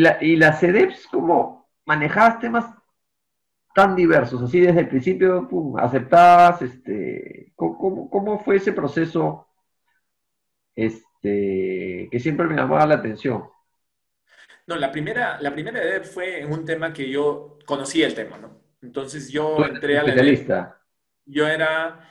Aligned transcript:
¿Y 0.00 0.02
la, 0.02 0.18
y 0.18 0.36
la 0.36 0.54
CEDEPS 0.54 1.08
cómo 1.08 1.68
manejabas 1.84 2.40
temas 2.40 2.74
tan 3.74 3.94
diversos? 3.94 4.42
Así 4.42 4.58
desde 4.58 4.80
el 4.80 4.88
principio, 4.88 5.46
pum, 5.46 5.78
aceptabas, 5.78 6.62
este, 6.62 7.52
¿cómo, 7.54 8.08
cómo 8.08 8.38
fue 8.38 8.56
ese 8.56 8.72
proceso 8.72 9.46
este, 10.74 12.08
que 12.10 12.18
siempre 12.18 12.46
me 12.46 12.56
llamaba 12.56 12.86
la 12.86 12.94
atención? 12.94 13.44
No, 14.66 14.76
la 14.76 14.90
primera, 14.90 15.38
la 15.38 15.52
primera 15.52 15.82
EDEP 15.82 16.04
fue 16.04 16.40
en 16.40 16.50
un 16.50 16.64
tema 16.64 16.94
que 16.94 17.10
yo 17.10 17.58
conocía 17.66 18.06
el 18.06 18.14
tema, 18.14 18.38
¿no? 18.38 18.58
Entonces 18.80 19.30
yo 19.30 19.62
entré 19.66 19.98
a 19.98 20.02
la 20.02 20.08
especialista. 20.08 20.80
Yo 21.26 21.46
era, 21.46 22.08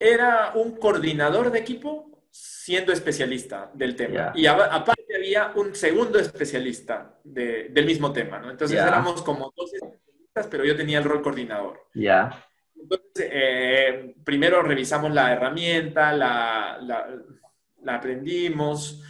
era 0.00 0.50
un 0.56 0.78
coordinador 0.78 1.52
de 1.52 1.60
equipo 1.60 2.24
siendo 2.32 2.92
especialista 2.92 3.70
del 3.72 3.94
tema. 3.94 4.32
Y 4.34 4.46
aparte 4.46 4.93
había 5.24 5.52
un 5.56 5.74
segundo 5.74 6.18
especialista 6.18 7.18
del 7.24 7.86
mismo 7.86 8.12
tema, 8.12 8.38
¿no? 8.38 8.50
Entonces 8.50 8.78
éramos 8.78 9.22
como 9.22 9.52
dos 9.56 9.72
especialistas, 9.72 10.46
pero 10.50 10.64
yo 10.64 10.76
tenía 10.76 10.98
el 10.98 11.04
rol 11.04 11.22
coordinador. 11.22 11.80
Ya. 11.94 12.44
Entonces, 12.78 13.30
eh, 13.32 14.14
primero 14.24 14.62
revisamos 14.62 15.12
la 15.12 15.32
herramienta, 15.32 16.12
la, 16.12 16.78
la, 16.82 17.94
aprendimos 17.94 19.02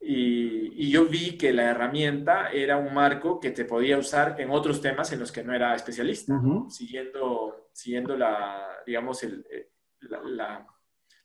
y, 0.00 0.86
y, 0.86 0.90
yo 0.90 1.04
vi 1.04 1.36
que 1.36 1.52
la 1.52 1.70
herramienta 1.70 2.50
era 2.50 2.78
un 2.78 2.94
marco 2.94 3.38
que 3.38 3.50
te 3.50 3.66
podía 3.66 3.98
usar 3.98 4.36
en 4.38 4.50
otros 4.50 4.80
temas 4.80 5.12
en 5.12 5.20
los 5.20 5.30
que 5.30 5.44
no 5.44 5.54
era 5.54 5.74
especialista, 5.74 6.40
siguiendo, 6.68 7.68
siguiendo 7.74 8.16
la, 8.16 8.66
digamos, 8.86 9.22
el, 9.22 9.44
eh, 9.50 9.70
la, 10.00 10.66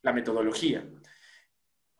la 0.01 0.13
metodología. 0.13 0.85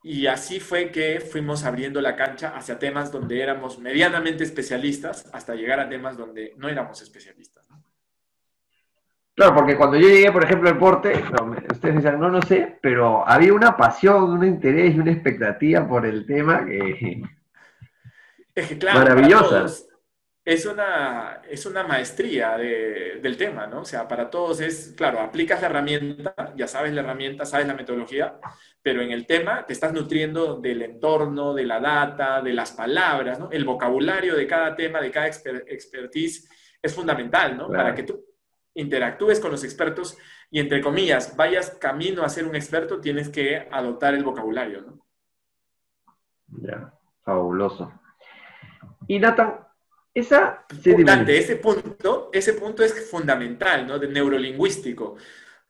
Y 0.02 0.26
así 0.26 0.60
fue 0.60 0.90
que 0.90 1.20
fuimos 1.20 1.64
abriendo 1.64 2.00
la 2.00 2.14
cancha 2.14 2.52
hacia 2.56 2.78
temas 2.78 3.10
donde 3.10 3.40
éramos 3.40 3.78
medianamente 3.78 4.44
especialistas 4.44 5.28
hasta 5.32 5.54
llegar 5.54 5.80
a 5.80 5.88
temas 5.88 6.16
donde 6.16 6.54
no 6.56 6.68
éramos 6.68 7.02
especialistas. 7.02 7.66
Claro, 9.34 9.54
porque 9.54 9.76
cuando 9.76 9.98
yo 9.98 10.08
llegué, 10.08 10.32
por 10.32 10.44
ejemplo, 10.44 10.68
al 10.68 10.76
deporte, 10.76 11.12
ustedes 11.70 11.96
decían, 11.96 12.18
no, 12.18 12.30
no 12.30 12.40
sé, 12.40 12.78
pero 12.80 13.28
había 13.28 13.52
una 13.52 13.76
pasión, 13.76 14.30
un 14.30 14.44
interés 14.44 14.94
y 14.94 14.98
una 14.98 15.12
expectativa 15.12 15.86
por 15.86 16.06
el 16.06 16.24
tema 16.24 16.64
que... 16.64 17.22
Es 18.54 18.68
que, 18.68 18.78
claro, 18.78 19.00
maravillosa 19.00 19.66
es 20.46 20.64
una, 20.64 21.42
es 21.50 21.66
una 21.66 21.82
maestría 21.82 22.56
del 22.56 23.36
tema, 23.36 23.66
¿no? 23.66 23.80
O 23.80 23.84
sea, 23.84 24.06
para 24.06 24.30
todos 24.30 24.60
es, 24.60 24.94
claro, 24.96 25.18
aplicas 25.18 25.60
la 25.60 25.66
herramienta, 25.66 26.54
ya 26.54 26.68
sabes 26.68 26.92
la 26.92 27.00
herramienta, 27.00 27.44
sabes 27.44 27.66
la 27.66 27.74
metodología, 27.74 28.38
pero 28.80 29.02
en 29.02 29.10
el 29.10 29.26
tema 29.26 29.66
te 29.66 29.72
estás 29.72 29.92
nutriendo 29.92 30.60
del 30.60 30.82
entorno, 30.82 31.52
de 31.52 31.64
la 31.66 31.80
data, 31.80 32.40
de 32.42 32.54
las 32.54 32.70
palabras, 32.70 33.40
¿no? 33.40 33.50
El 33.50 33.64
vocabulario 33.64 34.36
de 34.36 34.46
cada 34.46 34.76
tema, 34.76 35.00
de 35.00 35.10
cada 35.10 35.26
expertise 35.26 36.48
es 36.80 36.94
fundamental, 36.94 37.56
¿no? 37.56 37.68
Para 37.68 37.92
que 37.92 38.04
tú 38.04 38.24
interactúes 38.74 39.40
con 39.40 39.50
los 39.50 39.64
expertos 39.64 40.16
y, 40.48 40.60
entre 40.60 40.80
comillas, 40.80 41.36
vayas 41.36 41.70
camino 41.70 42.22
a 42.22 42.28
ser 42.28 42.46
un 42.46 42.54
experto, 42.54 43.00
tienes 43.00 43.30
que 43.30 43.66
adoptar 43.68 44.14
el 44.14 44.22
vocabulario, 44.22 44.82
¿no? 44.82 45.06
Ya, 46.62 46.94
fabuloso. 47.24 47.92
Y 49.08 49.18
Nathan, 49.18 49.65
esa, 50.16 50.64
ese 51.26 51.56
punto, 51.56 52.30
ese 52.32 52.54
punto 52.54 52.82
es 52.82 53.10
fundamental, 53.10 53.86
¿no? 53.86 53.98
De 53.98 54.08
neurolingüístico. 54.08 55.16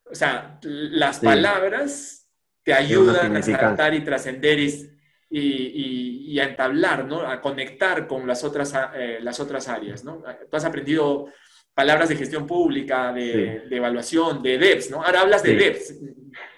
O 0.04 0.14
sea, 0.14 0.60
las 0.62 1.18
palabras 1.18 2.28
te 2.62 2.72
ayudan 2.72 3.36
a 3.36 3.42
saltar 3.42 3.94
y 3.94 4.04
trascender 4.04 4.60
y, 4.60 4.92
y, 5.28 6.38
a 6.38 6.44
entablar, 6.44 7.06
¿no? 7.06 7.22
A 7.22 7.40
conectar 7.40 8.06
con 8.06 8.24
las 8.24 8.44
otras, 8.44 8.72
eh, 8.94 9.18
las 9.20 9.40
otras 9.40 9.66
áreas, 9.66 10.04
¿no? 10.04 10.22
Tú 10.48 10.56
has 10.56 10.64
aprendido 10.64 11.26
palabras 11.74 12.08
de 12.08 12.16
gestión 12.16 12.46
pública, 12.46 13.12
de, 13.12 13.64
evaluación, 13.68 14.44
de 14.44 14.58
DEPS, 14.58 14.90
¿no? 14.92 15.02
Ahora 15.02 15.22
hablas 15.22 15.42
de 15.42 15.56
DEPS. 15.56 15.94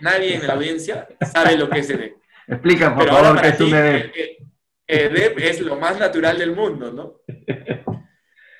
Nadie 0.00 0.36
en 0.36 0.46
la 0.46 0.52
audiencia 0.52 1.08
sabe 1.32 1.56
lo 1.56 1.70
que 1.70 1.78
es 1.78 1.88
EDEP. 1.88 2.16
Explica, 2.48 2.94
por 2.94 3.08
favor, 3.08 3.40
qué 3.40 3.48
es 3.48 3.60
un 3.60 3.74
EDEP. 3.74 4.12
EDEP 4.86 5.38
es 5.38 5.60
lo 5.60 5.76
más 5.76 5.98
natural 5.98 6.38
del 6.38 6.54
mundo, 6.54 6.92
¿no? 6.92 7.27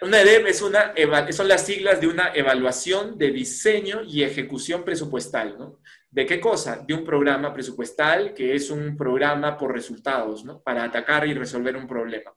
Una 0.00 0.20
EDEP 0.20 0.46
es 0.46 0.62
una, 0.62 0.94
son 1.32 1.48
las 1.48 1.66
siglas 1.66 2.00
de 2.00 2.06
una 2.06 2.32
evaluación 2.32 3.18
de 3.18 3.32
diseño 3.32 4.02
y 4.04 4.22
ejecución 4.22 4.84
presupuestal, 4.84 5.58
¿no? 5.58 5.80
¿De 6.08 6.24
qué 6.24 6.38
cosa? 6.40 6.84
De 6.86 6.94
un 6.94 7.04
programa 7.04 7.52
presupuestal 7.52 8.32
que 8.32 8.54
es 8.54 8.70
un 8.70 8.96
programa 8.96 9.58
por 9.58 9.72
resultados, 9.72 10.44
¿no? 10.44 10.62
Para 10.62 10.84
atacar 10.84 11.26
y 11.26 11.34
resolver 11.34 11.76
un 11.76 11.88
problema. 11.88 12.32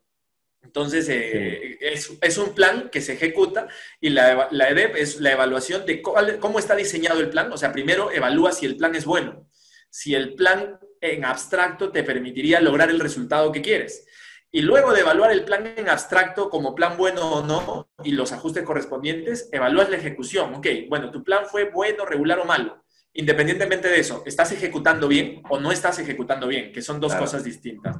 Entonces, 0.63 1.07
eh, 1.09 1.78
es, 1.81 2.38
un 2.38 2.56
plan 2.56 2.90
que 2.90 3.01
se 3.01 3.13
ejecuta 3.13 3.67
y 4.00 4.09
la, 4.09 4.47
la 4.51 4.69
EDEP 4.69 4.95
es 4.95 5.19
la 5.19 5.31
evaluación 5.31 5.85
de 5.85 6.01
cómo 6.01 6.59
está 6.59 6.75
diseñado 6.75 7.19
el 7.19 7.29
plan. 7.29 7.51
O 7.51 7.57
sea, 7.57 7.72
primero 7.72 8.11
evalúa 8.11 8.51
si 8.51 8.66
el 8.66 8.75
plan 8.75 8.95
es 8.95 9.06
bueno, 9.06 9.47
si 9.90 10.16
el 10.16 10.34
plan 10.34 10.79
en 11.00 11.25
abstracto 11.25 11.91
te 11.91 12.03
permitiría 12.03 12.59
lograr 12.61 12.90
el 12.90 13.00
resultado 13.00 13.51
que 13.51 13.61
quieres. 13.61 14.06
Y 14.53 14.62
luego 14.62 14.91
de 14.91 15.00
evaluar 15.00 15.31
el 15.31 15.45
plan 15.45 15.73
en 15.78 15.88
abstracto 15.88 16.50
como 16.50 16.75
plan 16.75 16.97
bueno 16.97 17.22
o 17.22 17.45
no 17.45 17.89
y 18.03 18.12
los 18.12 18.34
ajustes 18.34 18.63
correspondientes, 18.63 19.47
evalúas 19.51 19.89
la 19.89 19.95
ejecución. 19.97 20.56
Ok, 20.56 20.67
bueno, 20.89 21.09
tu 21.09 21.23
plan 21.23 21.45
fue 21.45 21.69
bueno, 21.69 22.06
regular 22.06 22.39
o 22.39 22.45
malo. 22.45 22.84
Independientemente 23.13 23.88
de 23.88 24.00
eso, 24.00 24.23
¿estás 24.25 24.51
ejecutando 24.51 25.07
bien 25.07 25.41
o 25.50 25.59
no 25.59 25.72
estás 25.72 26.00
ejecutando 26.00 26.47
bien? 26.47 26.72
Que 26.73 26.81
son 26.81 27.00
dos 27.00 27.16
cosas 27.16 27.44
distintas. 27.44 27.97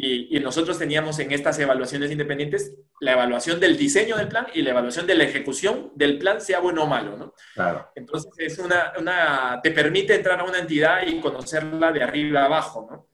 Y, 0.00 0.38
nosotros 0.38 0.78
teníamos 0.78 1.18
en 1.18 1.32
estas 1.32 1.58
evaluaciones 1.58 2.12
independientes 2.12 2.76
la 3.00 3.12
evaluación 3.12 3.58
del 3.58 3.76
diseño 3.76 4.16
del 4.16 4.28
plan 4.28 4.46
y 4.54 4.62
la 4.62 4.70
evaluación 4.70 5.08
de 5.08 5.16
la 5.16 5.24
ejecución 5.24 5.90
del 5.96 6.18
plan, 6.18 6.40
sea 6.40 6.60
bueno 6.60 6.84
o 6.84 6.86
malo, 6.86 7.16
¿no? 7.16 7.34
Claro. 7.54 7.90
Entonces, 7.96 8.32
es 8.38 8.58
una, 8.58 8.92
una, 8.96 9.58
te 9.60 9.72
permite 9.72 10.14
entrar 10.14 10.38
a 10.38 10.44
una 10.44 10.60
entidad 10.60 11.04
y 11.04 11.18
conocerla 11.20 11.90
de 11.90 12.04
arriba 12.04 12.42
a 12.42 12.44
abajo, 12.44 12.86
¿no? 12.88 13.08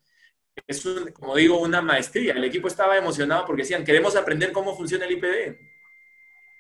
Es, 0.67 0.87
como 1.13 1.37
digo, 1.37 1.61
una 1.61 1.83
maestría. 1.83 2.35
El 2.35 2.45
equipo 2.45 2.69
estaba 2.69 2.97
emocionado 2.97 3.45
porque 3.47 3.63
decían, 3.63 3.85
queremos 3.85 4.17
aprender 4.17 4.53
cómo 4.53 4.77
funciona 4.77 5.05
el 5.05 5.13
IPD. 5.13 5.57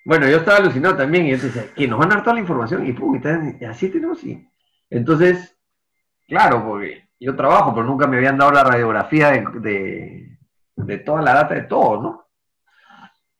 Bueno, 0.04 0.28
yo 0.28 0.38
estaba 0.38 0.58
alucinado 0.58 0.96
también 0.96 1.26
y 1.26 1.32
entonces, 1.32 1.70
que 1.74 1.88
nos 1.88 1.98
van 1.98 2.12
a 2.12 2.16
dar 2.16 2.24
toda 2.24 2.34
la 2.34 2.40
información 2.40 2.86
y, 2.86 2.92
pum, 2.92 3.20
y 3.60 3.64
así 3.64 3.88
tenemos 3.88 4.22
y 4.22 4.46
entonces, 4.90 5.56
claro, 6.28 6.64
porque 6.64 7.08
yo 7.18 7.34
trabajo, 7.34 7.74
pero 7.74 7.86
nunca 7.86 8.06
me 8.06 8.18
habían 8.18 8.36
dado 8.36 8.52
la 8.52 8.64
radiografía 8.64 9.30
de, 9.30 10.38
de, 10.76 10.98
toda 10.98 11.22
la 11.22 11.34
data 11.34 11.54
de 11.54 11.62
todo, 11.62 12.02
¿no? 12.02 12.26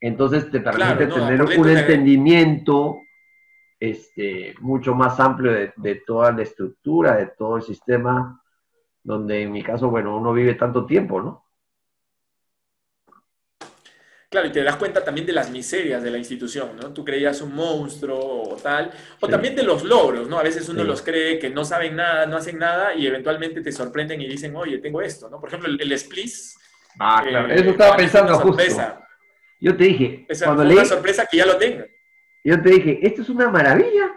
Entonces 0.00 0.50
te 0.50 0.60
permite 0.60 1.06
tener 1.06 1.43
un 1.43 1.69
entendimiento 1.69 2.98
este, 3.78 4.54
mucho 4.60 4.94
más 4.94 5.20
amplio 5.20 5.53
de, 5.53 5.72
de, 5.76 5.97
toda 6.06 6.32
la 6.32 6.43
estructura, 6.43 7.16
de 7.16 7.26
todo 7.26 7.59
el 7.59 7.62
sistema 7.62 8.43
donde 9.04 9.42
en 9.42 9.53
mi 9.53 9.62
caso, 9.62 9.91
bueno, 9.91 10.16
uno 10.16 10.32
vive 10.32 10.54
tanto 10.54 10.87
tiempo, 10.87 11.20
¿no? 11.20 11.44
Claro, 14.31 14.48
y 14.48 14.50
te 14.50 14.65
das 14.65 14.75
cuenta 14.76 15.04
también 15.04 15.26
de 15.28 15.32
las 15.32 15.48
miserias 15.50 16.03
de 16.03 16.10
la 16.10 16.19
institución, 16.19 16.70
¿no? 16.76 16.92
Tú 16.92 17.04
creías 17.04 17.41
un 17.41 17.54
monstruo 17.54 18.19
o 18.19 18.56
tal, 18.56 18.91
o 19.20 19.28
también 19.28 19.54
de 19.54 19.62
los 19.62 19.84
logros, 19.84 20.28
¿no? 20.28 20.41
A 20.41 20.43
veces 20.43 20.69
uno 20.69 20.82
los 20.82 21.03
cree 21.03 21.38
que 21.38 21.50
no 21.50 21.64
saben 21.64 21.94
nada, 21.94 22.26
no 22.26 22.37
hacen 22.37 22.59
nada 22.59 22.94
y 22.94 23.06
eventualmente 23.06 23.60
te 23.60 23.70
sorprenden 23.70 24.20
y 24.20 24.26
dicen, 24.26 24.56
oye, 24.56 24.78
tengo 24.78 25.00
esto, 25.00 25.31
¿no? 25.31 25.38
Por 25.38 25.50
ejemplo, 25.50 25.69
el, 25.69 25.81
el 25.81 25.97
Splis. 25.97 26.59
Ah, 26.98 27.22
claro, 27.25 27.53
eso 27.53 27.70
estaba 27.70 27.97
pensando 27.97 28.37
justo. 28.41 28.62
Yo 29.60 29.76
te 29.76 29.84
dije, 29.84 30.26
es 30.28 30.43
cuando 30.43 30.64
una 30.64 30.84
sorpresa 30.84 31.26
que 31.31 31.37
ya 31.37 31.46
lo 31.46 31.56
tengo. 31.56 31.84
Yo 32.43 32.61
te 32.61 32.70
dije, 32.70 32.99
esto 33.06 33.23
es 33.23 33.28
una 33.28 33.49
maravilla. 33.50 34.12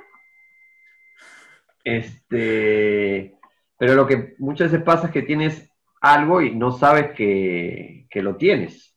Este, 1.83 3.36
pero 3.77 3.95
lo 3.95 4.07
que 4.07 4.35
muchas 4.39 4.71
veces 4.71 4.85
pasa 4.85 5.07
es 5.07 5.13
que 5.13 5.21
tienes 5.21 5.69
algo 6.01 6.41
y 6.41 6.53
no 6.53 6.77
sabes 6.77 7.11
que, 7.15 8.07
lo 8.15 8.35
tienes. 8.35 8.95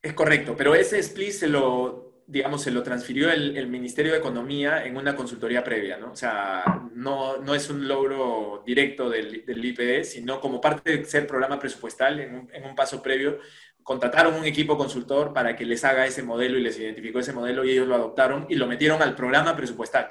Es 0.00 0.14
correcto, 0.14 0.56
pero 0.56 0.74
ese 0.74 0.98
split 0.98 1.32
se 1.32 1.48
lo, 1.48 2.24
digamos, 2.26 2.62
se 2.62 2.70
lo 2.70 2.82
transfirió 2.82 3.30
el, 3.30 3.66
Ministerio 3.68 4.12
de 4.12 4.18
Economía 4.18 4.84
en 4.86 4.96
una 4.96 5.14
consultoría 5.14 5.62
previa, 5.62 5.98
¿no? 5.98 6.12
O 6.12 6.16
sea, 6.16 6.88
no, 6.94 7.36
no 7.36 7.54
es 7.54 7.68
un 7.68 7.86
logro 7.86 8.62
directo 8.64 9.10
del, 9.10 9.44
del, 9.44 9.64
IPD, 9.64 10.04
sino 10.04 10.40
como 10.40 10.60
parte 10.60 10.96
de 10.96 11.04
ser 11.04 11.26
programa 11.26 11.58
presupuestal, 11.58 12.20
en 12.20 12.34
un, 12.34 12.50
en 12.52 12.64
un 12.64 12.74
paso 12.74 13.02
previo, 13.02 13.38
contrataron 13.82 14.34
un 14.34 14.44
equipo 14.46 14.78
consultor 14.78 15.34
para 15.34 15.54
que 15.54 15.66
les 15.66 15.84
haga 15.84 16.06
ese 16.06 16.22
modelo 16.22 16.58
y 16.58 16.62
les 16.62 16.78
identificó 16.78 17.18
ese 17.18 17.32
modelo 17.32 17.64
y 17.64 17.72
ellos 17.72 17.86
lo 17.86 17.96
adoptaron 17.96 18.46
y 18.48 18.54
lo 18.54 18.66
metieron 18.66 19.02
al 19.02 19.14
programa 19.14 19.54
presupuestal. 19.54 20.08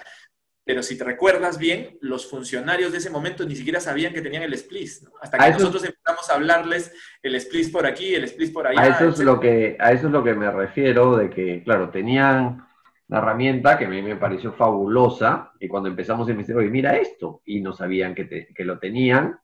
Pero 0.63 0.83
si 0.83 0.97
te 0.97 1.03
recuerdas 1.03 1.57
bien, 1.57 1.97
los 2.01 2.29
funcionarios 2.29 2.91
de 2.91 2.99
ese 2.99 3.09
momento 3.09 3.45
ni 3.45 3.55
siquiera 3.55 3.79
sabían 3.79 4.13
que 4.13 4.21
tenían 4.21 4.43
el 4.43 4.53
split, 4.53 4.89
hasta 5.21 5.37
que 5.37 5.51
nosotros 5.51 5.83
empezamos 5.83 6.29
a 6.29 6.35
hablarles 6.35 6.93
el 7.23 7.35
split 7.35 7.71
por 7.71 7.85
aquí, 7.85 8.13
el 8.13 8.25
split 8.25 8.53
por 8.53 8.67
allá. 8.67 8.81
A 8.81 8.87
eso, 8.87 9.09
es 9.09 9.19
lo 9.19 9.39
que, 9.39 9.75
a 9.79 9.91
eso 9.91 10.07
es 10.07 10.13
lo 10.13 10.23
que 10.23 10.35
me 10.35 10.51
refiero, 10.51 11.17
de 11.17 11.29
que, 11.29 11.63
claro, 11.63 11.89
tenían 11.89 12.67
la 13.07 13.17
herramienta 13.17 13.77
que 13.77 13.85
a 13.85 13.89
mí 13.89 14.01
me 14.01 14.15
pareció 14.15 14.53
fabulosa, 14.53 15.51
y 15.59 15.67
cuando 15.67 15.89
empezamos 15.89 16.27
a 16.27 16.31
investigar, 16.31 16.61
oye, 16.61 16.69
mira 16.69 16.95
esto, 16.95 17.41
y 17.45 17.59
no 17.59 17.73
sabían 17.73 18.13
que, 18.13 18.47
que 18.53 18.65
lo 18.65 18.77
tenían, 18.79 19.39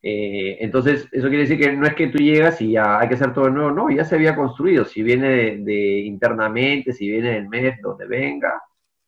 Eh, 0.00 0.58
entonces, 0.60 1.08
eso 1.10 1.28
quiere 1.28 1.42
decir 1.42 1.58
que 1.58 1.72
no 1.72 1.84
es 1.84 1.94
que 1.94 2.06
tú 2.06 2.18
llegas 2.18 2.60
y 2.60 2.72
ya 2.72 3.00
hay 3.00 3.08
que 3.08 3.16
hacer 3.16 3.32
todo 3.32 3.46
de 3.46 3.50
nuevo, 3.50 3.72
no, 3.72 3.90
ya 3.90 4.04
se 4.04 4.14
había 4.14 4.36
construido. 4.36 4.84
Si 4.84 5.02
viene 5.02 5.58
de, 5.58 5.98
internamente, 6.06 6.92
si 6.92 7.10
viene 7.10 7.32
del 7.32 7.48
MEF, 7.48 7.80
donde 7.82 8.06
venga, 8.06 8.62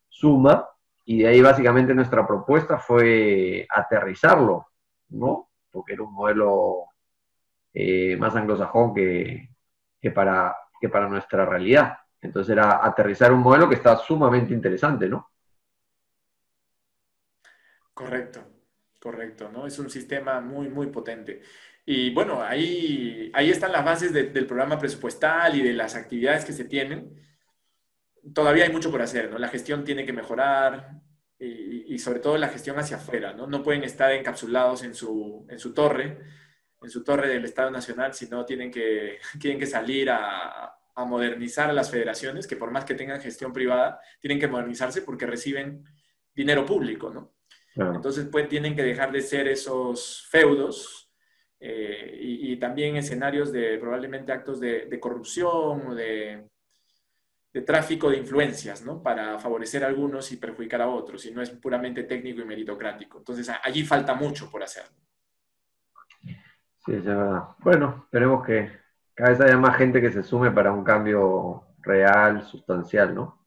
suma, 0.09 0.67
y 1.11 1.19
de 1.19 1.27
ahí 1.27 1.43
básicamente 1.43 1.93
nuestra 1.93 2.25
propuesta 2.25 2.79
fue 2.79 3.67
aterrizarlo, 3.69 4.69
¿no? 5.09 5.51
Porque 5.69 5.95
era 5.95 6.05
un 6.05 6.15
modelo 6.15 6.85
eh, 7.75 8.17
más 8.17 8.37
anglosajón 8.37 8.95
que, 8.95 9.49
que, 10.01 10.13
para, 10.13 10.55
que 10.81 10.89
para 10.89 11.09
nuestra 11.09 11.45
realidad. 11.45 11.99
Entonces 12.21 12.53
era 12.53 12.87
aterrizar 12.87 13.33
un 13.33 13.41
modelo 13.41 13.69
que 13.69 13.75
está 13.75 13.97
sumamente 13.97 14.55
interesante, 14.55 15.09
¿no? 15.09 15.33
Correcto, 17.93 18.45
correcto, 19.01 19.51
¿no? 19.51 19.67
Es 19.67 19.81
un 19.81 19.91
sistema 19.91 20.41
muy, 20.41 20.69
muy 20.69 20.87
potente. 20.91 21.43
Y 21.87 22.15
bueno, 22.15 22.41
ahí, 22.41 23.33
ahí 23.35 23.51
están 23.51 23.73
las 23.73 23.85
bases 23.85 24.13
del 24.13 24.47
programa 24.47 24.79
presupuestal 24.79 25.57
y 25.57 25.63
de 25.63 25.73
las 25.73 25.97
actividades 25.97 26.45
que 26.45 26.53
se 26.53 26.67
tienen. 26.67 27.30
Todavía 28.35 28.65
hay 28.65 28.73
mucho 28.73 28.91
por 28.91 29.03
hacer, 29.03 29.31
¿no? 29.31 29.39
La 29.39 29.49
gestión 29.49 29.85
tiene 29.85 30.05
que 30.05 30.13
mejorar 30.13 31.01
y, 31.39 31.99
sobre 31.99 32.21
todo 32.21 32.37
la 32.37 32.49
gestión 32.49 32.79
hacia 32.79 32.99
afuera, 32.99 33.33
¿no? 33.33 33.47
No 33.47 33.63
pueden 33.63 33.83
estar 33.83 34.13
encapsulados 34.13 34.83
en 34.85 34.95
su, 34.95 35.47
en 35.49 35.59
su 35.59 35.73
torre, 35.73 36.19
en 36.83 36.91
su 36.91 37.03
torre 37.03 37.29
del 37.29 37.45
Estado 37.45 37.71
Nacional, 37.71 38.13
sino 38.15 38.45
tienen 38.45 38.71
que, 38.71 39.19
tienen 39.41 39.59
que 39.59 39.67
salir 39.67 40.11
a, 40.11 40.75
a 40.95 41.05
modernizar 41.05 41.71
a 41.71 41.73
las 41.73 41.91
federaciones, 41.91 42.47
que 42.47 42.57
por 42.57 42.71
más 42.71 42.85
que 42.85 42.95
tengan 42.95 43.21
gestión 43.21 43.53
privada, 43.53 44.01
tienen 44.21 44.39
que 44.39 44.49
modernizarse 44.49 45.03
porque 45.03 45.27
reciben 45.27 45.85
dinero 46.35 46.65
público, 46.67 47.11
¿no? 47.11 47.35
Entonces, 47.77 48.29
pues 48.31 48.49
tienen 48.49 48.75
que 48.75 48.83
dejar 48.83 49.13
de 49.13 49.23
ser 49.23 49.49
esos 49.49 50.27
feudos 50.29 51.11
eh, 51.61 52.19
y, 52.21 52.57
también 52.57 52.97
escenarios 52.97 53.53
de 53.53 53.79
probablemente 53.79 54.33
actos 54.33 54.61
de, 54.61 54.99
corrupción 55.01 55.89
o 55.89 55.95
de, 55.95 56.49
tráfico 57.53 58.11
de 58.11 58.19
influencias, 58.19 58.83
¿no? 58.83 59.03
Para 59.03 59.39
favorecer 59.39 59.83
a 59.83 59.89
algunos 59.89 60.31
y 60.31 60.37
perjudicar 60.37 60.83
a 60.83 60.89
otros, 60.89 61.27
y 61.27 61.33
no 61.33 61.43
es 61.43 61.51
puramente 61.51 62.05
técnico 62.05 62.41
y 62.41 62.45
meritocrático. 62.45 63.19
Entonces, 63.19 63.51
allí 63.63 63.83
falta 63.85 64.15
mucho 64.15 64.51
por 64.51 64.63
hacer. 64.63 64.85
Sí, 66.25 66.93
es 66.95 67.05
verdad. 67.05 67.43
Bueno, 67.59 68.05
esperemos 68.05 68.47
que 68.47 68.71
cada 69.15 69.31
vez 69.31 69.41
haya 69.41 69.57
más 69.57 69.77
gente 69.77 70.01
que 70.01 70.13
se 70.13 70.23
sume 70.23 70.51
para 70.53 70.73
un 70.73 70.85
cambio 70.85 71.65
real, 71.81 72.45
sustancial, 72.45 73.15
¿no? 73.15 73.39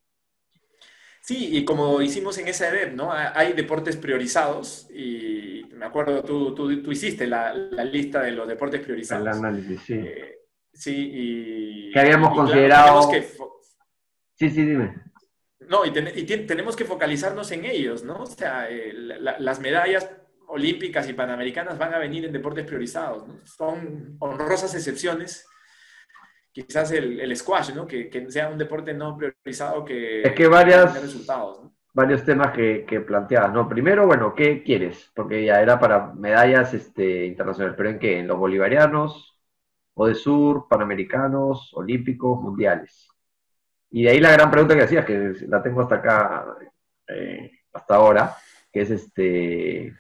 Sí, 1.22 1.56
y 1.58 1.64
como 1.64 2.02
hicimos 2.02 2.38
en 2.38 2.50
esa 2.50 2.68
EDEP, 2.68 2.96
¿no? 2.96 3.10
Hay 3.14 3.54
deportes 3.54 3.96
priorizados 3.96 4.90
y 4.92 5.66
me 5.74 5.86
acuerdo, 5.86 6.22
tú, 6.22 6.54
tú, 6.54 6.92
hiciste 6.92 7.26
la, 7.28 7.54
lista 7.54 8.22
de 8.22 8.32
los 8.32 8.46
deportes 8.46 8.82
priorizados. 8.82 9.26
El 9.26 9.34
análisis, 9.34 9.82
sí. 9.82 9.94
Eh, 9.94 10.40
sí, 10.74 11.12
y... 11.14 11.92
Que 11.94 12.00
habíamos 12.02 12.34
considerado... 12.36 13.10
Sí, 14.36 14.50
sí, 14.50 14.66
dime. 14.66 14.96
No, 15.62 15.86
y, 15.86 15.92
tenemos 15.92 16.76
que 16.76 16.86
focalizarnos 16.86 17.52
en 17.52 17.66
ellos, 17.66 18.04
¿no? 18.04 18.24
O 18.24 18.26
sea, 18.26 18.70
eh, 18.70 18.94
las 18.94 19.60
medallas 19.60 20.10
olímpicas 20.48 21.08
y 21.10 21.14
panamericanas 21.14 21.78
van 21.78 21.94
a 21.94 22.00
venir 22.00 22.26
en 22.26 22.34
deportes 22.34 22.66
priorizados, 22.66 23.28
¿no? 23.28 23.46
Son 23.46 24.18
honrosas 24.20 24.76
excepciones 24.76 25.48
quizás 26.54 26.92
el, 26.92 27.20
el 27.20 27.36
squash, 27.36 27.74
¿no? 27.74 27.88
Que, 27.88 28.10
que, 28.10 28.30
sea 28.32 28.50
un 28.50 28.58
deporte 28.58 28.94
no 28.94 29.18
priorizado 29.18 29.84
que, 29.84 30.22
es 30.22 30.34
que 30.34 30.48
varias, 30.48 31.02
resultados, 31.02 31.64
¿no? 31.64 31.76
varios 31.94 32.24
temas 32.24 32.54
que, 32.54 32.86
que 32.88 33.02
planteabas, 33.02 33.52
¿no? 33.52 33.68
Primero, 33.68 34.06
bueno, 34.06 34.34
¿qué 34.36 34.64
quieres? 34.64 35.12
Porque 35.16 35.44
ya 35.44 35.62
era 35.62 35.80
para 35.80 36.14
medallas 36.14 36.74
este, 36.74 37.26
internacionales, 37.26 37.76
pero 37.76 37.90
¿en 37.90 38.00
qué? 38.00 38.20
¿En 38.20 38.28
los 38.28 38.38
bolivarianos, 38.38 39.40
o 39.96 40.08
de 40.08 40.16
sur, 40.16 40.68
panamericanos, 40.70 41.72
olímpicos, 41.74 42.40
mundiales? 42.40 43.10
Y 43.94 44.04
de 44.04 44.10
ahí 44.10 44.20
la 44.20 44.34
gran 44.34 44.52
pregunta 44.52 44.76
que 44.76 44.84
hacías, 44.84 45.06
que 45.06 45.34
la 45.48 45.64
tengo 45.64 45.82
hasta 45.82 45.96
acá, 45.96 46.46
eh, 47.08 47.52
hasta 47.72 47.96
ahora, 47.96 48.36
que 48.72 48.82
es 48.82 48.92
este... 48.92 49.96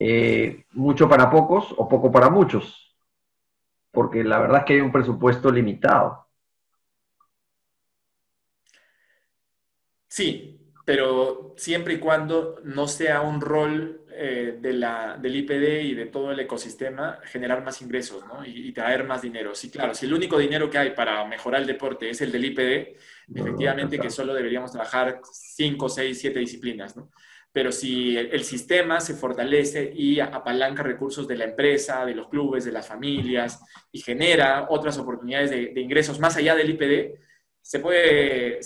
Eh, 0.00 0.64
mucho 0.72 1.08
para 1.08 1.30
pocos 1.30 1.74
o 1.76 1.88
poco 1.88 2.12
para 2.12 2.30
muchos 2.30 2.88
porque 3.98 4.22
la 4.22 4.38
verdad 4.38 4.58
es 4.58 4.64
que 4.64 4.74
hay 4.74 4.80
un 4.80 4.92
presupuesto 4.92 5.50
limitado. 5.50 6.28
Sí, 10.06 10.72
pero 10.84 11.54
siempre 11.56 11.94
y 11.94 11.98
cuando 11.98 12.60
no 12.64 12.86
sea 12.86 13.20
un 13.22 13.40
rol 13.40 13.97
eh, 14.18 14.58
de 14.60 14.72
la, 14.72 15.16
del 15.16 15.36
IPD 15.36 15.82
y 15.84 15.94
de 15.94 16.06
todo 16.06 16.32
el 16.32 16.40
ecosistema 16.40 17.20
generar 17.24 17.62
más 17.62 17.80
ingresos 17.82 18.24
¿no? 18.26 18.44
y, 18.44 18.72
traer 18.72 19.04
más 19.04 19.22
dinero. 19.22 19.54
Sí, 19.54 19.70
claro, 19.70 19.94
si 19.94 20.06
el 20.06 20.14
único 20.14 20.38
dinero 20.38 20.68
que 20.68 20.78
hay 20.78 20.90
para 20.90 21.24
mejorar 21.24 21.60
el 21.60 21.66
deporte 21.66 22.10
es 22.10 22.20
el 22.20 22.32
del 22.32 22.44
IPD, 22.46 22.96
efectivamente 23.34 23.98
que 23.98 24.10
solo 24.10 24.34
deberíamos 24.34 24.72
trabajar 24.72 25.20
5, 25.22 25.88
6, 25.88 26.18
7 26.20 26.38
disciplinas. 26.38 26.96
¿no? 26.96 27.10
pero 27.52 27.72
si 27.72 28.16
el, 28.16 28.44
sistema 28.44 29.00
se 29.00 29.14
fortalece 29.14 29.92
y 29.94 30.20
apalanca 30.20 30.82
recursos 30.82 31.26
de 31.26 31.36
la 31.36 31.44
empresa, 31.44 32.04
de 32.04 32.14
los 32.14 32.28
clubes, 32.28 32.64
de 32.64 32.72
las 32.72 32.86
familias 32.86 33.60
y 33.90 34.00
genera 34.00 34.66
otras 34.68 34.98
oportunidades 34.98 35.50
de, 35.50 35.80
ingresos 35.80 36.20
más 36.20 36.36
allá 36.36 36.54
del 36.54 36.70
IPD, 36.70 37.18
se 37.60 37.80
puede, 37.80 38.60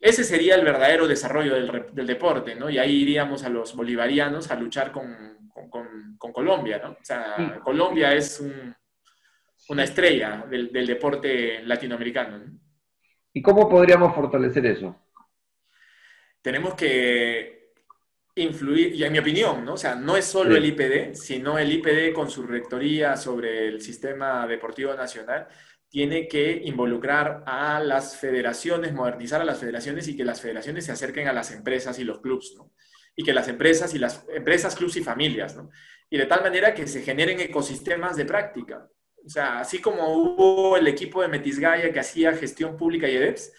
ese 0.00 0.24
sería 0.24 0.54
el 0.54 0.64
verdadero 0.64 1.08
desarrollo 1.08 1.54
del, 1.54 2.06
deporte, 2.06 2.54
¿no? 2.54 2.70
Y 2.70 2.78
ahí 2.78 3.02
iríamos 3.02 3.42
a 3.44 3.48
los 3.48 3.74
bolivarianos 3.74 4.50
a 4.50 4.54
luchar 4.54 4.92
con, 4.92 5.50
con, 5.70 6.32
Colombia, 6.32 6.80
¿no? 6.82 6.90
O 6.90 7.04
sea, 7.04 7.60
Colombia 7.64 8.14
es 8.14 8.44
una 9.68 9.84
estrella 9.84 10.44
del, 10.48 10.70
del, 10.70 10.86
deporte 10.86 11.62
latinoamericano. 11.64 12.44
¿Y 13.32 13.42
cómo 13.42 13.68
podríamos 13.68 14.14
fortalecer 14.14 14.66
eso? 14.66 14.96
Tenemos 16.42 16.74
que 16.74 17.58
influir, 18.36 18.94
y 18.94 19.04
en 19.04 19.12
mi 19.12 19.18
opinión, 19.18 19.64
¿no? 19.64 19.74
O 19.74 19.76
sea, 19.76 19.94
no 19.94 20.16
es 20.16 20.24
solo 20.24 20.56
el 20.56 20.64
IPD, 20.64 21.14
sino 21.14 21.58
el 21.58 21.72
IPD 21.72 22.12
con 22.14 22.30
su 22.30 22.44
rectoría 22.44 23.16
sobre 23.16 23.66
el 23.66 23.80
sistema 23.80 24.46
deportivo 24.46 24.94
nacional, 24.94 25.48
tiene 25.90 26.28
que 26.28 26.60
involucrar 26.64 27.42
a 27.46 27.80
las 27.80 28.16
federaciones, 28.16 28.92
modernizar 28.92 29.40
a 29.40 29.44
las 29.44 29.58
federaciones 29.58 30.06
y 30.08 30.16
que 30.16 30.24
las 30.24 30.40
federaciones 30.40 30.84
se 30.84 30.92
acerquen 30.92 31.28
a 31.28 31.32
las 31.32 31.50
empresas 31.50 31.98
y 31.98 32.04
los 32.04 32.20
clubs, 32.20 32.54
¿no? 32.56 32.72
Y 33.16 33.24
que 33.24 33.32
las 33.32 33.48
empresas 33.48 33.94
y 33.94 33.98
las 33.98 34.24
empresas, 34.32 34.76
clubs 34.76 34.96
y 34.96 35.02
familias, 35.02 35.56
¿no? 35.56 35.70
Y 36.10 36.18
de 36.18 36.26
tal 36.26 36.42
manera 36.42 36.74
que 36.74 36.86
se 36.86 37.02
generen 37.02 37.40
ecosistemas 37.40 38.16
de 38.16 38.24
práctica. 38.24 38.88
O 39.24 39.30
sea, 39.30 39.60
así 39.60 39.78
como 39.78 40.14
hubo 40.14 40.76
el 40.76 40.86
equipo 40.86 41.20
de 41.20 41.28
Metisgaya 41.28 41.92
que 41.92 42.00
hacía 42.00 42.32
gestión 42.32 42.76
pública 42.76 43.08
y 43.08 43.16
EDEPS, 43.16 43.52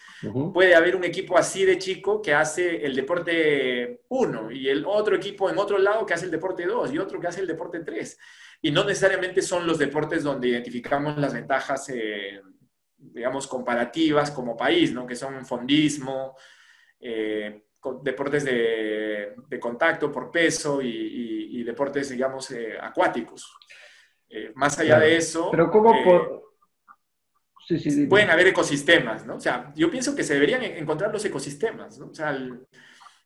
puede 0.52 0.74
haber 0.74 0.96
un 0.96 1.04
equipo 1.04 1.38
así 1.38 1.64
de 1.64 1.78
chico 1.78 2.20
que 2.20 2.34
hace 2.34 2.84
el 2.84 2.94
deporte 2.96 4.02
1 4.08 4.50
y 4.50 4.68
el 4.68 4.84
otro 4.84 5.14
equipo 5.14 5.48
en 5.48 5.58
otro 5.58 5.78
lado 5.78 6.04
que 6.04 6.14
hace 6.14 6.24
el 6.24 6.30
deporte 6.30 6.66
2 6.66 6.92
y 6.92 6.98
otro 6.98 7.20
que 7.20 7.28
hace 7.28 7.40
el 7.40 7.46
deporte 7.46 7.80
3. 7.80 8.18
Y 8.62 8.70
no 8.70 8.84
necesariamente 8.84 9.40
son 9.40 9.66
los 9.66 9.78
deportes 9.78 10.22
donde 10.22 10.48
identificamos 10.48 11.16
las 11.16 11.32
ventajas, 11.32 11.88
eh, 11.88 12.42
digamos, 12.96 13.46
comparativas 13.46 14.30
como 14.30 14.56
país, 14.56 14.92
¿no? 14.92 15.06
Que 15.06 15.16
son 15.16 15.46
fondismo, 15.46 16.36
eh, 17.00 17.64
deportes 18.02 18.44
de, 18.44 19.34
contacto 19.58 20.12
por 20.12 20.30
peso 20.30 20.80
y, 20.82 21.62
deportes, 21.64 22.10
digamos, 22.10 22.50
eh, 22.50 22.76
acuáticos. 22.80 23.50
Más 24.54 24.78
allá 24.78 24.98
de 24.98 25.16
eso... 25.16 25.50
Pero 25.50 25.70
¿cómo... 25.70 25.94
Pueden 28.08 28.30
haber 28.30 28.48
ecosistemas, 28.48 29.24
¿no? 29.24 29.36
O 29.36 29.40
sea, 29.40 29.72
yo 29.76 29.90
pienso 29.90 30.16
que 30.16 30.24
se 30.24 30.34
deberían 30.34 30.62
encontrar 30.62 31.12
los 31.12 31.24
ecosistemas, 31.24 31.98
¿no? 31.98 32.08
O 32.08 32.14
sea, 32.14 32.36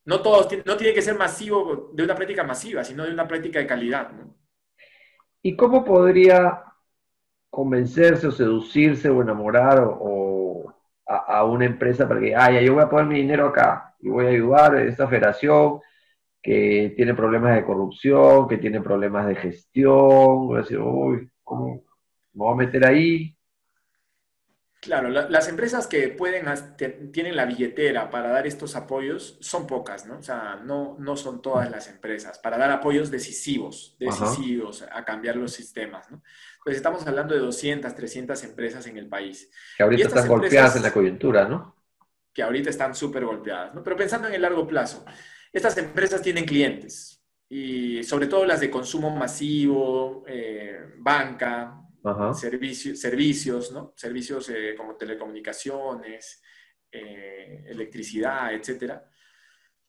no, 0.04 0.20
todos, 0.20 0.48
no 0.66 0.76
tiene 0.76 0.92
que 0.92 1.00
ser 1.00 1.16
masivo 1.16 1.90
de 1.94 2.02
una 2.02 2.14
práctica 2.14 2.44
masiva, 2.44 2.84
sino 2.84 3.04
de 3.04 3.12
una 3.12 3.26
práctica 3.26 3.58
de 3.58 3.66
calidad, 3.66 4.12
¿no? 4.12 4.36
¿Y 5.46 5.56
cómo 5.56 5.84
podría 5.84 6.62
convencerse 7.50 8.26
o 8.28 8.32
seducirse 8.32 9.10
o 9.10 9.22
enamorar 9.22 9.84
o, 9.86 10.74
a, 11.06 11.44
una 11.44 11.66
empresa 11.66 12.08
para 12.08 12.20
que, 12.20 12.34
ah, 12.34 12.50
yo 12.62 12.74
voy 12.74 12.82
a 12.82 12.88
poner 12.88 13.06
mi 13.06 13.16
dinero 13.16 13.48
acá 13.48 13.94
y 14.00 14.08
voy 14.08 14.26
a 14.26 14.30
ayudar 14.30 14.74
a 14.76 14.82
esta 14.84 15.06
federación 15.08 15.80
que 16.42 16.94
tiene 16.96 17.14
problemas 17.14 17.54
de 17.56 17.64
corrupción, 17.64 18.48
que 18.48 18.58
tiene 18.58 18.80
problemas 18.80 19.26
de 19.28 19.36
gestión, 19.36 20.48
voy 20.48 20.58
a 20.58 20.62
decir, 20.62 20.78
uy, 20.78 21.30
¿cómo 21.44 21.74
me 21.74 21.82
voy 22.34 22.52
a 22.54 22.56
meter 22.56 22.86
ahí? 22.86 23.36
Claro, 24.84 25.08
las 25.08 25.48
empresas 25.48 25.86
que 25.86 26.08
pueden, 26.08 26.44
tienen 27.10 27.36
la 27.36 27.46
billetera 27.46 28.10
para 28.10 28.28
dar 28.28 28.46
estos 28.46 28.76
apoyos 28.76 29.38
son 29.40 29.66
pocas, 29.66 30.04
¿no? 30.04 30.18
O 30.18 30.22
sea, 30.22 30.60
no, 30.62 30.96
no 30.98 31.16
son 31.16 31.40
todas 31.40 31.70
las 31.70 31.88
empresas 31.88 32.38
para 32.38 32.58
dar 32.58 32.70
apoyos 32.70 33.10
decisivos, 33.10 33.96
decisivos 33.98 34.82
a 34.82 35.02
cambiar 35.02 35.36
los 35.36 35.52
sistemas, 35.52 36.10
¿no? 36.10 36.22
Pues 36.62 36.76
estamos 36.76 37.06
hablando 37.06 37.32
de 37.34 37.40
200, 37.40 37.94
300 37.94 38.44
empresas 38.44 38.86
en 38.86 38.98
el 38.98 39.08
país. 39.08 39.50
Que 39.78 39.84
ahorita 39.84 40.08
están 40.08 40.28
golpeadas 40.28 40.76
en 40.76 40.82
la 40.82 40.92
coyuntura, 40.92 41.48
¿no? 41.48 41.76
Que 42.34 42.42
ahorita 42.42 42.68
están 42.68 42.94
súper 42.94 43.24
golpeadas, 43.24 43.74
¿no? 43.74 43.82
Pero 43.82 43.96
pensando 43.96 44.28
en 44.28 44.34
el 44.34 44.42
largo 44.42 44.66
plazo, 44.66 45.06
estas 45.50 45.78
empresas 45.78 46.20
tienen 46.20 46.44
clientes 46.44 47.24
y 47.48 48.04
sobre 48.04 48.26
todo 48.26 48.44
las 48.44 48.60
de 48.60 48.70
consumo 48.70 49.08
masivo, 49.08 50.24
eh, 50.26 50.78
banca, 50.98 51.83
servicios, 52.34 53.72
¿no? 53.72 53.94
Servicios 53.96 54.48
eh, 54.50 54.74
como 54.76 54.96
telecomunicaciones, 54.96 56.42
eh, 56.90 57.64
electricidad, 57.66 58.52
etcétera. 58.54 59.08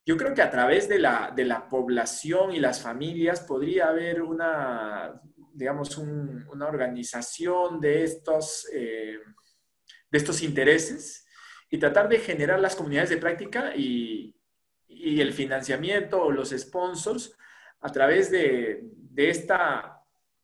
Yo 0.05 0.15
creo 0.17 0.33
que 0.33 0.41
a 0.41 0.51
través 0.51 0.87
de 0.87 0.99
la, 0.99 1.33
de 1.35 1.45
la 1.45 1.67
población 1.67 2.53
y 2.53 2.59
las 2.59 2.81
familias 2.81 3.41
podría 3.41 3.89
haber 3.89 4.21
una, 4.21 5.19
digamos, 5.53 5.97
una 5.97 6.67
organización 6.67 7.81
de 7.81 8.03
estos, 8.03 8.67
de 8.71 9.17
estos 10.11 10.43
intereses 10.43 11.27
y 11.71 11.79
tratar 11.79 12.07
de 12.07 12.19
generar 12.19 12.59
las 12.59 12.75
comunidades 12.75 13.09
de 13.09 13.17
práctica 13.17 13.75
y, 13.75 14.35
y 14.87 15.21
el 15.21 15.33
financiamiento 15.33 16.21
o 16.21 16.31
los 16.31 16.49
sponsors 16.49 17.35
a 17.81 17.91
través 17.91 18.31
de, 18.31 18.89
esta, 19.15 20.01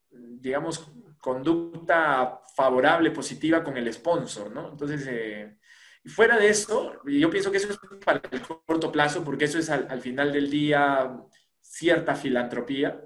digamos, 0.10 0.92
conducta 1.22 2.42
favorable, 2.56 3.12
positiva 3.12 3.64
con 3.64 3.78
el 3.78 3.94
sponsor, 3.94 4.52
¿no? 4.52 4.72
Entonces, 4.72 5.08
eh, 5.08 5.58
fuera 6.06 6.38
de 6.38 6.50
eso, 6.50 7.00
yo 7.06 7.30
pienso 7.30 7.52
que 7.52 7.58
eso 7.58 7.70
es 7.70 7.80
para 8.04 8.22
el 8.32 8.42
corto 8.42 8.92
plazo, 8.92 9.24
porque 9.24 9.46
eso 9.46 9.60
es 9.60 9.70
al, 9.70 10.02
final 10.02 10.34
del 10.34 10.50
día 10.50 11.16
cierta 11.62 12.16
filantropía, 12.16 13.00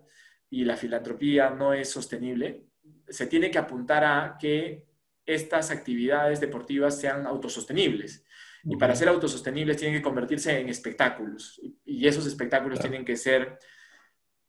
y 0.49 0.63
la 0.63 0.77
filantropía 0.77 1.49
no 1.49 1.73
es 1.73 1.89
sostenible. 1.89 2.65
Se 3.09 3.27
tiene 3.27 3.51
que 3.51 3.57
apuntar 3.57 4.05
a 4.05 4.37
que 4.39 4.85
estas 5.25 5.69
actividades 5.69 6.39
deportivas 6.39 6.99
sean 6.99 7.27
autosostenibles. 7.27 8.23
Y 8.63 8.77
para 8.77 8.95
ser 8.95 9.09
autosostenibles 9.09 9.77
tienen 9.77 9.97
que 9.97 10.03
convertirse 10.03 10.57
en 10.59 10.69
espectáculos. 10.69 11.61
Y 11.83 12.07
esos 12.07 12.25
espectáculos 12.25 12.79
tienen 12.79 13.03
que 13.03 13.15
ser 13.15 13.59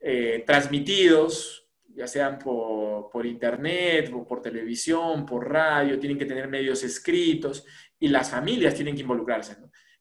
eh, 0.01 0.45
transmitidos, 0.47 1.66
ya 1.97 2.07
sean 2.07 2.39
por, 2.39 3.25
internet, 3.25 4.13
o 4.15 4.27
por 4.27 4.43
televisión, 4.43 5.25
por 5.25 5.51
radio, 5.51 5.99
tienen 5.99 6.19
que 6.19 6.27
tener 6.27 6.47
medios 6.49 6.85
escritos 6.85 7.65
y 7.99 8.09
las 8.09 8.31
familias 8.31 8.75
tienen 8.75 8.95
que 8.95 9.01
involucrarse. 9.01 9.57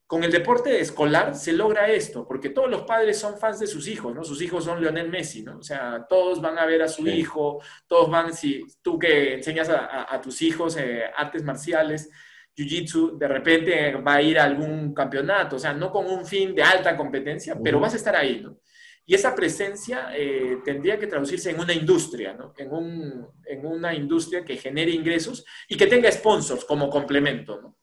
Con 0.05 0.23
el 0.23 0.31
deporte 0.31 0.79
escolar 0.79 1.33
se 1.33 1.53
logra 1.53 1.87
esto, 1.87 2.27
porque 2.27 2.49
todos 2.49 2.69
los 2.69 2.83
padres 2.83 3.17
son 3.17 3.39
fans 3.39 3.59
de 3.59 3.65
sus 3.65 3.87
hijos, 3.87 4.13
¿no? 4.13 4.23
Sus 4.23 4.41
hijos 4.41 4.65
son 4.65 4.79
Lionel 4.79 5.09
Messi, 5.09 5.41
¿no? 5.41 5.57
O 5.57 5.63
sea, 5.63 6.05
todos 6.07 6.41
van 6.41 6.59
a 6.59 6.65
ver 6.65 6.83
a 6.83 6.87
su 6.87 7.07
hijo, 7.07 7.59
todos 7.87 8.11
van, 8.11 8.33
si 8.33 8.63
tú 8.83 8.99
que 8.99 9.35
enseñas 9.35 9.69
a, 9.69 10.21
tus 10.21 10.41
hijos 10.41 10.77
eh, 10.77 11.05
artes 11.15 11.43
marciales, 11.43 12.09
Jiu-Jitsu, 12.55 13.17
de 13.17 13.27
repente 13.27 13.95
va 13.95 14.15
a 14.15 14.21
ir 14.21 14.37
a 14.37 14.43
algún 14.43 14.93
campeonato, 14.93 15.55
o 15.55 15.59
sea, 15.59 15.73
no 15.73 15.91
con 15.91 16.05
un 16.05 16.25
fin 16.25 16.53
de 16.53 16.61
alta 16.61 16.95
competencia, 16.95 17.57
pero 17.63 17.79
vas 17.79 17.93
a 17.93 17.97
estar 17.97 18.15
ahí, 18.15 18.41
¿no? 18.41 18.57
Y 19.07 19.13
esa 19.13 19.35
presencia 19.35 20.09
eh, 20.15 20.57
tendría 20.65 20.97
que 20.97 21.05
traducirse 21.05 21.51
en 21.51 21.59
una 21.59 21.73
industria, 21.73 22.33
¿no? 22.33 22.53
en, 22.57 22.71
un, 22.71 23.27
en, 23.45 23.65
una 23.65 23.93
industria 23.93 24.43
que 24.43 24.57
genere 24.57 24.91
ingresos 24.91 25.45
y 25.67 25.77
que 25.77 25.85
tenga 25.85 26.11
sponsors 26.11 26.65
como 26.65 26.89
complemento. 26.89 27.61
¿no? 27.61 27.77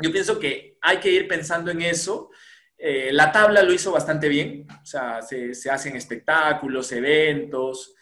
Yo 0.00 0.12
pienso 0.12 0.38
que 0.38 0.78
hay 0.80 0.98
que 0.98 1.10
ir 1.10 1.26
pensando 1.26 1.72
en 1.72 1.82
eso. 1.82 2.30
Eh, 2.78 3.10
la 3.12 3.32
tabla 3.32 3.62
lo 3.62 3.72
hizo 3.72 3.90
bastante 3.90 4.28
bien, 4.28 4.66
o 4.70 4.86
sea, 4.86 5.20
se, 5.20 5.52
se 5.52 5.68
hacen 5.68 5.96
espectáculos, 5.96 6.92
eventos. 6.92 7.94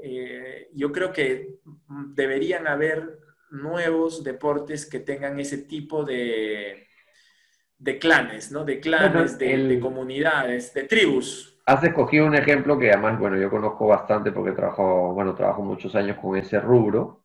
Eh, 0.00 0.68
yo 0.72 0.92
creo 0.92 1.12
que 1.12 1.56
deberían 2.14 2.68
haber 2.68 3.18
nuevos 3.50 4.22
deportes 4.22 4.86
que 4.86 5.00
tengan 5.00 5.40
ese 5.40 5.58
tipo 5.58 6.04
de, 6.04 6.86
de 7.78 7.98
clanes, 7.98 8.52
¿no? 8.52 8.64
De 8.64 8.78
clanes, 8.78 9.38
de, 9.38 9.56
de 9.56 9.80
comunidades, 9.80 10.72
de 10.72 10.84
tribus 10.84 11.50
has 11.70 11.84
escogido 11.84 12.26
un 12.26 12.34
ejemplo 12.34 12.76
que 12.76 12.90
además, 12.90 13.18
bueno, 13.18 13.36
yo 13.36 13.48
conozco 13.48 13.86
bastante 13.86 14.32
porque 14.32 14.50
trabajo, 14.52 15.14
bueno, 15.14 15.36
trabajo 15.36 15.62
muchos 15.62 15.94
años 15.94 16.18
con 16.20 16.36
ese 16.36 16.58
rubro. 16.60 17.22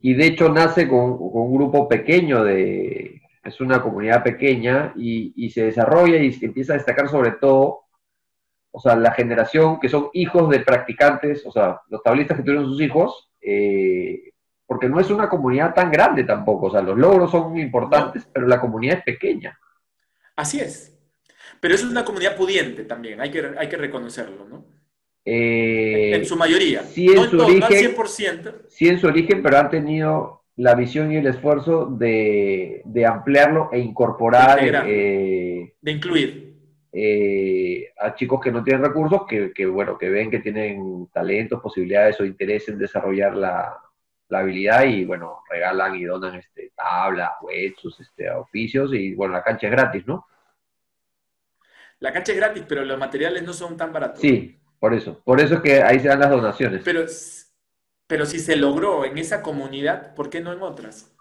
Y 0.00 0.14
de 0.14 0.26
hecho 0.26 0.48
nace 0.48 0.88
con, 0.88 1.16
un 1.20 1.54
grupo 1.54 1.88
pequeño 1.88 2.42
de, 2.42 3.22
es 3.44 3.60
una 3.60 3.80
comunidad 3.80 4.24
pequeña 4.24 4.92
y, 4.96 5.48
se 5.50 5.66
desarrolla 5.66 6.16
y 6.16 6.32
se 6.32 6.46
empieza 6.46 6.72
a 6.72 6.76
destacar 6.76 7.08
sobre 7.08 7.32
todo, 7.32 7.82
o 8.72 8.80
sea, 8.80 8.96
la 8.96 9.12
generación 9.12 9.78
que 9.78 9.88
son 9.88 10.08
hijos 10.12 10.50
de 10.50 10.58
practicantes, 10.60 11.46
o 11.46 11.52
sea, 11.52 11.80
los 11.88 12.02
tablistas 12.02 12.38
que 12.38 12.42
tuvieron 12.42 12.66
sus 12.66 12.80
hijos, 12.80 13.30
eh, 13.40 14.32
porque 14.66 14.88
no 14.88 14.98
es 14.98 15.08
una 15.08 15.28
comunidad 15.28 15.72
tan 15.72 15.92
grande 15.92 16.24
tampoco, 16.24 16.66
o 16.66 16.70
sea, 16.72 16.82
los 16.82 16.98
logros 16.98 17.30
son 17.30 17.56
importantes, 17.56 18.28
pero 18.32 18.48
la 18.48 18.60
comunidad 18.60 18.98
es 18.98 19.04
pequeña. 19.04 19.56
Así 20.34 20.58
es, 20.58 20.91
pero 21.62 21.76
es 21.76 21.84
una 21.84 22.04
comunidad 22.04 22.34
pudiente 22.34 22.82
también, 22.82 23.20
hay 23.20 23.30
que, 23.30 23.52
hay 23.56 23.68
que 23.68 23.76
reconocerlo, 23.76 24.48
¿no? 24.48 24.64
Eh, 25.24 26.16
en 26.16 26.24
su 26.24 26.36
mayoría. 26.36 26.82
Sí, 26.82 27.06
en 27.06 27.30
su 27.30 27.40
origen, 27.40 27.94
100%. 27.94 28.62
Sí, 28.68 28.88
en 28.88 28.98
su 28.98 29.06
origen, 29.06 29.44
pero 29.44 29.58
han 29.58 29.70
tenido 29.70 30.42
la 30.56 30.74
visión 30.74 31.12
y 31.12 31.18
el 31.18 31.26
esfuerzo 31.28 31.86
de, 31.86 32.82
ampliarlo 33.08 33.70
e 33.72 33.78
incorporar. 33.78 34.58
Eh, 34.60 35.74
de 35.80 35.92
incluir. 35.92 36.52
Eh, 36.92 37.92
a 37.96 38.12
chicos 38.16 38.40
que 38.40 38.50
no 38.50 38.64
tienen 38.64 38.84
recursos, 38.84 39.22
que, 39.28 39.66
bueno, 39.66 39.96
que 39.96 40.10
ven 40.10 40.32
que 40.32 40.40
tienen 40.40 41.06
talentos, 41.12 41.62
posibilidades 41.62 42.18
o 42.18 42.24
interés 42.24 42.68
en 42.68 42.78
desarrollar 42.78 43.36
la, 43.36 43.78
habilidad 44.32 44.84
y 44.86 45.04
bueno, 45.04 45.44
regalan 45.48 45.94
y 45.94 46.02
donan 46.02 46.34
este, 46.34 46.72
tablas, 46.74 47.30
huesos, 47.40 48.00
este, 48.00 48.28
oficios 48.32 48.92
y 48.94 49.14
bueno, 49.14 49.34
la 49.34 49.44
cancha 49.44 49.68
es 49.68 49.72
gratis, 49.72 50.04
¿no? 50.08 50.26
La 52.02 52.12
cancha 52.12 52.32
es 52.32 52.38
gratis, 52.38 52.64
pero 52.68 52.84
los 52.84 52.98
materiales 52.98 53.44
no 53.44 53.52
son 53.52 53.76
tan 53.76 53.92
baratos. 53.92 54.20
Sí, 54.20 54.58
por 54.80 54.92
eso. 54.92 55.22
Por 55.24 55.40
eso 55.40 55.54
es 55.54 55.60
que 55.60 55.82
ahí 55.84 56.00
se 56.00 56.08
dan 56.08 56.18
las 56.18 56.30
donaciones. 56.30 56.82
Pero, 56.84 57.06
pero 58.08 58.26
si 58.26 58.40
se 58.40 58.56
logró 58.56 59.04
en 59.04 59.18
esa 59.18 59.40
comunidad, 59.40 60.12
¿por 60.16 60.28
qué 60.28 60.40
no 60.40 60.52
en 60.52 60.62
otras? 60.62 61.14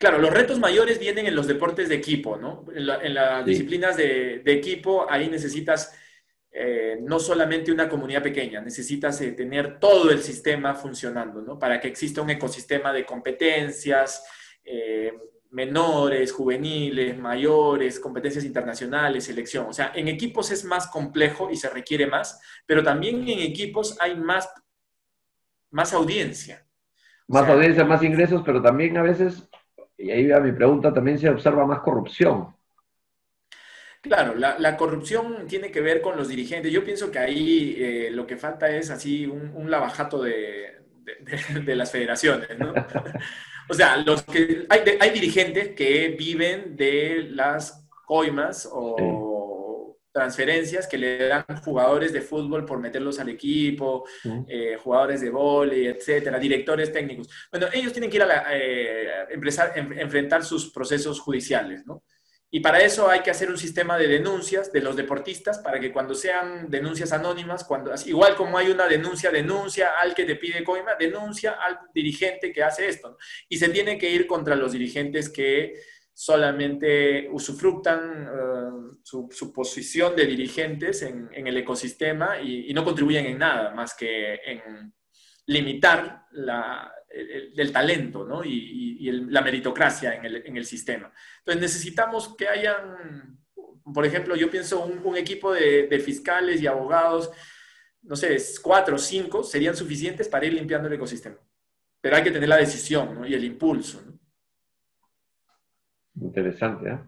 Claro, 0.00 0.18
los 0.18 0.32
retos 0.32 0.58
mayores 0.58 0.98
vienen 0.98 1.26
en 1.26 1.36
los 1.36 1.46
deportes 1.46 1.88
de 1.88 1.94
equipo, 1.94 2.36
¿no? 2.36 2.64
En, 2.74 3.14
las 3.14 3.46
disciplinas 3.46 3.96
de, 3.96 4.42
equipo, 4.46 5.06
ahí 5.08 5.28
necesitas 5.28 5.96
eh, 6.50 6.98
no 7.00 7.20
solamente 7.20 7.70
una 7.70 7.88
comunidad 7.88 8.24
pequeña, 8.24 8.60
necesitas 8.60 9.20
eh, 9.20 9.30
tener 9.30 9.78
todo 9.78 10.10
el 10.10 10.18
sistema 10.18 10.74
funcionando, 10.74 11.40
¿no? 11.40 11.56
Para 11.56 11.80
que 11.80 11.86
exista 11.86 12.20
un 12.20 12.30
ecosistema 12.30 12.92
de 12.92 13.06
competencias, 13.06 14.26
eh, 14.64 15.12
menores, 15.52 16.32
juveniles, 16.32 17.18
mayores, 17.18 18.00
competencias 18.00 18.44
internacionales, 18.44 19.24
selección. 19.24 19.66
O 19.66 19.72
sea, 19.72 19.92
en 19.94 20.08
equipos 20.08 20.50
es 20.50 20.64
más 20.64 20.88
complejo 20.88 21.50
y 21.50 21.56
se 21.56 21.68
requiere 21.68 22.06
más, 22.06 22.40
pero 22.66 22.82
también 22.82 23.28
en 23.28 23.38
equipos 23.38 23.96
hay 24.00 24.16
más, 24.16 24.48
más 25.70 25.92
audiencia. 25.92 26.66
Más 27.28 27.48
audiencia, 27.48 27.84
más 27.84 28.02
ingresos, 28.02 28.42
pero 28.44 28.60
también 28.60 28.96
a 28.96 29.02
veces, 29.02 29.48
y 29.96 30.10
ahí 30.10 30.26
va 30.26 30.40
mi 30.40 30.52
pregunta, 30.52 30.92
también 30.92 31.18
se 31.18 31.28
observa 31.28 31.66
más 31.66 31.80
corrupción. 31.80 32.54
Claro, 34.00 34.34
la, 34.34 34.76
corrupción 34.76 35.46
tiene 35.46 35.70
que 35.70 35.80
ver 35.80 36.00
con 36.00 36.16
los 36.16 36.28
dirigentes. 36.28 36.72
Yo 36.72 36.82
pienso 36.82 37.12
que 37.12 37.20
ahí 37.20 37.76
eh, 37.78 38.10
lo 38.10 38.26
que 38.26 38.36
falta 38.36 38.68
es 38.68 38.90
así 38.90 39.26
un, 39.26 39.70
lavajato 39.70 40.20
de, 40.22 40.80
de 41.64 41.76
las 41.76 41.90
federaciones, 41.90 42.58
¿no? 42.58 42.72
O 43.68 43.74
sea, 43.74 43.96
los 43.96 44.22
que, 44.24 44.66
hay, 44.68 44.80
hay 45.00 45.10
dirigentes 45.10 45.68
que 45.68 46.08
viven 46.18 46.76
de 46.76 47.28
las 47.30 47.86
coimas 48.04 48.68
o 48.70 49.96
transferencias 50.12 50.86
que 50.86 50.98
le 50.98 51.26
dan 51.26 51.44
jugadores 51.64 52.12
de 52.12 52.20
fútbol 52.20 52.66
por 52.66 52.78
meterlos 52.78 53.18
al 53.18 53.30
equipo, 53.30 54.04
eh, 54.46 54.76
jugadores 54.82 55.22
de 55.22 55.30
vóley, 55.30 55.86
etcétera, 55.86 56.38
directores 56.38 56.92
técnicos. 56.92 57.28
Bueno, 57.50 57.68
ellos 57.72 57.92
tienen 57.92 58.10
que 58.10 58.16
ir 58.16 58.22
a 58.22 58.44
eh, 58.52 59.08
empezar, 59.30 59.72
enfrentar 59.76 60.44
sus 60.44 60.70
procesos 60.70 61.18
judiciales, 61.18 61.86
¿no? 61.86 62.02
Y 62.54 62.60
para 62.60 62.80
eso 62.82 63.08
hay 63.08 63.20
que 63.20 63.30
hacer 63.30 63.48
un 63.48 63.56
sistema 63.56 63.96
de 63.96 64.06
denuncias 64.06 64.70
de 64.70 64.82
los 64.82 64.94
deportistas 64.94 65.58
para 65.60 65.80
que 65.80 65.90
cuando 65.90 66.14
sean 66.14 66.68
denuncias 66.68 67.10
anónimas, 67.12 67.64
cuando, 67.64 67.94
igual 68.04 68.36
como 68.36 68.58
hay 68.58 68.68
una 68.68 68.86
denuncia, 68.86 69.30
denuncia 69.30 69.92
al 69.98 70.14
que 70.14 70.26
te 70.26 70.36
pide 70.36 70.62
coima, 70.62 70.94
denuncia 70.96 71.52
al 71.52 71.78
dirigente 71.94 72.52
que 72.52 72.62
hace 72.62 72.88
esto. 72.88 73.16
Y 73.48 73.56
se 73.56 73.70
tiene 73.70 73.96
que 73.96 74.10
ir 74.10 74.26
contra 74.26 74.54
los 74.54 74.72
dirigentes 74.72 75.30
que 75.30 75.80
solamente 76.12 77.26
usufructan 77.30 78.28
eh, 78.30 78.98
su, 79.02 79.50
posición 79.50 80.14
de 80.14 80.26
dirigentes 80.26 81.00
en, 81.00 81.30
el 81.32 81.56
ecosistema 81.56 82.38
y, 82.38 82.70
no 82.74 82.84
contribuyen 82.84 83.24
en 83.24 83.38
nada 83.38 83.70
más 83.70 83.94
que 83.94 84.34
en 84.44 84.92
limitar 85.46 86.26
la, 86.32 86.92
del 87.54 87.72
talento 87.72 88.24
¿no? 88.24 88.44
y, 88.44 88.80
la 89.02 89.42
meritocracia 89.42 90.14
en 90.14 90.24
el, 90.24 90.36
el, 90.36 90.64
sistema. 90.64 91.12
Entonces 91.38 91.60
necesitamos 91.60 92.36
que 92.36 92.46
hayan, 92.46 93.36
por 93.92 94.06
ejemplo, 94.06 94.36
yo 94.36 94.48
pienso 94.48 94.84
un, 94.84 95.16
equipo 95.16 95.52
de, 95.52 96.02
fiscales 96.04 96.62
y 96.62 96.68
abogados, 96.68 97.30
no 98.02 98.14
sé, 98.14 98.36
cuatro 98.62 98.94
o 98.94 98.98
cinco 98.98 99.42
serían 99.42 99.74
suficientes 99.74 100.28
para 100.28 100.46
ir 100.46 100.52
limpiando 100.52 100.86
el 100.86 100.94
ecosistema. 100.94 101.36
Pero 102.00 102.16
hay 102.16 102.22
que 102.22 102.30
tener 102.30 102.48
la 102.48 102.56
decisión 102.56 103.14
¿no? 103.14 103.26
y 103.26 103.34
el 103.34 103.44
impulso. 103.44 104.00
Interesante, 106.14 106.90
¿eh? 106.90 106.98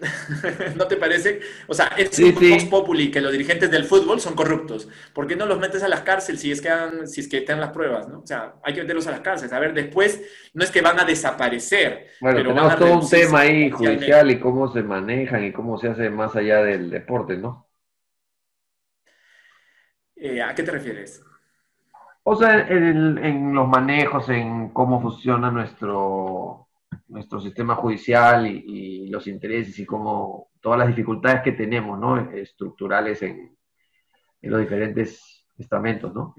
¿No 0.76 0.86
te 0.88 0.96
parece? 0.96 1.40
O 1.66 1.74
sea, 1.74 1.86
es 1.96 2.20
un 2.22 2.32
sí. 2.32 2.68
populi 2.70 3.10
que 3.10 3.20
los 3.20 3.32
dirigentes 3.32 3.70
del 3.70 3.84
fútbol 3.84 4.20
son 4.20 4.34
corruptos. 4.34 4.88
¿Por 5.12 5.26
qué 5.26 5.36
no 5.36 5.46
los 5.46 5.58
metes 5.58 5.82
a 5.82 5.88
las 5.88 6.02
cárceles 6.02 6.40
si 6.40 6.50
es 6.50 6.60
que, 6.60 6.70
si 7.06 7.20
es 7.20 7.28
que 7.28 7.38
están 7.38 7.60
las 7.60 7.70
pruebas? 7.70 8.08
¿no? 8.08 8.20
O 8.20 8.26
sea, 8.26 8.54
hay 8.62 8.74
que 8.74 8.80
meterlos 8.82 9.06
a 9.06 9.12
las 9.12 9.20
cárceles. 9.20 9.52
A 9.52 9.58
ver, 9.60 9.74
después 9.74 10.22
no 10.54 10.64
es 10.64 10.70
que 10.70 10.80
van 10.82 11.00
a 11.00 11.04
desaparecer. 11.04 12.08
Bueno, 12.18 12.42
pero 12.42 12.50
tenemos 12.54 12.76
todo 12.78 12.94
un 12.94 13.08
tema 13.10 13.40
ahí 13.40 13.70
judicial 13.70 14.30
y 14.30 14.38
cómo 14.40 14.68
se 14.72 14.82
manejan 14.82 15.44
y 15.44 15.52
cómo 15.52 15.78
se 15.78 15.88
hace 15.88 16.08
más 16.10 16.34
allá 16.36 16.62
del 16.62 16.88
deporte, 16.90 17.36
¿no? 17.36 17.68
Eh, 20.16 20.40
¿A 20.42 20.54
qué 20.54 20.62
te 20.62 20.70
refieres? 20.70 21.22
O 22.22 22.36
sea, 22.36 22.66
en, 22.68 23.18
en 23.18 23.54
los 23.54 23.68
manejos, 23.68 24.28
en 24.28 24.70
cómo 24.70 25.00
funciona 25.00 25.50
nuestro 25.50 26.68
nuestro 27.10 27.40
sistema 27.40 27.74
judicial 27.74 28.46
y, 28.46 29.08
los 29.08 29.26
intereses 29.26 29.76
y 29.78 29.84
como 29.84 30.50
todas 30.60 30.78
las 30.78 30.88
dificultades 30.88 31.42
que 31.42 31.52
tenemos, 31.52 31.98
¿no? 31.98 32.30
Estructurales 32.30 33.20
en, 33.22 33.56
los 34.42 34.60
diferentes 34.60 35.44
estamentos, 35.58 36.14
¿no? 36.14 36.34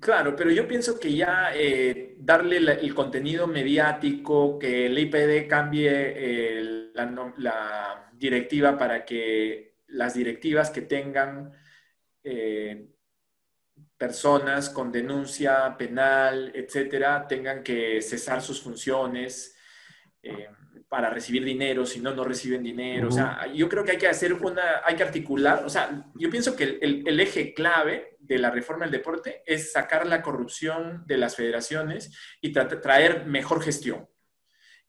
Claro, 0.00 0.34
pero 0.34 0.50
yo 0.50 0.66
pienso 0.66 0.98
que 0.98 1.14
ya 1.14 1.52
eh, 1.54 2.16
darle 2.18 2.56
el 2.56 2.94
contenido 2.94 3.46
mediático, 3.46 4.58
que 4.58 4.86
el 4.86 4.98
IPD 4.98 5.48
cambie 5.48 6.90
la, 6.94 8.10
directiva 8.12 8.76
para 8.76 9.04
que 9.04 9.76
las 9.88 10.14
directivas 10.14 10.70
que 10.70 10.82
tengan 10.82 11.52
eh, 12.24 12.88
personas 13.96 14.70
con 14.70 14.90
denuncia 14.90 15.76
penal, 15.76 16.50
etcétera, 16.54 17.26
tengan 17.28 17.62
que 17.62 18.02
cesar 18.02 18.42
sus 18.42 18.60
funciones 18.60 19.51
eh, 20.22 20.48
para 20.88 21.08
recibir 21.08 21.42
dinero, 21.42 21.86
si 21.86 22.00
no, 22.00 22.14
no 22.14 22.22
reciben 22.22 22.62
dinero. 22.62 23.08
O 23.08 23.10
sea, 23.10 23.46
yo 23.52 23.68
creo 23.68 23.82
que 23.82 23.92
hay 23.92 23.98
que 23.98 24.08
hacer 24.08 24.34
una, 24.34 24.82
hay 24.84 24.94
que 24.94 25.02
articular, 25.02 25.64
o 25.64 25.70
sea, 25.70 26.04
yo 26.14 26.28
pienso 26.28 26.54
que 26.54 26.78
el, 26.82 27.18
eje 27.18 27.54
clave 27.54 28.18
de 28.20 28.38
la 28.38 28.50
reforma 28.50 28.84
del 28.84 28.92
deporte 28.92 29.42
es 29.46 29.72
sacar 29.72 30.06
la 30.06 30.20
corrupción 30.20 31.04
de 31.06 31.16
las 31.16 31.34
federaciones 31.34 32.14
y 32.42 32.52
traer 32.52 33.24
mejor 33.24 33.62
gestión 33.62 34.06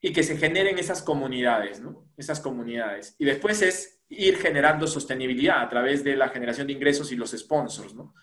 y 0.02 0.12
que 0.12 0.24
se 0.24 0.36
generen 0.36 0.78
esas 0.78 1.02
comunidades, 1.02 1.80
¿no? 1.80 2.12
Esas 2.18 2.42
comunidades. 2.42 3.16
Y 3.18 3.24
después 3.24 3.62
es 3.62 4.04
ir 4.10 4.36
generando 4.36 4.86
sostenibilidad 4.86 5.62
a 5.62 5.70
través 5.70 6.04
de 6.04 6.18
la 6.18 6.28
generación 6.28 6.68
de 6.68 6.74
ingresos 6.74 7.14
y 7.14 7.16
los 7.16 7.32
sponsors, 7.32 7.96
¿no? 7.96 8.14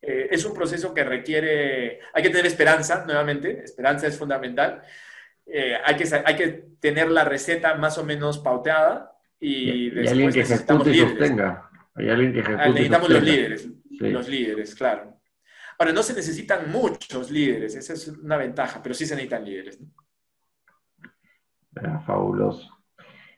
Eh, 0.00 0.28
es 0.30 0.44
un 0.46 0.54
proceso 0.54 0.94
que 0.94 1.04
requiere, 1.04 2.00
hay 2.14 2.22
que 2.22 2.30
tener 2.30 2.46
esperanza, 2.46 3.04
nuevamente, 3.04 3.62
esperanza 3.62 4.06
es 4.06 4.18
fundamental, 4.18 4.82
eh, 5.46 5.76
hay, 5.84 5.96
que, 5.96 6.22
hay 6.24 6.36
que 6.36 6.48
tener 6.80 7.10
la 7.10 7.24
receta 7.24 7.74
más 7.74 7.98
o 7.98 8.04
menos 8.04 8.38
pauteada 8.38 9.16
y, 9.38 9.90
después 9.90 10.10
alguien 10.10 10.32
que 10.32 10.40
ejecute 10.40 10.90
y 10.90 10.98
sostenga. 11.00 11.70
Hay 11.94 12.08
alguien 12.08 12.32
que 12.32 12.40
ejecute 12.40 12.68
necesitamos 12.70 13.08
los 13.10 13.22
líderes, 13.22 13.68
los 14.00 14.28
líderes, 14.28 14.74
claro. 14.74 15.20
Ahora, 15.78 15.92
no 15.92 16.02
se 16.02 16.14
necesitan 16.14 16.70
muchos 16.70 17.30
líderes, 17.30 17.74
esa 17.74 17.92
es 17.94 18.08
una 18.08 18.36
ventaja, 18.36 18.80
pero 18.82 18.94
sí 18.94 19.06
se 19.06 19.14
necesitan 19.14 19.44
líderes. 19.44 19.78
Ah, 21.76 22.00
fabuloso. 22.06 22.70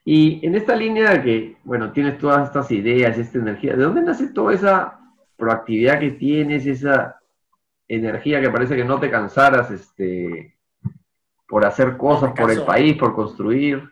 Y 0.05 0.47
en 0.47 0.55
esta 0.55 0.77
línea 0.77 1.13
de 1.13 1.23
que, 1.23 1.57
bueno, 1.65 1.93
tienes 1.93 2.19
todas 2.19 2.47
estas 2.47 2.71
ideas, 2.71 3.19
esta 3.19 3.39
energía, 3.39 3.75
¿de 3.75 3.83
dónde 3.83 4.03
nace 4.03 4.29
toda 4.29 4.55
esa 4.55 5.01
proactividad 5.37 5.99
que 5.99 6.13
tienes, 6.13 6.67
esa 6.67 7.21
energía 7.89 8.41
que 8.41 8.51
parece 8.51 8.77
que 8.77 8.85
no 8.85 9.01
te 9.01 9.11
cansaras, 9.11 9.71
este, 9.71 10.56
por 11.47 11.65
hacer 11.65 11.97
cosas 11.97 12.33
por 12.33 12.51
el 12.51 12.63
país, 12.63 12.97
por 12.97 13.15
construir. 13.15 13.83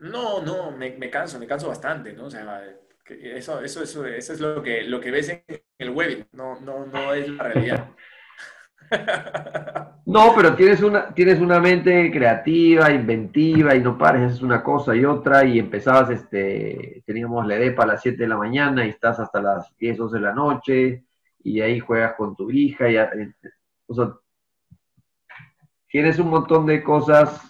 No, 0.00 0.42
no, 0.42 0.70
me, 0.72 1.10
canso, 1.10 1.38
me 1.38 1.46
canso 1.46 1.68
bastante, 1.68 2.12
¿no? 2.12 2.26
O 2.26 2.30
sea, 2.30 2.62
eso, 3.08 3.60
eso, 3.60 3.82
eso, 3.82 4.04
eso 4.04 4.32
es 4.32 4.40
lo 4.40 4.62
que, 4.62 4.82
lo 4.82 5.00
que 5.00 5.10
ves 5.10 5.28
en 5.28 5.44
el 5.78 5.90
web, 5.90 6.26
no, 6.32 6.60
no, 6.60 6.86
no 6.86 7.14
es 7.14 7.28
la 7.28 7.44
realidad. 7.44 7.88
No, 10.06 10.32
pero 10.36 10.54
tienes 10.54 10.82
una, 10.84 11.12
tienes 11.12 11.40
una 11.40 11.58
mente 11.58 12.12
creativa, 12.12 12.92
inventiva 12.92 13.74
y 13.74 13.80
no 13.80 13.98
pares, 13.98 14.34
es 14.34 14.40
una 14.40 14.62
cosa 14.62 14.94
y 14.94 15.04
otra 15.04 15.44
y 15.44 15.58
empezabas, 15.58 16.10
este, 16.10 17.02
teníamos 17.04 17.44
la 17.44 17.56
EDEPA 17.56 17.82
a 17.82 17.86
las 17.86 18.02
7 18.02 18.16
de 18.16 18.28
la 18.28 18.36
mañana 18.36 18.86
y 18.86 18.90
estás 18.90 19.18
hasta 19.18 19.42
las 19.42 19.76
10, 19.78 19.96
12 19.96 20.16
de 20.18 20.22
la 20.22 20.32
noche 20.32 21.04
y 21.42 21.60
ahí 21.60 21.80
juegas 21.80 22.14
con 22.14 22.36
tu 22.36 22.52
hija 22.52 22.88
y, 22.88 22.96
o 23.88 23.94
sea, 23.94 24.12
tienes 25.96 26.18
un 26.18 26.28
montón 26.28 26.66
de 26.66 26.82
cosas 26.82 27.40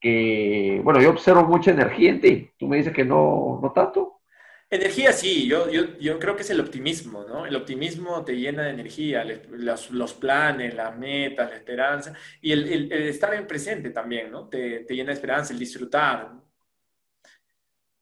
que, 0.00 0.80
bueno, 0.82 1.02
yo 1.02 1.10
observo 1.10 1.44
mucha 1.44 1.72
energía 1.72 2.08
en 2.08 2.20
ti. 2.22 2.50
Tú 2.58 2.66
me 2.66 2.78
dices 2.78 2.94
que 2.94 3.04
no, 3.04 3.60
no 3.62 3.72
tanto. 3.72 4.22
Energía 4.70 5.12
sí, 5.12 5.46
yo, 5.46 5.70
yo, 5.70 5.98
yo, 5.98 6.18
creo 6.18 6.34
que 6.34 6.40
es 6.40 6.48
el 6.48 6.60
optimismo, 6.60 7.24
¿no? 7.28 7.44
El 7.44 7.54
optimismo 7.54 8.24
te 8.24 8.38
llena 8.38 8.62
de 8.62 8.70
energía, 8.70 9.22
los, 9.50 9.90
los 9.90 10.14
planes, 10.14 10.72
las 10.72 10.96
metas, 10.96 11.50
la 11.50 11.56
esperanza 11.56 12.14
y 12.40 12.52
el, 12.52 12.90
el, 12.90 12.90
estar 12.90 13.34
en 13.34 13.46
presente 13.46 13.90
también, 13.90 14.30
¿no? 14.30 14.48
Te, 14.48 14.80
te, 14.80 14.94
llena 14.94 15.08
de 15.08 15.16
esperanza, 15.16 15.52
el 15.52 15.58
disfrutar. 15.58 16.32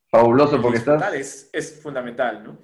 Fabuloso, 0.08 0.62
porque 0.62 0.78
estás... 0.78 1.12
Es, 1.12 1.50
es 1.52 1.82
fundamental, 1.82 2.44
¿no? 2.44 2.56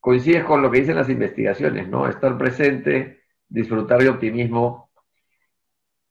Coincides 0.00 0.44
con 0.44 0.62
lo 0.62 0.70
que 0.70 0.80
dicen 0.80 0.96
las 0.96 1.10
investigaciones, 1.10 1.86
¿no? 1.86 2.08
Estar 2.08 2.38
presente, 2.38 3.24
disfrutar 3.46 4.00
de 4.00 4.08
optimismo 4.08 4.87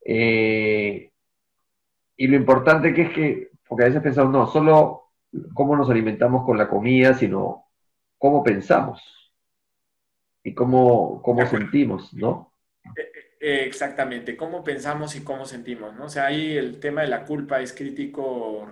eh, 0.10 1.12
y 2.16 2.28
lo 2.28 2.38
importante 2.38 2.94
que 2.94 3.02
es 3.02 3.10
que, 3.12 3.52
porque 3.68 3.84
a 3.84 3.88
veces 3.88 4.02
pensamos, 4.02 4.32
no, 4.32 4.48
solo 4.48 5.10
cómo 5.54 5.76
nos 5.76 5.90
alimentamos 5.90 6.46
con 6.46 6.58
la 6.58 6.70
comida, 6.70 7.14
sino 7.14 7.66
cómo 8.18 8.42
pensamos 8.42 9.02
y 10.42 10.54
cómo, 10.54 11.22
cómo 11.22 11.46
sentimos, 11.46 12.14
¿no? 12.14 12.54
Eh, 12.96 13.12
eh, 13.42 13.64
exactamente, 13.66 14.38
cómo 14.38 14.64
pensamos 14.64 15.14
y 15.18 15.26
cómo 15.26 15.46
sentimos, 15.46 15.94
¿no? 15.94 16.06
O 16.06 16.10
sea, 16.10 16.28
ahí 16.28 16.56
el 16.56 16.80
tema 16.80 17.02
de 17.02 17.10
la 17.10 17.26
culpa 17.26 17.60
es 17.60 17.74
crítico 17.74 18.66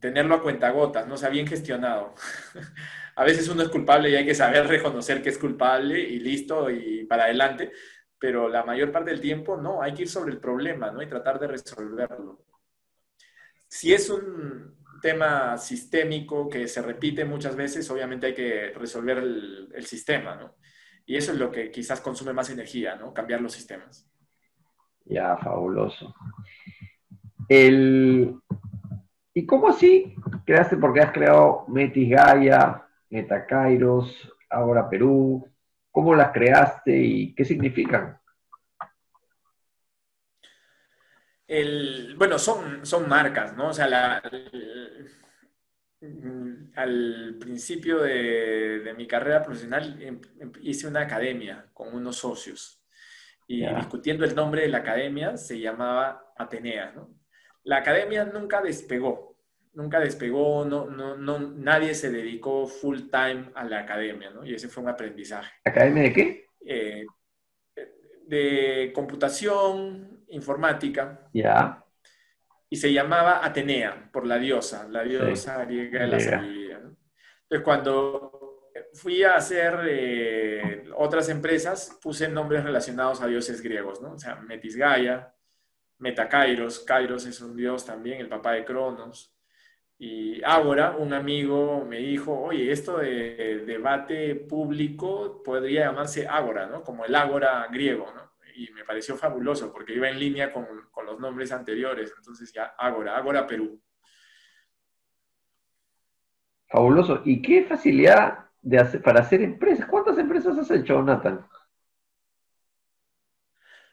tenerlo 0.00 0.34
a 0.34 0.42
cuentagotas, 0.42 1.06
¿no? 1.06 1.14
O 1.14 1.18
sea, 1.18 1.30
bien 1.30 1.46
gestionado. 1.46 2.14
a 3.16 3.24
veces 3.24 3.48
uno 3.48 3.62
es 3.62 3.68
culpable 3.68 4.10
y 4.10 4.16
hay 4.16 4.26
que 4.26 4.34
saber 4.34 4.66
reconocer 4.66 5.22
que 5.22 5.30
es 5.30 5.38
culpable 5.38 6.00
y 6.00 6.18
listo 6.18 6.70
y 6.70 7.04
para 7.04 7.24
adelante, 7.24 7.72
pero 8.24 8.48
la 8.48 8.64
mayor 8.64 8.90
parte 8.90 9.10
del 9.10 9.20
tiempo 9.20 9.54
no, 9.54 9.82
hay 9.82 9.92
que 9.92 10.04
ir 10.04 10.08
sobre 10.08 10.32
el 10.32 10.38
problema, 10.38 10.90
¿no? 10.90 11.02
Y 11.02 11.06
tratar 11.06 11.38
de 11.38 11.46
resolverlo. 11.46 12.40
Si 13.68 13.92
es 13.92 14.08
un 14.08 14.78
tema 15.02 15.58
sistémico 15.58 16.48
que 16.48 16.66
se 16.66 16.80
repite 16.80 17.26
muchas 17.26 17.54
veces, 17.54 17.90
obviamente 17.90 18.28
hay 18.28 18.34
que 18.34 18.72
resolver 18.74 19.18
el, 19.18 19.84
sistema, 19.84 20.36
¿no? 20.36 20.54
Y 21.04 21.16
eso 21.16 21.32
es 21.32 21.38
lo 21.38 21.50
que 21.50 21.70
quizás 21.70 22.00
consume 22.00 22.32
más 22.32 22.48
energía, 22.48 22.96
¿no? 22.96 23.12
Cambiar 23.12 23.42
los 23.42 23.52
sistemas. 23.52 24.08
Ya, 25.04 25.36
fabuloso. 25.36 26.14
El... 27.46 28.36
¿Y 29.34 29.44
cómo 29.44 29.68
así 29.68 30.14
creaste? 30.46 30.78
Porque 30.78 31.00
has 31.02 31.12
creado 31.12 31.66
Metis 31.68 32.08
Gaia, 32.08 32.88
Metacairos, 33.10 34.32
ahora 34.48 34.88
Perú, 34.88 35.46
¿Cómo 35.94 36.12
las 36.16 36.32
creaste 36.32 36.90
y 36.92 37.34
qué 37.36 37.44
significan? 37.44 38.18
bueno, 42.18 42.36
son, 42.36 42.84
son 42.84 43.08
marcas, 43.08 43.56
¿no? 43.56 43.68
O 43.68 43.72
sea, 43.72 44.20
al 46.74 47.36
principio 47.38 48.02
de, 48.02 48.92
mi 48.96 49.06
carrera 49.06 49.40
profesional 49.40 50.02
em, 50.02 50.20
em, 50.40 50.52
hice 50.62 50.88
una 50.88 51.02
academia 51.02 51.70
con 51.72 51.94
unos 51.94 52.16
socios 52.16 52.82
y 53.46 53.64
discutiendo 53.64 54.24
el 54.24 54.34
nombre 54.34 54.62
de 54.62 54.68
la 54.70 54.78
academia 54.78 55.36
se 55.36 55.60
llamaba 55.60 56.32
Atenea, 56.36 56.90
¿no? 56.90 57.14
La 57.62 57.76
academia 57.76 58.24
nunca 58.24 58.60
despegó, 58.60 59.33
nunca 59.74 60.00
despegó, 60.00 60.64
no, 60.64 60.86
no, 60.86 61.16
no, 61.16 61.38
nadie 61.38 61.94
se 61.94 62.10
dedicó 62.10 62.66
full 62.66 63.10
time 63.10 63.50
a 63.54 63.64
la 63.64 63.80
academia, 63.80 64.30
¿no? 64.30 64.44
Y 64.44 64.54
ese 64.54 64.68
fue 64.68 64.82
un 64.82 64.88
aprendizaje. 64.88 65.52
¿Academia 65.64 66.04
de 66.04 66.12
qué? 66.12 66.46
Eh, 66.64 67.06
de 68.26 68.92
computación, 68.94 70.24
informática. 70.28 71.28
Ya. 71.32 71.84
Y 72.70 72.76
se 72.76 72.92
llamaba 72.92 73.44
Atenea, 73.44 74.10
por 74.12 74.26
la 74.26 74.38
diosa, 74.38 74.88
la 74.88 75.04
diosa 75.04 75.64
griega 75.64 76.00
de 76.00 76.08
la 76.08 76.20
sabiduría. 76.20 76.76
Entonces, 76.76 77.62
cuando 77.62 78.70
fui 78.94 79.22
a 79.22 79.36
hacer 79.36 79.80
eh, 79.88 80.84
otras 80.96 81.28
empresas, 81.28 81.98
puse 82.02 82.28
nombres 82.28 82.64
relacionados 82.64 83.20
a 83.20 83.26
dioses 83.26 83.60
griegos, 83.60 84.00
¿no? 84.00 84.14
O 84.14 84.18
sea, 84.18 84.36
Metis 84.36 84.76
Gaia, 84.76 85.32
Metacairos, 85.98 86.80
Kairos 86.80 87.26
es 87.26 87.40
un 87.40 87.56
dios 87.56 87.84
también, 87.84 88.20
el 88.20 88.28
papá 88.28 88.52
de 88.52 88.64
Cronos, 88.64 89.33
y 89.98 90.42
ahora 90.42 90.96
un 90.96 91.12
amigo 91.12 91.84
me 91.88 91.98
dijo, 91.98 92.36
oye, 92.36 92.72
esto 92.72 92.98
de 92.98 93.64
debate 93.64 94.34
público 94.34 95.42
podría 95.42 95.86
llamarse 95.86 96.26
Ágora, 96.26 96.66
¿no? 96.66 96.82
Como 96.82 97.04
el 97.04 97.14
Ágora 97.14 97.66
griego, 97.70 98.06
¿no? 98.14 98.32
Y 98.56 98.70
me 98.72 98.84
pareció 98.84 99.16
fabuloso 99.16 99.72
porque 99.72 99.94
iba 99.94 100.08
en 100.08 100.18
línea 100.18 100.52
con, 100.52 100.66
con 100.90 101.06
los 101.06 101.18
nombres 101.18 101.52
anteriores. 101.52 102.12
Entonces 102.16 102.52
ya, 102.52 102.74
Ágora, 102.78 103.16
Ágora 103.16 103.46
Perú. 103.46 103.80
Fabuloso. 106.68 107.22
¿Y 107.24 107.40
qué 107.40 107.64
facilidad 107.64 108.46
de 108.62 108.78
hacer, 108.78 109.02
para 109.02 109.20
hacer 109.20 109.42
empresas? 109.42 109.86
¿Cuántas 109.86 110.18
empresas 110.18 110.58
has 110.58 110.70
hecho, 110.70 111.02
Nathan? 111.02 111.46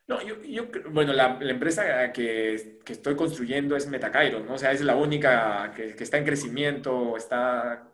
No, 0.07 0.21
yo, 0.21 0.65
bueno, 0.89 1.13
la, 1.13 1.37
empresa 1.41 2.11
que, 2.11 2.55
estoy 2.85 3.15
construyendo 3.15 3.75
es 3.75 3.87
Metacairos, 3.87 4.43
¿no? 4.43 4.55
O 4.55 4.57
sea, 4.57 4.71
es 4.71 4.81
la 4.81 4.95
única 4.95 5.71
que, 5.75 5.95
está 5.97 6.17
en 6.17 6.25
crecimiento, 6.25 7.15
está, 7.15 7.87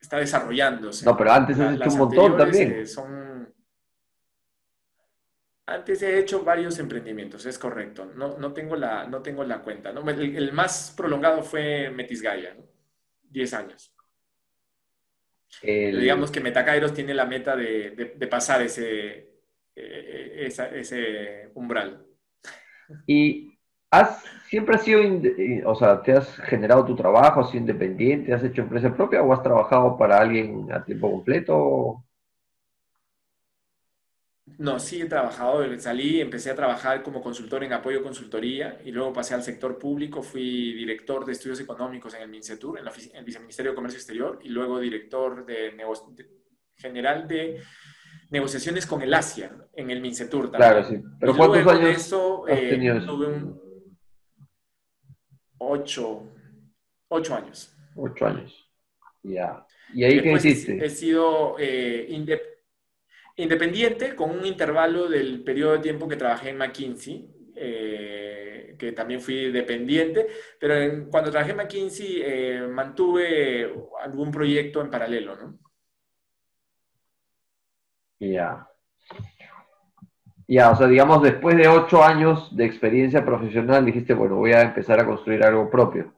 está 0.00 0.18
desarrollándose. 0.18 1.04
No, 1.04 1.16
pero 1.16 1.32
antes 1.32 1.58
has 1.60 1.76
hecho 1.76 1.90
un 1.90 1.98
montón 1.98 2.36
también. 2.36 2.72
Eh, 2.72 2.86
son... 2.86 3.54
Antes 5.66 6.02
he 6.02 6.18
hecho 6.18 6.42
varios 6.42 6.78
emprendimientos, 6.78 7.44
es 7.44 7.58
correcto. 7.58 8.06
No, 8.16 8.38
no, 8.38 8.52
tengo, 8.54 8.74
la, 8.74 9.06
no 9.06 9.20
tengo 9.20 9.44
la 9.44 9.62
cuenta. 9.62 9.92
¿no? 9.92 10.08
El, 10.08 10.52
más 10.52 10.94
prolongado 10.96 11.42
fue 11.42 11.90
Metisgaya, 11.90 12.54
¿no? 12.54 12.64
10 13.30 13.54
años. 13.54 13.94
Digamos 15.62 16.30
que 16.30 16.40
Metacairos 16.40 16.94
tiene 16.94 17.12
la 17.14 17.26
meta 17.26 17.54
de 17.54 18.28
pasar 18.30 18.62
ese, 18.62 19.27
eh, 19.78 20.46
ese 20.46 21.50
umbral. 21.54 22.04
¿Y 23.06 23.58
has, 23.90 24.24
siempre 24.48 24.76
has 24.76 24.82
sido, 24.82 25.00
o 25.66 25.74
sea, 25.74 26.02
te 26.02 26.12
has 26.12 26.36
generado 26.36 26.84
tu 26.84 26.96
trabajo, 26.96 27.40
has 27.40 27.50
sido 27.50 27.60
independiente, 27.60 28.32
has 28.32 28.44
hecho 28.44 28.62
empresa 28.62 28.94
propia 28.94 29.22
o 29.22 29.32
has 29.32 29.42
trabajado 29.42 29.96
para 29.96 30.20
alguien 30.20 30.70
a 30.72 30.84
tiempo 30.84 31.10
completo? 31.10 32.04
No, 34.56 34.80
sí 34.80 35.02
he 35.02 35.04
trabajado, 35.04 35.62
salí, 35.78 36.20
empecé 36.20 36.50
a 36.50 36.56
trabajar 36.56 37.02
como 37.02 37.22
consultor 37.22 37.62
en 37.62 37.72
apoyo 37.72 38.02
consultoría 38.02 38.80
y 38.84 38.90
luego 38.90 39.12
pasé 39.12 39.34
al 39.34 39.42
sector 39.42 39.78
público, 39.78 40.22
fui 40.22 40.72
director 40.72 41.24
de 41.24 41.32
estudios 41.32 41.60
económicos 41.60 42.14
en 42.14 42.22
el 42.22 42.28
MINCETUR, 42.28 42.78
en, 42.78 42.86
el 43.14 43.24
Viceministerio 43.24 43.72
de 43.72 43.76
Comercio 43.76 43.98
Exterior 43.98 44.40
y 44.42 44.48
luego 44.48 44.80
director 44.80 45.46
de, 45.46 45.70
de 45.70 46.26
general 46.76 47.28
de 47.28 47.62
negociaciones 48.30 48.86
con 48.86 49.02
el 49.02 49.14
Asia 49.14 49.50
en 49.74 49.90
el 49.90 50.00
Mincetur 50.00 50.50
también. 50.50 50.70
Claro, 50.70 50.84
sí. 50.88 51.02
Pero 51.18 51.36
¿cuántos 51.36 51.66
años 51.66 51.96
eso, 51.96 52.46
has 52.46 52.58
eh, 52.58 52.70
tenido 52.70 52.96
eso? 52.96 53.06
Tuve 53.06 53.26
un 53.26 53.60
ocho, 55.58 56.22
ocho 57.08 57.34
años. 57.34 57.74
Ocho 57.96 58.26
años. 58.26 58.70
Ya. 59.22 59.66
¿Y 59.94 60.04
ahí 60.04 60.22
qué 60.22 60.32
hiciste? 60.32 60.84
He 60.84 60.90
sido 60.90 61.56
eh, 61.58 62.06
independiente 63.36 64.14
con 64.14 64.30
un 64.30 64.44
intervalo 64.44 65.08
del 65.08 65.42
periodo 65.42 65.72
de 65.72 65.78
tiempo 65.78 66.08
que 66.08 66.16
trabajé 66.16 66.50
en 66.50 66.58
McKinsey. 66.58 67.34
Eh, 67.60 68.76
que 68.78 68.92
también 68.92 69.20
fui 69.20 69.50
dependiente, 69.50 70.28
pero 70.60 71.08
cuando 71.10 71.32
trabajé 71.32 71.50
en 71.50 71.56
McKinsey 71.56 72.68
mantuve 72.68 73.74
algún 74.00 74.30
proyecto 74.30 74.80
en 74.80 74.88
paralelo, 74.88 75.34
¿no? 75.34 75.58
Ya. 78.20 78.68
Ya, 80.46 80.70
o 80.70 80.76
sea, 80.76 80.86
digamos, 80.86 81.22
después 81.22 81.56
de 81.56 81.68
ocho 81.68 82.02
años 82.02 82.56
de 82.56 82.64
experiencia 82.64 83.22
profesional, 83.22 83.84
dijiste, 83.84 84.14
bueno, 84.14 84.36
voy 84.36 84.52
a 84.52 84.62
empezar 84.62 84.98
a 84.98 85.04
construir 85.04 85.44
algo 85.44 85.70
propio. 85.70 86.14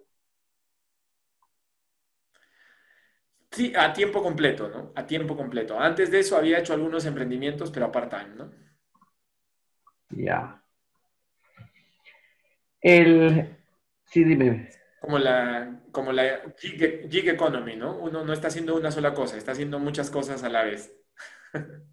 Sí, 3.50 3.72
a 3.76 3.92
tiempo 3.92 4.22
completo, 4.22 4.68
¿no? 4.68 4.92
A 4.94 5.04
tiempo 5.04 5.36
completo. 5.36 5.78
Antes 5.78 6.12
de 6.12 6.20
eso 6.20 6.36
había 6.36 6.60
hecho 6.60 6.72
algunos 6.72 7.04
emprendimientos, 7.06 7.72
pero 7.72 7.86
a 7.86 7.92
part-time, 7.92 8.36
¿no? 8.36 8.52
Ya. 10.10 10.62
El... 12.80 13.56
Sí, 14.04 14.22
dime. 14.22 14.70
Como 15.00 15.18
la, 15.18 15.82
como 15.90 16.12
la 16.12 16.40
gig 16.56 17.28
economy, 17.28 17.74
¿no? 17.74 17.98
Uno 17.98 18.24
no 18.24 18.32
está 18.32 18.46
haciendo 18.46 18.76
una 18.76 18.92
sola 18.92 19.12
cosa, 19.12 19.36
está 19.36 19.52
haciendo 19.52 19.80
muchas 19.80 20.08
cosas 20.08 20.44
a 20.44 20.48
la 20.48 20.62
vez. 20.62 20.94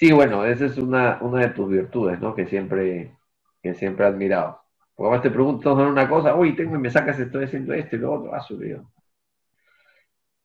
Sí, 0.00 0.12
bueno, 0.12 0.44
esa 0.46 0.64
es 0.66 0.78
una, 0.78 1.18
una 1.20 1.40
de 1.42 1.50
tus 1.50 1.68
virtudes, 1.68 2.18
¿no? 2.20 2.34
Que 2.34 2.46
siempre, 2.46 3.16
que 3.62 3.74
siempre 3.74 4.04
he 4.06 4.08
admirado. 4.08 4.62
Porque 4.94 5.08
además 5.08 5.22
te 5.22 5.30
pregunto 5.30 5.74
sobre 5.76 5.90
una 5.90 6.08
cosa, 6.08 6.34
uy, 6.34 6.56
tengo 6.56 6.76
y 6.76 6.78
me 6.78 6.90
sacas, 6.90 7.18
estoy 7.20 7.44
haciendo 7.44 7.74
esto 7.74 7.96
y 7.96 7.98
lo 8.00 8.12
otro, 8.14 8.34
ha 8.34 8.40
subido. 8.40 8.90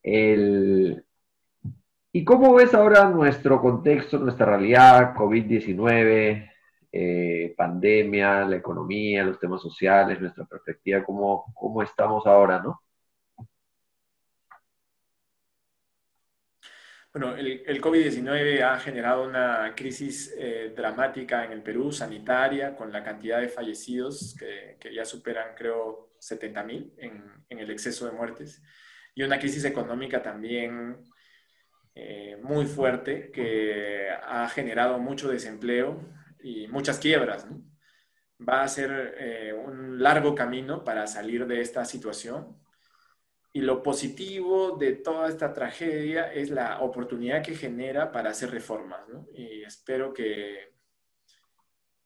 El... 0.03 1.03
¿Y 2.11 2.23
cómo 2.25 2.53
ves 2.55 2.73
ahora 2.73 3.09
nuestro 3.09 3.61
contexto, 3.61 4.17
nuestra 4.19 4.45
realidad, 4.45 5.13
COVID-19, 5.15 6.51
eh, 6.91 7.53
pandemia, 7.57 8.45
la 8.45 8.55
economía, 8.57 9.23
los 9.23 9.39
temas 9.39 9.61
sociales, 9.61 10.21
nuestra 10.21 10.45
perspectiva, 10.45 11.03
cómo, 11.03 11.45
cómo 11.55 11.81
estamos 11.81 12.25
ahora, 12.27 12.61
¿no? 12.61 12.81
Bueno, 17.17 17.34
el, 17.34 17.63
el 17.65 17.82
COVID-19 17.82 18.62
ha 18.62 18.78
generado 18.78 19.23
una 19.23 19.73
crisis 19.73 20.36
eh, 20.38 20.73
dramática 20.75 21.45
en 21.45 21.54
el 21.54 21.63
Perú, 21.63 21.89
sanitaria, 21.89 22.75
con 22.75 22.91
la 22.91 23.06
cantidad 23.06 23.39
de 23.39 23.47
fallecidos 23.47 24.36
que, 24.38 24.75
que 24.78 24.93
ya 24.93 25.06
superan, 25.06 25.56
creo, 25.56 26.12
70.000 26.19 26.93
en, 26.97 27.23
en 27.47 27.60
el 27.60 27.71
exceso 27.71 28.06
de 28.06 28.12
muertes, 28.12 28.62
y 29.13 29.23
una 29.23 29.39
crisis 29.39 29.63
económica 29.63 30.21
también 30.21 31.06
eh, 31.93 32.36
muy 32.43 32.65
fuerte 32.65 33.32
que 33.32 34.10
ha 34.21 34.49
generado 34.49 34.99
mucho 34.99 35.30
desempleo 35.30 36.01
y 36.43 36.67
muchas 36.67 36.99
quiebras. 36.99 37.49
¿no? 37.49 37.63
Va 38.45 38.62
a 38.62 38.67
ser 38.67 39.15
eh, 39.17 39.54
un 39.54 40.04
largo 40.04 40.36
camino 40.36 40.84
para 40.84 41.08
salir 41.08 41.47
de 41.47 41.62
esta 41.62 41.86
situación 41.86 42.58
y 43.55 43.61
lo 43.61 43.81
positivo 43.81 44.75
de 44.75 44.95
toda 44.95 45.29
esta 45.29 45.53
tragedia 45.53 46.33
es 46.33 46.49
la 46.49 46.81
oportunidad 46.81 47.41
que 47.41 47.55
genera 47.55 48.11
para 48.11 48.31
hacer 48.31 48.51
reformas. 48.51 48.99
Y 49.33 49.63
espero 49.63 50.13
que, 50.13 50.73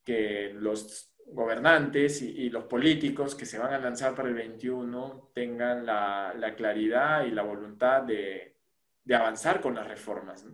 que 0.06 0.52
los 0.54 1.12
gobernantes 1.26 2.22
y, 2.22 2.52
los 2.52 2.66
políticos 2.66 3.34
que 3.34 3.48
se 3.48 3.58
van 3.58 3.74
a 3.74 3.80
lanzar 3.80 4.14
para 4.14 4.30
el 4.30 4.36
21 4.36 5.32
tengan 5.34 5.88
la, 5.88 6.36
la 6.38 6.54
claridad 6.54 7.26
y 7.26 7.32
la 7.32 7.42
voluntad 7.42 8.04
de, 8.04 8.58
de, 9.04 9.16
avanzar 9.16 9.60
con 9.60 9.74
las 9.74 9.88
reformas. 9.88 10.46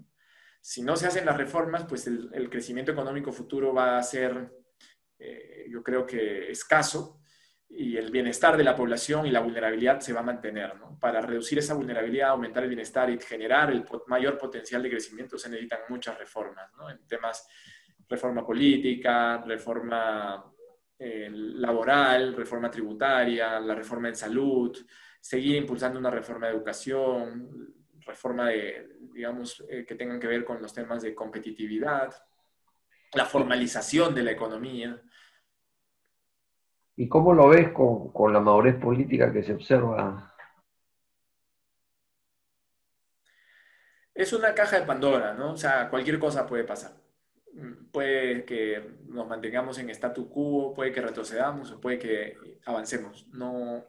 Si 0.62 0.82
no 0.82 0.96
se 0.96 1.08
hacen 1.08 1.26
las 1.26 1.36
reformas, 1.36 1.84
pues 1.84 2.08
el, 2.08 2.30
el 2.32 2.50
crecimiento 2.50 2.94
económico 2.94 3.34
futuro 3.34 3.74
va 3.74 3.98
a 3.98 4.04
ser, 4.04 4.50
eh, 5.20 5.66
yo 5.70 5.84
creo 5.84 6.06
que 6.06 6.50
escaso 6.52 7.20
y 7.78 7.98
el 7.98 8.12
bienestar 8.12 8.56
de 8.58 8.64
la 8.64 8.76
población 8.76 9.26
y 9.26 9.32
la 9.32 9.42
vulnerabilidad 9.42 10.00
se 10.00 10.14
va 10.14 10.22
a 10.22 10.24
mantener. 10.24 10.76
¿no? 10.78 10.98
Para 11.00 11.22
reducir 11.22 11.60
esa 11.60 11.74
vulnerabilidad, 11.74 12.30
aumentar 12.30 12.64
el 12.64 12.70
bienestar 12.70 13.10
y 13.10 13.20
generar 13.20 13.72
el 13.72 13.86
mayor 14.08 14.38
potencial 14.38 14.82
de 14.82 14.90
crecimiento 14.90 15.38
se 15.38 15.50
necesitan 15.50 15.80
muchas 15.90 16.18
reformas, 16.18 16.72
¿no? 16.78 16.90
en 16.90 17.06
temas 17.08 17.48
reforma 18.08 18.46
política, 18.46 19.44
reforma 19.46 20.44
eh, 20.98 21.30
laboral, 21.32 22.36
reforma 22.36 22.72
tributaria, 22.72 23.60
la 23.60 23.76
reforma 23.76 24.10
en 24.10 24.16
salud, 24.16 24.78
seguir 25.20 25.56
impulsando 25.56 26.00
una 26.00 26.12
reforma 26.12 26.48
de 26.48 26.54
educación, 26.54 27.74
reforma 28.06 28.50
de, 28.50 28.98
digamos, 29.14 29.64
eh, 29.68 29.86
que 29.86 29.96
tengan 29.96 30.20
que 30.20 30.28
ver 30.28 30.46
con 30.46 30.62
los 30.62 30.74
temas 30.74 31.02
de 31.02 31.16
competitividad, 31.16 32.14
la 33.14 33.26
formalización 33.26 34.14
de 34.14 34.24
la 34.24 34.32
economía. 34.32 35.02
¿Y 36.98 37.10
cómo 37.10 37.34
lo 37.34 37.50
ves 37.50 37.72
con, 37.72 38.32
la 38.32 38.40
madurez 38.40 38.76
política 38.76 39.32
que 39.32 39.44
se 39.44 39.54
observa? 39.54 40.34
Es 44.14 44.32
una 44.32 44.54
caja 44.54 44.80
de 44.80 44.86
Pandora, 44.86 45.34
¿no? 45.34 45.52
O 45.52 45.58
sea, 45.58 45.90
cualquier 45.90 46.20
cosa 46.20 46.48
puede 46.48 46.64
pasar. 46.64 46.94
Puede 47.92 48.46
que 48.46 48.98
nos 49.08 49.28
mantengamos 49.28 49.78
en 49.80 49.90
statu 49.90 50.30
quo, 50.30 50.74
puede 50.74 50.94
que 50.94 51.02
retrocedamos 51.02 51.72
o 51.72 51.82
puede 51.82 52.00
que 52.00 52.38
avancemos. 52.66 53.28
No, 53.34 53.84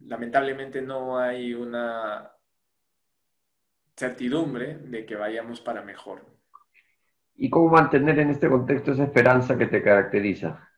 lamentablemente 0.00 0.82
no 0.82 1.18
hay 1.18 1.54
una 1.54 2.32
certidumbre 3.96 4.76
de 4.76 5.06
que 5.06 5.16
vayamos 5.16 5.60
para 5.62 5.82
mejor. 5.82 6.26
¿Y 7.34 7.48
cómo 7.48 7.70
mantener 7.70 8.18
en 8.18 8.30
este 8.30 8.48
contexto 8.48 8.92
esa 8.92 9.04
esperanza 9.04 9.56
que 9.56 9.66
te 9.66 9.82
caracteriza? 9.82 10.69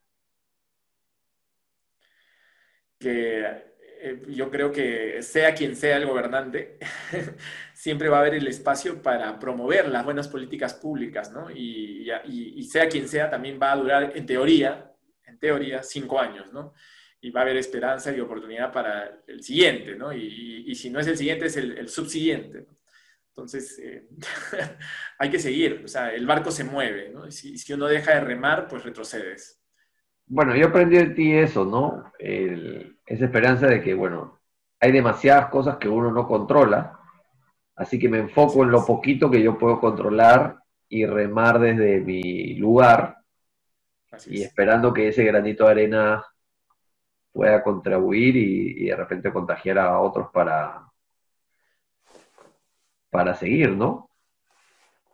Que 3.03 3.73
eh, 4.05 4.21
yo 4.29 4.51
creo 4.51 4.73
que 4.73 5.23
sea 5.23 5.55
quien 5.55 5.77
sea 5.77 5.97
el 5.97 6.07
gobernante, 6.07 6.79
siempre 7.73 8.09
va 8.09 8.19
a 8.19 8.21
haber 8.21 8.35
el 8.35 8.49
espacio 8.49 9.01
para 9.01 9.39
promover 9.39 9.89
las 9.89 10.05
buenas 10.05 10.27
políticas 10.27 10.75
públicas, 10.75 11.31
¿no? 11.31 11.51
Y, 11.51 12.11
y, 12.25 12.65
sea 12.65 12.89
quien 12.89 13.09
sea, 13.09 13.31
también 13.31 13.61
va 13.63 13.73
a 13.73 13.77
durar, 13.77 14.13
en 14.17 14.27
teoría, 14.27 14.93
en 15.25 15.39
teoría, 15.39 15.85
cinco 15.85 16.21
años, 16.21 16.53
¿no? 16.53 16.75
Y 17.21 17.31
va 17.31 17.41
a 17.41 17.43
haber 17.45 17.57
esperanza 17.57 18.13
y 18.13 18.19
oportunidad 18.19 18.73
para 18.73 19.23
el 19.29 19.41
siguiente, 19.43 19.95
¿no? 19.95 20.13
Y, 20.13 20.65
y 20.67 20.75
si 20.75 20.91
no 20.91 20.99
es 20.99 21.07
el 21.07 21.17
siguiente, 21.17 21.47
es 21.47 21.57
el, 21.57 21.89
subsiguiente. 21.89 22.67
Entonces, 23.29 23.79
eh, 23.79 24.09
hay 25.19 25.31
que 25.31 25.39
seguir, 25.39 25.83
o 25.85 25.89
sea, 25.89 26.13
el 26.13 26.27
barco 26.27 26.51
se 26.51 26.65
mueve, 26.65 27.11
¿no? 27.11 27.31
Si, 27.31 27.57
si 27.57 27.73
uno 27.73 27.87
deja 27.87 28.15
de 28.15 28.21
remar, 28.21 28.67
pues 28.67 28.83
retrocedes 28.83 29.62
bueno, 30.33 30.57
yo 30.57 30.69
aprendí 30.69 30.97
de 30.97 31.11
ti 31.11 31.35
eso, 31.35 31.67
¿no? 31.67 32.11
esa 32.19 33.25
esperanza 33.27 33.67
de 33.67 33.83
que, 33.83 33.93
bueno, 33.93 34.41
hay 34.81 34.91
demasiadas 34.91 35.51
cosas 35.51 35.77
que 35.77 35.91
uno 35.91 36.11
no 36.11 36.27
controla, 36.27 36.99
así 37.77 37.99
que 37.99 38.09
me 38.09 38.19
enfoco 38.19 38.63
en 38.63 38.71
lo 38.71 38.87
poquito 38.87 39.31
que 39.31 39.43
yo 39.43 39.59
puedo 39.59 39.79
controlar 39.79 40.57
y 40.89 41.05
remar 41.05 41.59
desde 41.59 42.01
mi 42.01 42.55
lugar 42.55 43.19
y 44.27 44.43
esperando 44.43 44.95
que 44.95 45.09
ese 45.09 45.23
granito 45.25 45.65
de 45.67 45.71
arena 45.71 46.25
pueda 47.31 47.63
contribuir 47.63 48.35
y, 48.35 48.87
de 48.87 48.97
repente 48.97 49.33
contagiar 49.35 49.81
a 49.81 50.01
otros 50.01 50.31
para, 50.33 50.87
para 53.11 53.35
seguir, 53.35 53.73
¿no? 53.77 54.09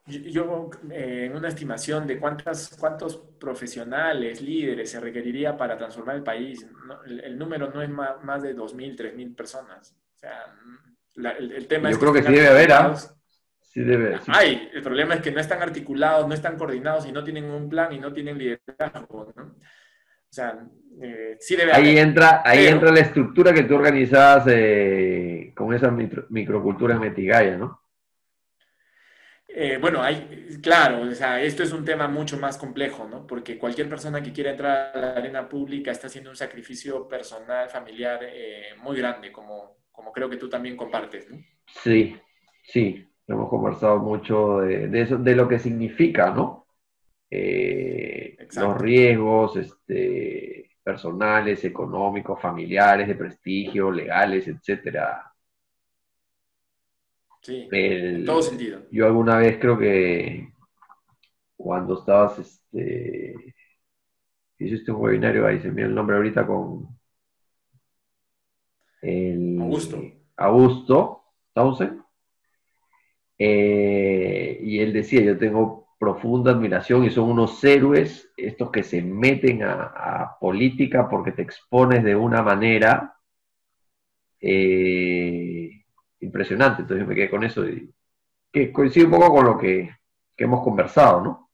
Yo, 0.08 0.70
eh, 0.90 1.26
en 1.26 1.36
una 1.36 1.48
estimación 1.48 2.06
de 2.06 2.18
cuántas, 2.18 2.76
cuántos 2.78 3.16
profesionales, 3.38 4.40
líderes 4.40 4.90
se 4.90 5.00
requeriría 5.00 5.56
para 5.56 5.76
transformar 5.76 6.16
el 6.16 6.22
país, 6.22 6.66
el, 7.06 7.38
número 7.38 7.70
no 7.70 7.82
es 7.82 7.90
más, 7.90 8.42
de 8.42 8.56
2.000, 8.56 8.96
3.000 8.96 9.36
personas. 9.36 9.94
O 10.16 10.18
sea, 10.18 10.46
el, 11.38 11.66
tema 11.66 11.90
Yo 11.90 11.98
creo 11.98 12.12
que, 12.12 12.22
sí 12.22 12.32
debe 12.32 12.48
haber, 12.48 12.72
¿ah? 12.72 12.94
Sí 13.60 13.80
debe. 13.80 14.18
Hay, 14.28 14.70
el 14.72 14.82
problema 14.82 15.14
es 15.14 15.20
que 15.20 15.30
no 15.30 15.40
están 15.40 15.60
articulados, 15.60 16.26
no 16.26 16.32
están 16.32 16.56
coordinados 16.56 17.06
y 17.06 17.12
no 17.12 17.22
tienen 17.22 17.44
un 17.44 17.68
plan 17.68 17.92
y 17.92 17.98
no 17.98 18.12
tienen 18.12 18.38
liderazgo, 18.38 19.32
¿no? 19.36 19.42
O 19.44 20.32
sea, 20.32 20.58
eh, 21.02 21.36
sí 21.38 21.54
debe 21.54 21.72
ahí 21.72 21.90
haber. 21.90 21.98
Entra, 21.98 22.42
ahí 22.44 22.66
entra 22.66 22.92
la 22.92 23.00
estructura 23.00 23.52
que 23.52 23.64
tú 23.64 23.74
organizabas 23.74 24.46
eh, 24.48 25.52
con 25.54 25.74
esa 25.74 25.90
microcultura 25.90 26.98
metigaya, 26.98 27.56
¿no? 27.56 27.87
Eh, 29.60 29.76
bueno, 29.76 30.00
hay, 30.00 30.60
claro, 30.62 31.00
o 31.02 31.10
sea, 31.10 31.42
esto 31.42 31.64
es 31.64 31.72
un 31.72 31.84
tema 31.84 32.06
mucho 32.06 32.38
más 32.38 32.56
complejo, 32.56 33.08
¿no? 33.08 33.26
Porque 33.26 33.58
cualquier 33.58 33.88
persona 33.88 34.22
que 34.22 34.32
quiera 34.32 34.52
entrar 34.52 34.92
a 34.94 35.00
la 35.00 35.10
arena 35.14 35.48
pública 35.48 35.90
está 35.90 36.06
haciendo 36.06 36.30
un 36.30 36.36
sacrificio 36.36 37.08
personal, 37.08 37.68
familiar 37.68 38.20
eh, 38.22 38.66
muy 38.80 38.96
grande, 38.96 39.32
como, 39.32 39.78
como 39.90 40.12
creo 40.12 40.30
que 40.30 40.36
tú 40.36 40.48
también 40.48 40.76
compartes, 40.76 41.28
¿no? 41.28 41.38
Sí, 41.82 42.16
sí, 42.62 43.04
hemos 43.26 43.48
conversado 43.48 43.98
mucho 43.98 44.58
de, 44.58 45.00
eso, 45.00 45.18
de 45.18 45.34
lo 45.34 45.48
que 45.48 45.58
significa, 45.58 46.30
¿no? 46.30 46.68
Eh, 47.28 48.36
los 48.54 48.80
riesgos 48.80 49.56
este, 49.56 50.70
personales, 50.84 51.64
económicos, 51.64 52.40
familiares, 52.40 53.08
de 53.08 53.16
prestigio, 53.16 53.90
legales, 53.90 54.46
etcétera, 54.46 55.27
Sí, 57.48 57.66
en 57.72 58.26
todo 58.26 58.42
sentido. 58.42 58.82
Yo 58.90 59.06
alguna 59.06 59.38
vez 59.38 59.56
creo 59.58 59.78
que 59.78 60.52
cuando 61.56 61.98
estabas, 61.98 62.38
este, 62.38 63.54
hiciste 64.58 64.92
un 64.92 65.00
webinario, 65.00 65.46
ahí 65.46 65.58
se 65.58 65.70
me 65.70 65.80
el 65.80 65.94
nombre 65.94 66.16
ahorita 66.16 66.46
con 66.46 66.88
el 69.00 69.58
Augusto. 69.62 69.98
Augusto 70.36 71.22
Townsend. 71.54 72.02
Eh, 73.38 74.60
y 74.62 74.80
él 74.80 74.92
decía, 74.92 75.22
yo 75.22 75.38
tengo 75.38 75.88
profunda 75.98 76.50
admiración 76.50 77.06
y 77.06 77.10
son 77.10 77.30
unos 77.30 77.64
héroes 77.64 78.30
estos 78.36 78.70
que 78.70 78.82
se 78.82 79.00
meten 79.00 79.62
a, 79.62 80.36
política 80.38 81.08
porque 81.08 81.32
te 81.32 81.40
expones 81.40 82.04
de 82.04 82.14
una 82.14 82.42
manera 82.42 83.16
eh, 84.38 85.57
impresionante. 86.20 86.82
Entonces 86.82 87.06
me 87.06 87.14
quedé 87.14 87.30
con 87.30 87.44
eso 87.44 87.68
y 87.68 87.92
que 88.52 88.72
coincide 88.72 89.04
un 89.04 89.10
poco 89.12 89.34
con 89.34 89.44
lo 89.44 89.58
que, 89.58 89.90
hemos 90.36 90.62
conversado, 90.62 91.20
¿no? 91.20 91.50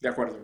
De 0.00 0.08
acuerdo. 0.08 0.38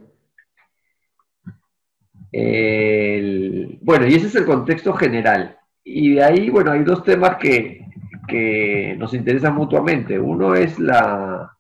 bueno, 3.83 4.07
y 4.07 4.15
ese 4.15 4.27
es 4.27 4.35
el 4.35 4.45
contexto 4.45 4.93
general. 4.95 5.57
Y 5.85 6.15
de 6.15 6.25
ahí, 6.25 6.51
bueno, 6.51 6.73
hay 6.73 6.83
dos 6.83 7.05
temas 7.05 7.37
que, 7.37 7.87
que 8.27 8.97
nos 8.99 9.15
interesan 9.15 9.55
mutuamente. 9.55 10.19
Uno 10.19 10.57
es 10.57 10.79
la, 10.81 11.57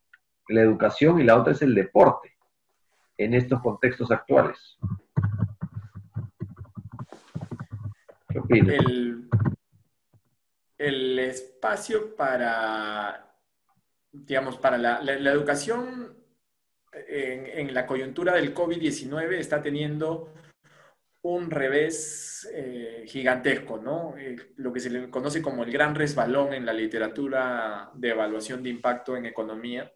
la, 0.48 0.60
educación 0.60 1.20
y 1.20 1.24
la 1.24 1.36
otra 1.36 1.52
es 1.52 1.62
el 1.62 1.74
deporte 1.74 2.36
en 3.16 3.34
estos 3.34 3.60
contextos 3.60 4.10
actuales. 4.10 4.58
¿Qué 8.28 8.38
opinas? 8.40 8.76
El, 8.86 9.28
el 10.82 11.18
espacio 11.18 12.16
para, 12.16 13.36
digamos, 14.10 14.56
para 14.56 14.76
la, 14.78 15.00
educación 15.30 16.16
en, 16.92 17.72
la 17.72 17.86
coyuntura 17.86 18.34
del 18.34 18.52
COVID-19 18.52 19.34
está 19.34 19.62
teniendo 19.62 20.32
un 21.22 21.52
revés 21.52 22.50
eh, 22.52 23.04
gigantesco, 23.06 23.78
¿no? 23.78 24.14
Eh, 24.18 24.34
lo 24.56 24.72
que 24.72 24.80
se 24.80 24.90
le 24.90 25.08
conoce 25.08 25.40
como 25.40 25.62
el 25.62 25.70
gran 25.70 25.94
resbalón 25.94 26.52
en 26.52 26.66
la 26.66 26.72
literatura 26.72 27.90
de 27.94 28.10
evaluación 28.10 28.64
de 28.64 28.70
impacto 28.70 29.16
en 29.16 29.26
economía, 29.26 29.92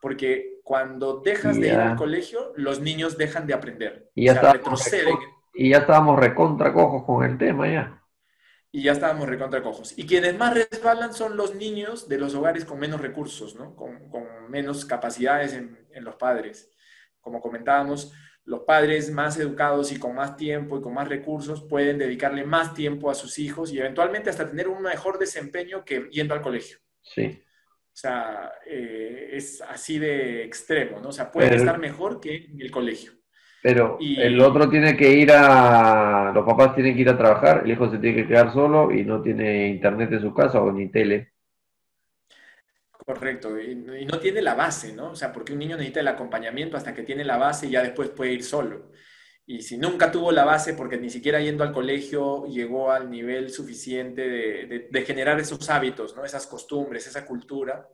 porque 0.00 0.60
cuando 0.62 1.20
dejas 1.20 1.58
de 1.58 1.66
ir 1.66 1.74
al 1.74 1.96
colegio, 1.96 2.52
los 2.54 2.80
niños 2.80 3.18
dejan 3.18 3.48
de 3.48 3.54
aprender. 3.54 4.10
Y 4.14 4.26
ya, 4.26 4.52
retroceden. 4.52 5.16
y 5.52 5.70
ya 5.70 5.78
estábamos 5.78 6.16
recontra 6.16 6.72
cojos 6.72 7.02
con 7.04 7.28
el 7.28 7.36
tema 7.36 7.68
ya 7.68 7.98
y 8.70 8.82
ya 8.82 8.92
estábamos 8.92 9.28
recontra 9.28 9.62
cojos. 9.62 9.94
Y 9.96 10.06
quienes 10.06 10.36
más 10.36 10.54
resbalan 10.54 11.14
son 11.14 11.36
los 11.36 11.54
niños 11.54 12.08
de 12.08 12.18
los 12.18 12.34
hogares 12.34 12.64
con 12.64 12.78
menos 12.78 13.00
recursos, 13.00 13.54
¿no? 13.54 13.74
con, 13.74 13.98
menos 14.50 14.84
capacidades 14.84 15.52
en, 15.52 15.78
los 16.04 16.14
padres. 16.14 16.70
Como 17.20 17.40
comentábamos, 17.40 18.12
los 18.44 18.60
padres 18.60 19.10
más 19.10 19.38
educados 19.38 19.90
y 19.92 19.98
con 19.98 20.14
más 20.14 20.36
tiempo 20.36 20.78
y 20.78 20.80
con 20.80 20.94
más 20.94 21.08
recursos 21.08 21.64
pueden 21.64 21.98
dedicarle 21.98 22.44
más 22.44 22.72
tiempo 22.72 23.10
a 23.10 23.14
sus 23.14 23.38
hijos 23.38 23.72
y 23.72 23.78
eventualmente 23.78 24.30
hasta 24.30 24.48
tener 24.48 24.68
un 24.68 24.80
mejor 24.80 25.18
desempeño 25.18 25.84
que 25.84 26.08
yendo 26.10 26.34
al 26.34 26.40
colegio. 26.40 26.78
Sí. 27.02 27.42
O 27.92 28.00
sea, 28.00 28.52
eh, 28.64 29.30
es 29.32 29.60
así 29.60 29.98
de 29.98 30.44
extremo, 30.44 31.00
¿no? 31.00 31.08
O 31.08 31.12
sea, 31.12 31.32
pueden 31.32 31.54
estar 31.54 31.78
mejor 31.78 32.20
que 32.20 32.36
en 32.36 32.60
el 32.60 32.70
colegio. 32.70 33.17
Pero 33.62 33.98
el 34.00 34.40
otro 34.40 34.70
tiene 34.70 34.96
que 34.96 35.10
ir 35.10 35.32
a. 35.32 36.30
Los 36.32 36.44
papás 36.44 36.74
tienen 36.74 36.94
que 36.94 37.02
ir 37.02 37.08
a 37.08 37.18
trabajar, 37.18 37.62
el 37.64 37.72
hijo 37.72 37.90
se 37.90 37.98
tiene 37.98 38.22
que 38.22 38.28
quedar 38.28 38.52
solo 38.52 38.92
y 38.92 39.04
no 39.04 39.20
tiene 39.20 39.68
internet 39.68 40.12
en 40.12 40.20
su 40.20 40.32
casa 40.32 40.60
o 40.60 40.70
ni 40.70 40.88
tele. 40.88 41.32
Correcto, 43.04 43.58
y, 43.58 43.74
no 43.74 44.20
tiene 44.20 44.42
la 44.42 44.54
base, 44.54 44.92
¿no? 44.92 45.12
O 45.12 45.16
sea, 45.16 45.32
porque 45.32 45.54
un 45.54 45.58
niño 45.58 45.76
necesita 45.76 46.00
el 46.00 46.08
acompañamiento 46.08 46.76
hasta 46.76 46.94
que 46.94 47.02
tiene 47.02 47.24
la 47.24 47.38
base 47.38 47.66
y 47.66 47.70
ya 47.70 47.82
después 47.82 48.10
puede 48.10 48.32
ir 48.32 48.44
solo. 48.44 48.92
Y 49.46 49.62
si 49.62 49.78
nunca 49.78 50.12
tuvo 50.12 50.30
la 50.30 50.44
base, 50.44 50.74
porque 50.74 50.98
ni 50.98 51.08
siquiera 51.08 51.40
yendo 51.40 51.64
al 51.64 51.72
colegio 51.72 52.46
llegó 52.46 52.92
al 52.92 53.10
nivel 53.10 53.50
suficiente 53.50 54.28
de, 54.28 54.88
de 54.90 55.02
generar 55.02 55.40
esos 55.40 55.68
hábitos, 55.70 56.14
¿no? 56.14 56.24
Esas 56.24 56.46
costumbres, 56.46 57.06
esa 57.06 57.24
cultura, 57.24 57.88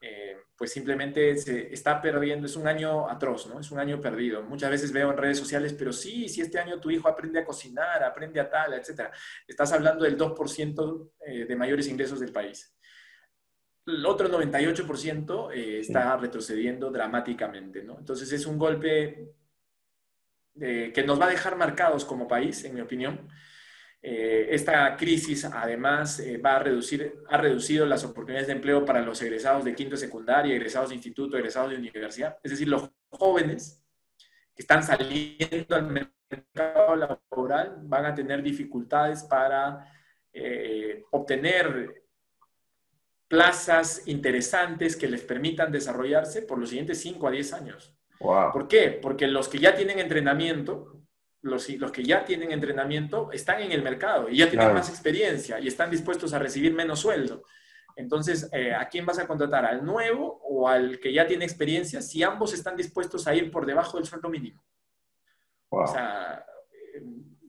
eh, 0.00 0.36
pues 0.56 0.72
simplemente 0.72 1.36
se 1.36 1.72
está 1.72 2.00
perdiendo, 2.00 2.46
es 2.46 2.54
un 2.54 2.68
año 2.68 3.08
atroz, 3.08 3.48
¿no? 3.48 3.58
Es 3.58 3.70
un 3.70 3.80
año 3.80 4.00
perdido. 4.00 4.42
Muchas 4.42 4.70
veces 4.70 4.92
veo 4.92 5.10
en 5.10 5.16
redes 5.16 5.38
sociales, 5.38 5.72
pero 5.72 5.92
sí, 5.92 6.28
si 6.28 6.40
este 6.40 6.58
año 6.58 6.80
tu 6.80 6.90
hijo 6.90 7.08
aprende 7.08 7.40
a 7.40 7.44
cocinar, 7.44 8.02
aprende 8.04 8.38
a 8.38 8.48
tal, 8.48 8.74
etcétera. 8.74 9.10
Estás 9.46 9.72
hablando 9.72 10.04
del 10.04 10.16
2% 10.16 11.10
eh, 11.26 11.44
de 11.46 11.56
mayores 11.56 11.88
ingresos 11.88 12.20
del 12.20 12.32
país. 12.32 12.76
El 13.86 14.04
otro 14.06 14.28
98% 14.28 15.52
eh, 15.52 15.80
está 15.80 16.16
retrocediendo 16.16 16.90
dramáticamente, 16.90 17.82
¿no? 17.82 17.98
Entonces 17.98 18.30
es 18.32 18.46
un 18.46 18.58
golpe 18.58 19.32
que 20.60 21.04
nos 21.06 21.20
va 21.20 21.26
a 21.26 21.30
dejar 21.30 21.54
marcados 21.54 22.04
como 22.04 22.26
país, 22.26 22.64
en 22.64 22.74
mi 22.74 22.80
opinión, 22.80 23.28
eh, 24.00 24.48
esta 24.50 24.96
crisis 24.96 25.44
además 25.44 26.20
eh, 26.20 26.38
va 26.38 26.56
a 26.56 26.58
reducir, 26.60 27.20
ha 27.28 27.36
reducido 27.36 27.84
las 27.84 28.04
oportunidades 28.04 28.46
de 28.46 28.52
empleo 28.52 28.84
para 28.84 29.02
los 29.02 29.20
egresados 29.22 29.64
de 29.64 29.74
quinto 29.74 29.96
de 29.96 30.00
secundaria, 30.00 30.54
egresados 30.54 30.90
de 30.90 30.94
instituto, 30.94 31.36
egresados 31.36 31.70
de 31.70 31.76
universidad. 31.76 32.38
Es 32.42 32.52
decir, 32.52 32.68
los 32.68 32.90
jóvenes 33.10 33.82
que 34.54 34.62
están 34.62 34.84
saliendo 34.84 35.74
al 35.74 35.90
mercado 36.30 36.94
laboral 36.94 37.78
van 37.82 38.06
a 38.06 38.14
tener 38.14 38.42
dificultades 38.42 39.24
para 39.24 39.92
eh, 40.32 41.04
obtener 41.10 42.04
plazas 43.26 44.06
interesantes 44.06 44.96
que 44.96 45.08
les 45.08 45.22
permitan 45.22 45.72
desarrollarse 45.72 46.42
por 46.42 46.58
los 46.58 46.68
siguientes 46.70 47.00
5 47.00 47.26
a 47.26 47.30
10 47.30 47.52
años. 47.52 47.94
¿Por 48.18 48.68
qué? 48.68 48.98
Porque 49.00 49.26
los 49.26 49.48
que 49.48 49.58
ya 49.58 49.74
tienen 49.76 49.98
entrenamiento, 49.98 50.97
los, 51.48 51.66
que 51.92 52.04
ya 52.04 52.24
tienen 52.24 52.52
entrenamiento 52.52 53.30
están 53.32 53.60
en 53.60 53.72
el 53.72 53.82
mercado 53.82 54.28
y 54.28 54.38
ya 54.38 54.48
tienen 54.48 54.72
más 54.72 54.88
experiencia 54.88 55.58
y 55.58 55.68
están 55.68 55.90
dispuestos 55.90 56.32
a 56.32 56.38
recibir 56.38 56.74
menos 56.74 57.00
sueldo. 57.00 57.42
Entonces, 57.96 58.48
eh, 58.52 58.72
¿a 58.72 58.88
quién 58.88 59.04
vas 59.04 59.18
a 59.18 59.26
contratar? 59.26 59.64
¿Al 59.64 59.84
nuevo 59.84 60.40
o 60.44 60.68
al 60.68 61.00
que 61.00 61.12
ya 61.12 61.26
tiene 61.26 61.44
experiencia? 61.44 62.00
Si 62.00 62.22
ambos 62.22 62.54
están 62.54 62.76
dispuestos 62.76 63.26
a 63.26 63.34
ir 63.34 63.50
por 63.50 63.66
debajo 63.66 63.96
del 63.96 64.06
sueldo 64.06 64.28
mínimo. 64.28 64.62
O 65.68 65.86
sea, 65.86 66.44
eh, 66.94 67.02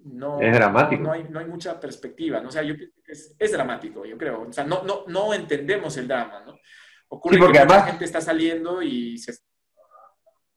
no, 0.06 0.42
es 0.42 0.52
dramático. 0.52 1.04
No, 1.04 1.12
hay, 1.12 1.46
mucha 1.46 1.80
perspectiva. 1.80 2.42
¿no? 2.42 2.50
O 2.50 2.52
sea, 2.52 2.64
yo 2.64 2.74
es, 3.06 3.52
dramático, 3.52 4.06
yo 4.06 4.18
creo. 4.18 4.42
O 4.42 4.52
sea, 4.52 4.64
no, 4.64 4.84
no, 4.84 5.04
no 5.08 5.34
entendemos 5.36 5.96
el 5.98 6.08
drama, 6.08 6.42
¿no? 6.46 6.58
Ocurre 7.10 7.38
porque 7.38 7.54
que 7.54 7.60
además, 7.60 7.78
la 7.78 7.92
gente 7.92 8.06
está 8.06 8.22
saliendo 8.22 8.82
y 8.82 9.18
se 9.18 9.34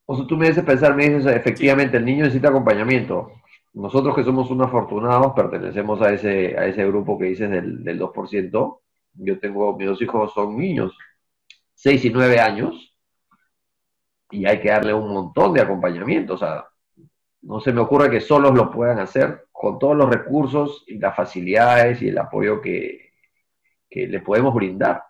o 0.06 0.16
sea, 0.16 0.26
tú 0.26 0.36
me 0.36 0.48
dices 0.48 0.64
pensar, 0.64 0.94
me 0.94 1.08
dices, 1.08 1.34
efectivamente, 1.34 1.96
el 1.96 2.04
niño 2.04 2.24
necesita 2.24 2.48
acompañamiento, 2.48 3.32
nosotros 3.74 4.14
que 4.14 4.24
somos 4.24 4.50
unos 4.50 4.68
afortunados 4.68 5.32
pertenecemos 5.34 6.00
a 6.02 6.12
ese, 6.12 6.58
a 6.58 6.66
ese 6.66 6.86
grupo 6.86 7.18
que 7.18 7.26
dices 7.26 7.50
del, 7.50 7.82
del 7.82 7.98
2%. 7.98 8.80
Yo 9.14 9.40
tengo, 9.40 9.76
mis 9.76 9.88
dos 9.88 10.02
hijos 10.02 10.32
son 10.34 10.56
niños, 10.58 10.96
6 11.74 12.04
y 12.04 12.10
9 12.10 12.40
años, 12.40 12.94
y 14.30 14.46
hay 14.46 14.60
que 14.60 14.70
darle 14.70 14.94
un 14.94 15.12
montón 15.12 15.54
de 15.54 15.62
acompañamiento. 15.62 16.34
O 16.34 16.38
sea, 16.38 16.66
no 17.42 17.60
se 17.60 17.72
me 17.72 17.80
ocurre 17.80 18.10
que 18.10 18.20
solos 18.20 18.54
lo 18.54 18.70
puedan 18.70 18.98
hacer 18.98 19.46
con 19.50 19.78
todos 19.78 19.96
los 19.96 20.10
recursos 20.10 20.84
y 20.86 20.98
las 20.98 21.16
facilidades 21.16 22.02
y 22.02 22.08
el 22.08 22.18
apoyo 22.18 22.60
que, 22.60 23.12
que 23.88 24.06
le 24.06 24.20
podemos 24.20 24.54
brindar. 24.54 25.02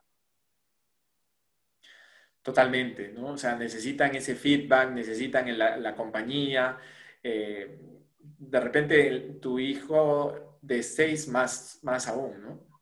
Totalmente, 2.42 3.12
¿no? 3.14 3.28
O 3.28 3.38
sea, 3.38 3.54
necesitan 3.54 4.14
ese 4.16 4.34
feedback, 4.34 4.90
necesitan 4.90 5.56
la, 5.56 5.94
compañía. 5.94 6.76
Eh, 7.22 7.78
de 8.18 8.60
repente 8.60 9.38
tu 9.40 9.58
hijo 9.58 10.58
de 10.60 10.82
seis 10.82 11.28
más, 11.28 11.78
más 11.82 12.08
aún, 12.08 12.42
¿no? 12.42 12.72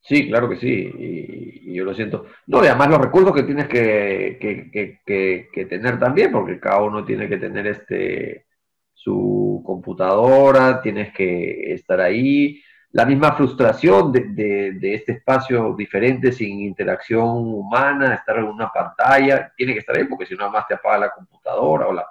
Sí, 0.00 0.28
claro 0.28 0.48
que 0.48 0.56
sí, 0.56 0.90
y, 0.98 1.74
yo 1.74 1.84
lo 1.84 1.94
siento. 1.94 2.26
No, 2.46 2.64
y 2.64 2.66
además 2.66 2.88
los 2.88 3.00
recursos 3.00 3.34
que 3.34 3.42
tienes 3.42 3.68
que, 3.68 4.38
que, 5.04 5.64
tener 5.66 5.98
también, 5.98 6.32
porque 6.32 6.58
cada 6.58 6.82
uno 6.82 7.04
tiene 7.04 7.28
que 7.28 7.36
tener 7.36 7.66
este 7.66 8.46
su 8.94 9.62
computadora, 9.64 10.80
tienes 10.82 11.12
que 11.14 11.72
estar 11.72 12.00
ahí, 12.00 12.62
la 12.92 13.06
misma 13.06 13.32
frustración 13.32 14.10
de, 14.12 14.78
este 14.82 15.12
espacio 15.12 15.74
diferente, 15.76 16.32
sin 16.32 16.60
interacción 16.60 17.28
humana, 17.28 18.14
estar 18.14 18.38
en 18.38 18.44
una 18.44 18.68
pantalla, 18.70 19.52
tiene 19.56 19.74
que 19.74 19.78
estar 19.78 19.96
ahí 19.96 20.04
porque 20.04 20.26
si 20.26 20.34
no, 20.34 20.44
además 20.44 20.66
te 20.66 20.74
apaga 20.74 20.98
la 20.98 21.10
computadora 21.10 21.86
o 21.86 21.92
la 21.92 22.06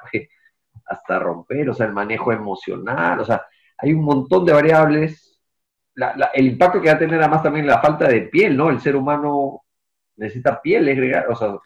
hasta 0.85 1.19
romper, 1.19 1.69
o 1.69 1.73
sea, 1.73 1.85
el 1.85 1.93
manejo 1.93 2.31
emocional, 2.31 3.19
o 3.19 3.25
sea, 3.25 3.45
hay 3.77 3.93
un 3.93 4.03
montón 4.03 4.45
de 4.45 4.53
variables. 4.53 5.39
el 6.33 6.47
impacto 6.47 6.81
que 6.81 6.87
va 6.87 6.95
a 6.95 6.99
tener 6.99 7.19
además 7.19 7.43
también 7.43 7.67
la 7.67 7.79
falta 7.79 8.07
de 8.07 8.21
piel, 8.21 8.55
¿no? 8.55 8.69
El 8.69 8.79
ser 8.79 8.95
humano 8.95 9.63
necesita 10.15 10.61
piel, 10.61 11.13
o 11.29 11.35
sea... 11.35 11.57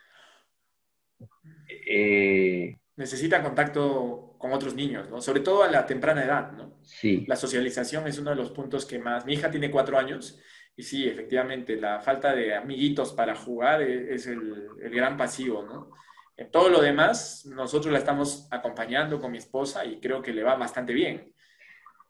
Eh, 1.88 2.78
necesita 2.96 3.44
contacto 3.44 4.33
con 4.44 4.52
otros 4.52 4.76
niños, 4.76 5.10
¿no? 5.10 5.22
Sobre 5.22 5.40
todo 5.40 5.64
a 5.64 5.72
la 5.72 5.86
temprana 5.86 6.22
edad, 6.22 6.52
¿no? 6.52 6.78
Sí. 6.82 7.24
La 7.30 7.38
socialización 7.38 8.06
es 8.08 8.20
uno 8.20 8.32
de 8.32 8.36
los 8.36 8.52
puntos 8.52 8.86
que 8.86 9.00
más... 9.00 9.26
Mi 9.26 9.36
hija 9.36 9.50
tiene 9.50 9.72
cuatro 9.72 9.98
años 9.98 10.38
y 10.76 10.84
sí, 10.84 11.08
efectivamente, 11.08 11.78
la 11.78 12.02
falta 12.02 12.36
de 12.36 12.54
amiguitos 12.54 13.14
para 13.14 13.36
jugar 13.36 13.82
e, 13.82 14.14
es, 14.14 14.28
el, 14.28 14.68
gran 14.92 15.16
pasivo, 15.16 15.64
¿no? 15.64 15.92
En 16.36 16.52
todo 16.52 16.68
lo 16.68 16.82
demás, 16.82 17.46
nosotros 17.46 17.94
la 17.94 18.00
estamos 18.00 18.50
acompañando 18.52 19.18
con 19.22 19.32
mi 19.32 19.38
esposa 19.38 19.86
y 19.86 20.02
creo 20.02 20.22
que 20.22 20.34
le 20.34 20.44
va 20.44 20.56
bastante 20.56 20.92
bien. 20.92 21.34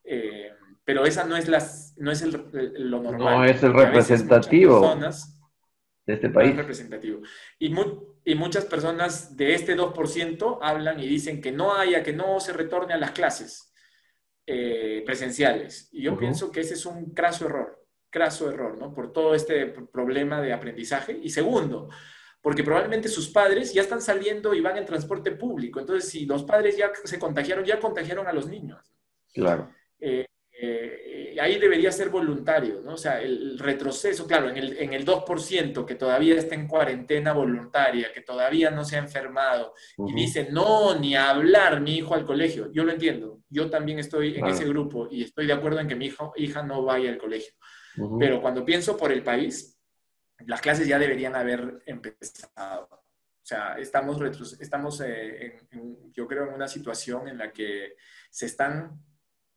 Eh, 0.04 0.50
pero 0.84 1.06
esa 1.06 1.26
no 1.26 1.38
es, 1.38 1.48
las, 1.48 1.93
no 1.98 2.10
es 2.10 2.24
el, 2.24 2.32
lo 2.89 3.00
normal. 3.00 3.36
No 3.36 3.46
es 3.46 3.62
el 3.62 3.76
representativo 3.76 4.96
de 6.08 6.13
este 6.15 6.32
país. 6.32 6.56
representativo. 6.56 7.22
Y, 7.60 7.69
y, 8.26 8.36
muchas 8.36 8.66
personas 8.66 9.36
de 9.36 9.54
este 9.54 9.76
2% 9.76 10.60
hablan 10.62 11.00
y 11.00 11.08
dicen 11.08 11.42
que 11.42 11.52
no 11.52 11.76
haya, 11.76 12.04
que 12.04 12.14
no 12.14 12.40
se 12.40 12.54
retorne 12.54 12.94
a 12.94 12.98
las 12.98 13.12
clases 13.12 13.74
eh, 14.46 15.04
presenciales. 15.06 15.90
Y 15.92 16.04
yo 16.04 16.18
pienso 16.18 16.52
que 16.52 16.62
ese 16.62 16.74
es 16.74 16.86
un 16.86 17.14
craso 17.14 17.46
error, 17.46 17.86
craso 18.10 18.50
error, 18.50 18.78
¿no? 18.78 18.94
Por 18.94 19.12
todo 19.12 19.36
este 19.36 19.68
problema 19.68 20.42
de 20.42 20.54
aprendizaje. 20.54 21.20
Y 21.22 21.30
segundo, 21.30 21.90
porque 22.42 22.64
probablemente 22.64 23.08
sus 23.08 23.30
padres 23.30 23.74
ya 23.74 23.82
están 23.82 24.02
saliendo 24.02 24.54
y 24.54 24.62
van 24.62 24.78
en 24.78 24.86
transporte 24.86 25.32
público. 25.32 25.80
Entonces, 25.80 26.10
si 26.10 26.26
los 26.26 26.44
padres 26.44 26.76
ya 26.76 26.92
se 27.04 27.18
contagiaron, 27.18 27.64
ya 27.64 27.80
contagiaron 27.80 28.28
a 28.28 28.34
los 28.34 28.48
niños. 28.48 28.94
Claro. 29.34 29.74
Eh, 30.00 30.26
eh, 30.65 31.36
ahí 31.41 31.60
debería 31.60 31.91
ser 31.91 32.10
voluntario, 32.10 32.80
¿no? 32.82 32.93
O 32.93 32.97
sea, 32.97 33.21
el 33.21 33.60
retroceso, 33.60 34.26
claro, 34.26 34.49
en 34.49 34.56
el, 34.56 34.78
en 34.78 34.93
el 34.93 35.06
2% 35.06 35.86
que 35.86 35.95
todavía 35.95 36.36
está 36.36 36.56
en 36.56 36.67
cuarentena 36.67 37.34
voluntaria, 37.34 38.13
que 38.13 38.21
todavía 38.21 38.71
no 38.71 38.86
se 38.86 38.95
ha 38.95 38.99
enfermado, 38.99 39.73
y 40.08 40.13
dice, 40.13 40.47
no, 40.52 40.97
ni 40.97 41.15
hablar 41.15 41.82
mi 41.82 41.97
hijo 41.97 42.15
al 42.15 42.26
colegio. 42.26 42.71
Yo 42.71 42.86
lo 42.86 42.93
entiendo, 42.93 43.41
yo 43.49 43.69
también 43.69 43.99
estoy 43.99 44.38
en 44.38 44.45
ese 44.45 44.63
grupo 44.63 45.10
y 45.12 45.23
estoy 45.23 45.47
de 45.47 45.54
acuerdo 45.54 45.82
en 45.82 45.88
que 45.89 45.95
mi 45.95 46.06
hijo, 46.06 46.32
hija 46.38 46.63
no 46.63 46.84
vaya 46.84 47.10
al 47.10 47.17
colegio. 47.17 47.54
Pero 48.17 48.41
cuando 48.41 48.63
pienso 48.63 48.95
por 48.95 49.12
el 49.12 49.21
país, 49.21 49.78
las 50.45 50.62
clases 50.62 50.88
ya 50.88 50.97
deberían 50.97 51.36
haber 51.36 51.84
empezado. 51.86 52.88
O 52.89 53.45
sea, 53.45 53.76
estamos, 53.78 54.17
estamos 54.62 55.02
eh, 55.02 55.58
yo 56.13 56.26
creo, 56.26 56.47
en 56.47 56.54
una 56.54 56.69
situación 56.69 57.28
en 57.28 57.38
la 57.38 57.52
que 57.52 57.95
se 58.30 58.45
están 58.45 59.04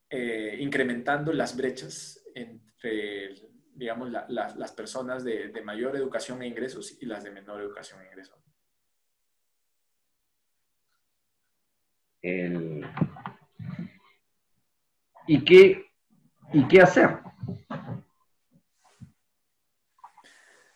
eh, 0.09 0.57
incrementando 0.61 1.33
las 1.33 1.57
brechas 1.57 2.25
entre, 2.35 3.35
digamos, 3.75 4.11
las 4.29 4.73
personas 4.73 5.25
de, 5.25 5.51
mayor 5.65 5.97
educación 5.97 6.43
e 6.43 6.47
ingresos 6.47 6.97
y 7.01 7.07
las 7.07 7.25
de 7.25 7.33
menor 7.33 7.61
educación 7.61 8.01
e 8.01 8.07
ingresos. 8.07 8.39
¿Y, 15.27 15.45
qué, 15.45 15.87
¿Y 16.53 16.69
qué 16.69 16.81
hacer? 16.81 17.19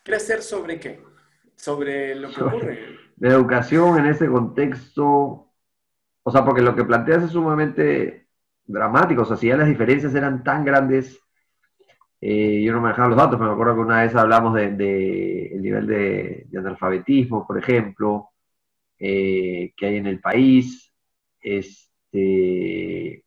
¿Qué 0.03 0.15
hacer 0.15 0.41
sobre 0.41 0.79
qué? 0.79 1.01
Sobre 1.55 2.15
lo 2.15 2.31
que 2.31 2.41
ocurre. 2.41 2.97
La 3.17 3.29
educación 3.29 3.99
en 3.99 4.07
ese 4.07 4.27
contexto, 4.27 5.53
o 6.23 6.31
sea, 6.31 6.43
porque 6.43 6.61
lo 6.61 6.75
que 6.75 6.83
planteas 6.83 7.23
es 7.23 7.31
sumamente 7.31 8.20
dramáticos, 8.65 9.25
o 9.25 9.27
sea, 9.29 9.37
si 9.37 9.47
ya 9.47 9.57
las 9.57 9.67
diferencias 9.67 10.13
eran 10.15 10.43
tan 10.43 10.63
grandes, 10.65 11.19
eh, 12.21 12.61
yo 12.63 12.73
no 12.73 12.81
manejaba 12.81 13.09
los 13.09 13.17
datos, 13.17 13.37
pero 13.37 13.49
me 13.49 13.53
acuerdo 13.53 13.75
que 13.75 13.81
una 13.81 14.03
vez 14.03 14.15
hablamos 14.15 14.53
del 14.53 14.77
de, 14.77 15.47
el 15.47 15.61
nivel 15.61 15.87
de, 15.87 16.47
analfabetismo, 16.57 17.47
por 17.47 17.57
ejemplo, 17.57 18.29
eh, 18.99 19.73
que 19.75 19.85
hay 19.87 19.97
en 19.97 20.07
el 20.07 20.19
país, 20.19 20.93
este, 21.41 23.25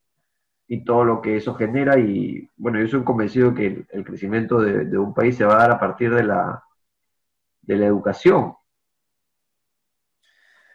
y 0.68 0.84
todo 0.84 1.04
lo 1.04 1.20
que 1.20 1.36
eso 1.36 1.54
genera, 1.54 1.98
y 1.98 2.48
bueno, 2.56 2.80
yo 2.80 2.88
soy 2.88 3.04
convencido 3.04 3.54
que 3.54 3.84
el, 3.90 4.04
crecimiento 4.04 4.60
de, 4.60 4.86
de, 4.86 4.98
un 4.98 5.14
país 5.14 5.36
se 5.36 5.44
va 5.44 5.56
a 5.56 5.58
dar 5.58 5.72
a 5.72 5.80
partir 5.80 6.14
de 6.14 6.24
la, 6.24 6.62
de 7.62 7.76
la 7.76 7.86
educación. 7.86 8.54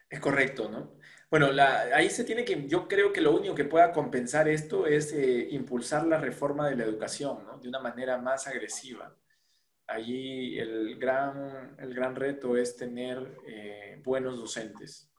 Es 0.10 0.20
correcto, 0.20 0.70
¿no? 0.70 0.99
Bueno, 1.30 1.50
ahí 1.94 2.10
se 2.10 2.24
tiene 2.24 2.44
que, 2.44 2.68
yo 2.68 2.88
creo 2.88 3.14
que 3.14 3.22
lo 3.22 3.36
único 3.36 3.54
que 3.54 3.66
pueda 3.66 3.92
compensar 3.92 4.48
esto 4.48 4.88
es 4.88 5.14
eh, 5.14 5.48
impulsar 5.52 6.08
la 6.08 6.18
reforma 6.18 6.68
de 6.68 6.76
la 6.76 6.86
educación, 6.86 7.46
¿no? 7.46 7.60
De 7.60 7.70
una 7.70 7.80
manera 7.80 8.18
más 8.18 8.48
agresiva. 8.48 9.16
Allí 9.86 10.58
el 10.58 10.98
gran, 10.98 11.76
el 11.80 11.94
gran 11.94 12.16
reto 12.16 12.58
es 12.58 12.76
tener 12.76 13.38
eh, 13.48 14.02
buenos 14.04 14.40
docentes. 14.40 15.10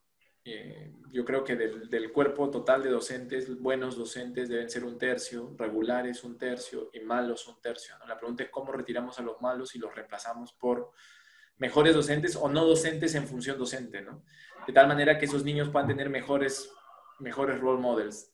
Eh, 0.45 0.93
yo 1.13 1.25
creo 1.25 1.45
que 1.45 1.55
del, 1.55 2.13
cuerpo 2.13 2.51
total 2.51 2.83
de 2.83 2.91
docentes, 2.91 3.61
buenos 3.61 3.97
docentes 3.97 4.49
deben 4.49 4.71
ser 4.71 4.85
un 4.85 4.99
tercio, 4.99 5.55
regulares 5.59 6.25
un 6.25 6.39
tercio 6.39 6.91
y 6.93 7.01
malos 7.01 7.47
un 7.47 7.61
tercio. 7.61 7.95
La 8.09 8.17
pregunta 8.17 8.43
es 8.43 8.51
cómo 8.51 8.73
retiramos 8.73 9.19
a 9.19 9.23
los 9.23 9.41
malos 9.41 9.75
y 9.75 9.79
los 9.79 9.95
reemplazamos 9.95 10.53
por 10.55 10.93
mejores 11.61 11.95
docentes 11.95 12.35
o 12.35 12.49
no 12.49 12.65
docentes 12.65 13.15
en 13.15 13.27
función 13.27 13.59
docente, 13.59 14.03
¿no? 14.03 14.25
De 14.67 14.73
tal 14.73 14.89
manera 14.89 15.19
que 15.19 15.27
esos 15.27 15.45
niños 15.45 15.69
puedan 15.69 15.89
tener 15.89 16.11
mejores, 16.11 16.73
mejores 17.21 17.61
role 17.61 17.81
models. 17.81 18.33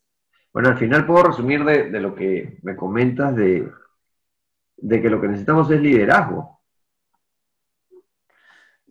Bueno, 0.53 0.71
al 0.71 0.79
final 0.79 1.07
puedo 1.07 1.25
resumir 1.25 1.65
de, 1.65 2.01
lo 2.01 2.15
que 2.15 2.59
me 2.63 2.75
comentas 2.75 3.37
de, 3.37 3.71
de 4.77 5.03
que 5.03 5.11
lo 5.11 5.21
que 5.21 5.29
necesitamos 5.29 5.71
es 5.71 5.81
liderazgo. 5.81 6.63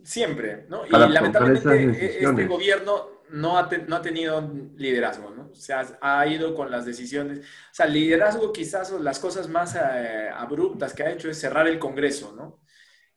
Siempre, 0.04 0.68
¿no? 0.70 0.86
y 0.86 0.92
lamentablemente 0.92 2.24
este 2.24 2.46
gobierno 2.46 3.16
no 3.32 3.58
ha, 3.58 3.68
no 3.88 3.96
ha, 3.96 4.02
tenido 4.04 4.40
liderazgo, 4.76 5.32
¿no? 5.32 5.50
O 5.52 5.56
sea, 5.56 5.98
ha 6.00 6.28
ido 6.28 6.54
con 6.54 6.70
las 6.70 6.86
decisiones. 6.86 7.40
O 7.40 7.74
sea, 7.74 7.88
liderazgo 7.88 8.54
quizás 8.54 8.92
las 8.92 9.18
cosas 9.18 9.50
más 9.50 9.76
eh, 9.76 10.30
abruptas 10.32 10.94
que 10.94 11.02
ha 11.02 11.10
hecho 11.10 11.28
es 11.28 11.40
cerrar 11.40 11.68
el 11.68 11.80
Congreso, 11.80 12.36
¿no? 12.38 12.60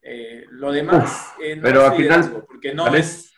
Eh, 0.01 0.45
lo 0.51 0.71
demás 0.71 1.33
no 1.55 1.61
pero 1.61 1.81
es 1.81 1.89
al 1.89 1.97
final, 1.97 2.45
porque 2.47 2.73
no 2.73 2.87
es... 2.95 3.33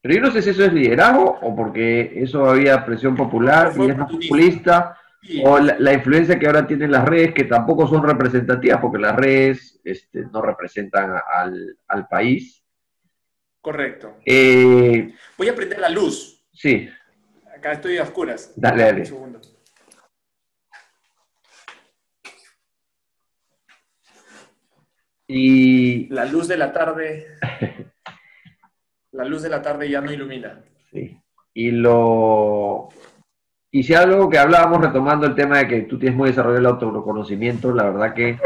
Pero 0.00 0.14
yo 0.14 0.20
no 0.20 0.30
sé 0.30 0.42
si 0.42 0.50
eso 0.50 0.64
es 0.64 0.72
liderazgo 0.72 1.38
o 1.42 1.56
porque 1.56 2.12
eso 2.16 2.48
había 2.48 2.84
presión 2.84 3.16
popular 3.16 3.72
y 3.76 3.90
es 3.90 3.96
más 3.96 4.10
populista, 4.10 4.96
o 5.42 5.58
la, 5.58 5.92
influencia 5.92 6.38
que 6.38 6.46
ahora 6.46 6.66
tienen 6.66 6.92
las 6.92 7.04
redes 7.04 7.34
que 7.34 7.44
tampoco 7.44 7.88
son 7.88 8.06
representativas 8.06 8.80
porque 8.80 8.98
las 8.98 9.16
redes 9.16 9.80
este, 9.82 10.24
no 10.32 10.42
representan 10.42 11.20
al, 11.26 12.06
país. 12.08 12.64
Correcto. 13.60 14.18
Eh, 14.24 15.12
Voy 15.36 15.48
a 15.48 15.54
prender 15.56 15.80
la 15.80 15.88
luz. 15.88 16.46
Sí. 16.52 16.88
Acá 17.52 17.72
estoy 17.72 17.98
a 17.98 18.04
oscuras. 18.04 18.52
Dale, 18.54 18.82
dale. 18.84 19.00
Un 19.00 19.06
segundo. 19.06 19.40
Y 25.28 26.08
la 26.08 26.24
luz 26.24 26.48
de 26.48 26.56
la 26.56 26.72
tarde, 26.72 27.26
la 29.12 29.24
luz 29.24 29.42
de 29.42 29.48
la 29.48 29.62
tarde 29.62 29.90
ya 29.90 30.00
no 30.00 30.12
ilumina. 30.12 30.62
Sí. 30.92 31.20
Y 31.52 31.70
lo, 31.70 32.90
y 33.76 33.82
si 33.82 33.92
algo 33.92 34.30
que 34.30 34.38
hablábamos 34.38 34.80
retomando 34.80 35.26
el 35.26 35.34
tema 35.34 35.58
de 35.58 35.68
que 35.68 35.82
tú 35.82 35.98
tienes 35.98 36.16
muy 36.16 36.30
desarrollado 36.30 36.60
el 36.60 36.66
autoconocimiento, 36.66 37.74
la 37.74 37.84
verdad 37.84 38.14
que 38.14 38.38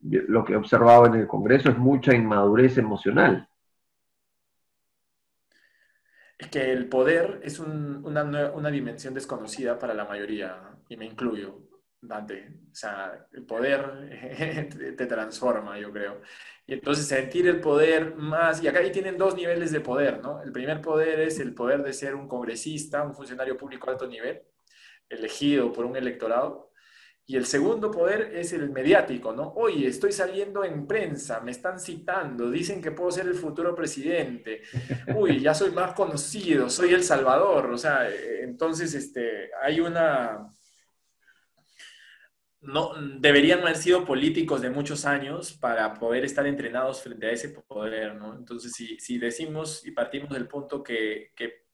lo 0.00 0.42
que 0.42 0.54
he 0.54 0.56
observado 0.56 1.04
en 1.04 1.16
el 1.16 1.26
Congreso 1.26 1.68
es 1.68 1.76
mucha 1.76 2.14
inmadurez 2.14 2.78
emocional. 2.78 3.46
Es 6.38 6.48
que 6.48 6.72
el 6.72 6.88
poder 6.88 7.40
es 7.42 7.58
una, 7.58 8.24
una, 8.54 8.70
dimensión 8.70 9.12
desconocida 9.12 9.78
para 9.78 9.92
la 9.92 10.06
mayoría, 10.06 10.62
y 10.88 10.96
me 10.96 11.04
incluyo, 11.04 11.60
Dante. 12.06 12.48
O 12.70 12.74
sea, 12.74 13.26
el 13.32 13.44
poder 13.44 14.68
te 14.96 15.06
transforma, 15.06 15.78
yo 15.78 15.92
creo. 15.92 16.20
Y 16.66 16.74
entonces 16.74 17.06
sentir 17.06 17.46
el 17.46 17.60
poder 17.60 18.14
más, 18.16 18.62
y 18.62 18.68
acá 18.68 18.80
ahí 18.80 18.90
tienen 18.90 19.18
dos 19.18 19.34
niveles 19.34 19.70
de 19.72 19.80
poder, 19.80 20.22
¿no? 20.22 20.42
El 20.42 20.52
primer 20.52 20.80
poder 20.80 21.20
es 21.20 21.38
el 21.40 21.54
poder 21.54 21.82
de 21.82 21.92
ser 21.92 22.14
un 22.14 22.28
congresista, 22.28 23.02
un 23.02 23.14
funcionario 23.14 23.56
público 23.56 23.90
alto 23.90 24.06
nivel, 24.06 24.42
elegido 25.08 25.72
por 25.72 25.84
un 25.84 25.96
electorado, 25.96 26.72
y 27.26 27.36
el 27.36 27.46
segundo 27.46 27.90
poder 27.90 28.32
es 28.34 28.52
el 28.52 28.68
mediático, 28.68 29.32
¿no? 29.32 29.54
Oye, 29.56 29.86
estoy 29.86 30.12
saliendo 30.12 30.62
en 30.62 30.86
prensa, 30.86 31.40
me 31.40 31.52
están 31.52 31.80
citando, 31.80 32.50
dicen 32.50 32.82
que 32.82 32.90
puedo 32.90 33.10
ser 33.10 33.26
el 33.26 33.34
futuro 33.34 33.74
presidente. 33.74 34.60
Uy, 35.16 35.40
ya 35.40 35.54
soy 35.54 35.70
más 35.70 35.94
conocido, 35.94 36.68
soy 36.68 36.92
el 36.92 37.02
Salvador. 37.02 37.70
O 37.70 37.78
sea, 37.78 38.08
entonces 38.42 38.92
este, 38.94 39.50
hay 39.62 39.80
una... 39.80 40.50
No, 42.64 42.92
deberían 43.18 43.60
haber 43.60 43.76
sido 43.76 44.04
políticos 44.04 44.60
de 44.62 44.70
muchos 44.70 45.04
años 45.04 45.52
para 45.52 45.94
poder 45.94 46.24
estar 46.24 46.46
entrenados 46.46 47.02
frente 47.02 47.26
a 47.26 47.30
ese 47.30 47.50
poder, 47.50 48.14
¿no? 48.16 48.34
Entonces, 48.34 48.72
si, 48.72 48.98
si 48.98 49.18
decimos 49.18 49.86
y 49.86 49.90
partimos 49.90 50.30
del 50.30 50.48
punto 50.48 50.82
que, 50.82 51.32
que 51.36 51.64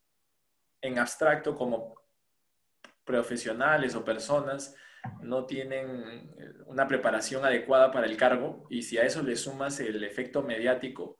en 0.80 0.98
abstracto 0.98 1.56
como 1.56 1.94
profesionales 3.04 3.94
o 3.94 4.04
personas 4.04 4.74
no 5.22 5.46
tienen 5.46 6.30
eh, 6.38 6.52
una 6.66 6.86
preparación 6.86 7.44
adecuada 7.44 7.90
para 7.90 8.06
el 8.06 8.16
cargo 8.16 8.66
y 8.68 8.82
si 8.82 8.98
a 8.98 9.04
eso 9.04 9.22
le 9.22 9.36
sumas 9.36 9.80
el 9.80 10.02
efecto 10.04 10.42
mediático, 10.42 11.18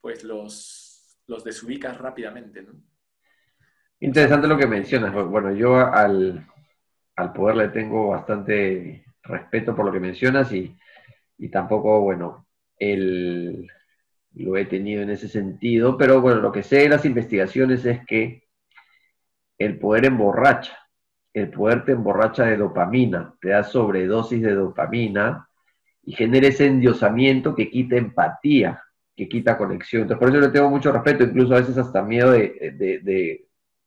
pues 0.00 0.24
los, 0.24 1.20
los 1.26 1.44
desubicas 1.44 1.98
rápidamente. 1.98 2.62
¿no? 2.62 2.72
Interesante 4.00 4.48
lo 4.48 4.56
que 4.56 4.66
mencionas. 4.66 5.12
Bueno, 5.12 5.52
yo 5.52 5.76
al, 5.76 6.46
poder 7.34 7.56
le 7.56 7.68
tengo 7.68 8.08
bastante 8.08 9.04
respeto 9.28 9.76
por 9.76 9.84
lo 9.84 9.92
que 9.92 10.00
mencionas 10.00 10.52
y, 10.52 10.76
tampoco, 11.50 12.00
bueno, 12.00 12.46
el, 12.78 13.68
lo 14.34 14.56
he 14.56 14.64
tenido 14.64 15.02
en 15.02 15.10
ese 15.10 15.28
sentido, 15.28 15.96
pero 15.96 16.20
bueno, 16.20 16.40
lo 16.40 16.52
que 16.52 16.62
sé 16.62 16.78
de 16.78 16.88
las 16.88 17.04
investigaciones 17.04 17.84
es 17.84 18.04
que 18.06 18.42
el 19.58 19.78
poder 19.78 20.06
emborracha 20.06 20.76
el 21.40 21.50
poder 21.50 21.84
te 21.84 21.92
emborracha 21.92 22.44
de 22.44 22.56
dopamina, 22.56 23.34
te 23.40 23.50
da 23.50 23.62
sobredosis 23.62 24.42
de 24.42 24.54
dopamina 24.54 25.48
y 26.02 26.12
genera 26.12 26.48
ese 26.48 26.66
endiosamiento 26.66 27.54
que 27.54 27.70
quita 27.70 27.96
empatía, 27.96 28.82
que 29.14 29.28
quita 29.28 29.58
conexión. 29.58 30.02
Entonces, 30.02 30.20
por 30.20 30.30
eso 30.30 30.46
le 30.46 30.52
tengo 30.52 30.70
mucho 30.70 30.92
respeto, 30.92 31.24
incluso 31.24 31.54
a 31.54 31.60
veces 31.60 31.76
hasta 31.76 32.02
miedo 32.02 32.32
de, 32.32 33.44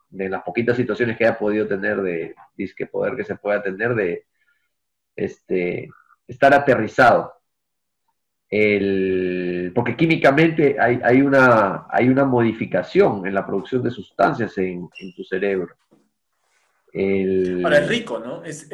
las 0.09 0.43
poquitas 0.43 0.77
situaciones 0.77 1.17
que 1.17 1.25
haya 1.25 1.39
podido 1.39 1.67
tener 1.67 2.01
de 2.01 2.35
disque 2.55 2.85
poder 2.85 3.15
que 3.15 3.23
se 3.23 3.35
pueda 3.35 3.61
tener, 3.61 3.95
de 3.95 4.25
este, 5.15 5.89
estar 6.27 6.53
aterrizado. 6.53 7.33
porque 8.49 9.95
químicamente 9.97 10.77
hay, 10.79 11.21
una, 11.21 11.87
hay 11.89 12.09
una 12.09 12.25
modificación 12.25 13.25
en 13.25 13.33
la 13.33 13.45
producción 13.45 13.83
de 13.83 13.91
sustancias 13.91 14.57
en 14.57 14.89
tu 15.15 15.23
cerebro. 15.23 15.75
El... 16.93 17.63
Ahora 17.63 17.79
es 17.79 17.87
rico, 17.87 18.19
¿no? 18.19 18.43
Es, 18.43 18.69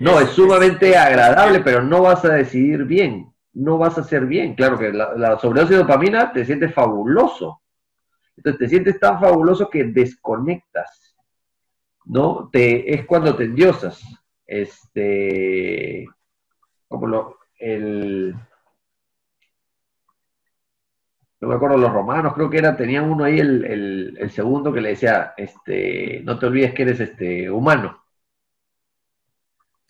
no, 0.00 0.20
es, 0.20 0.30
sumamente 0.30 0.96
agradable, 0.96 1.60
pero 1.60 1.82
no 1.82 2.02
vas 2.02 2.24
a 2.24 2.32
decidir 2.34 2.84
bien, 2.84 3.32
no 3.52 3.76
vas 3.76 3.98
a 3.98 4.00
hacer 4.00 4.26
bien. 4.26 4.54
Claro 4.54 4.78
que 4.78 4.90
la, 4.92 5.38
sobredosis 5.38 5.76
de 5.76 5.82
dopamina 5.82 6.32
te 6.32 6.44
sientes 6.44 6.72
fabuloso. 6.72 7.60
Entonces 8.36 8.58
te 8.58 8.68
sientes 8.68 9.00
tan 9.00 9.20
fabuloso 9.20 9.68
que 9.68 9.84
desconectas, 9.84 11.16
¿no? 12.06 12.48
Te, 12.52 12.94
es 12.94 13.04
cuando 13.04 13.34
te 13.36 13.44
endiosas. 13.44 14.00
Este, 14.48 16.08
como 16.88 17.06
lo, 17.06 17.38
el, 17.58 18.34
no 21.40 21.48
me 21.48 21.54
acuerdo 21.54 21.76
los 21.76 21.92
romanos, 21.92 22.32
creo 22.34 22.50
que 22.50 22.58
era, 22.58 22.76
tenían 22.76 23.10
uno 23.10 23.24
ahí 23.24 23.38
el, 23.38 24.30
segundo 24.30 24.72
que 24.72 24.80
le 24.80 24.90
decía, 24.90 25.34
este, 25.36 26.22
no 26.24 26.38
te 26.38 26.46
olvides 26.46 26.74
que 26.74 26.82
eres 26.82 27.00
este 27.00 27.50
humano. 27.50 28.02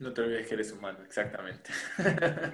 No 0.00 0.12
te 0.12 0.22
olvides 0.22 0.46
que 0.46 0.54
eres 0.54 0.72
humano, 0.72 0.98
exactamente. 1.04 1.70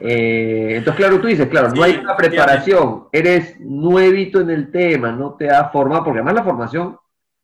Eh, 0.00 0.76
entonces, 0.76 0.96
claro, 0.96 1.20
tú 1.20 1.28
dices, 1.28 1.48
claro, 1.48 1.70
no 1.74 1.82
hay 1.82 1.96
una 1.96 2.16
preparación, 2.16 3.08
eres 3.12 3.58
nuevito 3.60 4.40
en 4.40 4.50
el 4.50 4.70
tema, 4.70 5.12
no 5.12 5.34
te 5.34 5.50
ha 5.50 5.70
formado, 5.70 6.04
porque 6.04 6.18
además 6.18 6.34
la 6.34 6.44
formación 6.44 6.98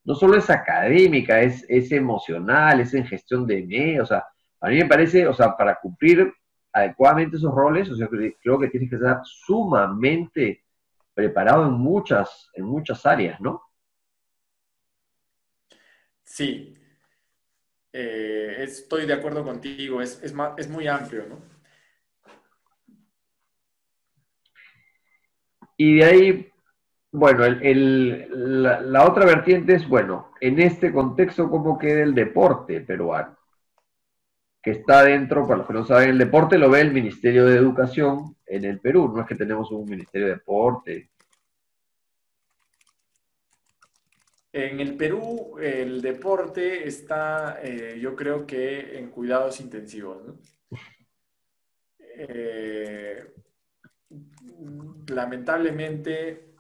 no 0.04 0.14
solo 0.14 0.36
es 0.36 0.50
académica, 0.50 1.40
es, 1.40 1.64
es 1.68 1.90
emocional, 1.92 2.80
es 2.80 2.92
en 2.94 3.06
gestión 3.06 3.46
de 3.46 3.62
medios, 3.62 4.04
o 4.04 4.06
sea, 4.06 4.24
a 4.61 4.68
mí 4.68 4.76
me 4.76 4.86
parece, 4.86 5.26
o 5.26 5.32
sea, 5.32 5.56
para 5.56 5.78
cumplir 5.80 6.32
adecuadamente 6.72 7.36
esos 7.36 7.54
roles, 7.54 7.90
o 7.90 7.96
sea, 7.96 8.08
creo 8.08 8.58
que 8.58 8.68
tienes 8.68 8.90
que 8.90 8.98
ser 8.98 9.16
sumamente 9.24 10.64
preparado 11.14 11.66
en 11.66 11.72
muchas, 11.72 12.50
en 12.54 12.64
muchas 12.64 13.04
áreas, 13.06 13.40
¿no? 13.40 13.62
Sí, 16.22 16.76
eh, 17.92 18.56
estoy 18.58 19.06
de 19.06 19.14
acuerdo 19.14 19.44
contigo, 19.44 20.00
es, 20.00 20.22
es, 20.22 20.68
muy 20.68 20.86
amplio, 20.86 21.26
¿no? 21.26 21.40
Y 25.76 25.96
de 25.96 26.04
ahí, 26.04 26.52
bueno, 27.11 27.48
la, 27.48 28.80
la, 28.82 29.04
otra 29.04 29.24
vertiente 29.24 29.74
es, 29.74 29.88
bueno, 29.88 30.32
en 30.40 30.61
este 30.61 30.92
contexto, 30.92 31.50
¿cómo 31.50 31.78
queda 31.78 32.02
el 32.02 32.14
deporte 32.14 32.80
peruano? 32.82 33.39
Que 34.62 34.72
está 34.72 35.04
dentro, 35.04 35.46
para 35.46 35.58
los 35.58 35.66
que 35.66 35.72
no 35.72 35.86
saben, 35.86 36.11
el 36.11 36.18
deporte 36.18 36.58
lo 36.58 36.68
ve 36.70 36.82
el 36.82 36.92
Ministerio 36.92 37.46
de 37.46 37.56
Educación 37.56 38.36
en 38.46 38.64
el 38.64 38.80
Perú, 38.80 39.11
no 39.14 39.22
es 39.22 39.26
que 39.26 39.34
tenemos 39.34 39.70
un 39.70 39.88
Ministerio 39.88 40.26
de 40.26 40.34
Deporte. 40.34 41.11
En 44.52 44.80
el 44.80 44.96
Perú 44.96 45.58
el 45.61 46.02
deporte 46.02 46.86
está, 46.86 47.61
eh, 47.62 47.98
yo 48.00 48.16
creo 48.16 48.44
que 48.46 48.98
en 48.98 49.11
cuidados 49.11 49.61
intensivos. 49.61 50.18
Eh, 51.98 53.32
lamentablemente, 55.06 56.54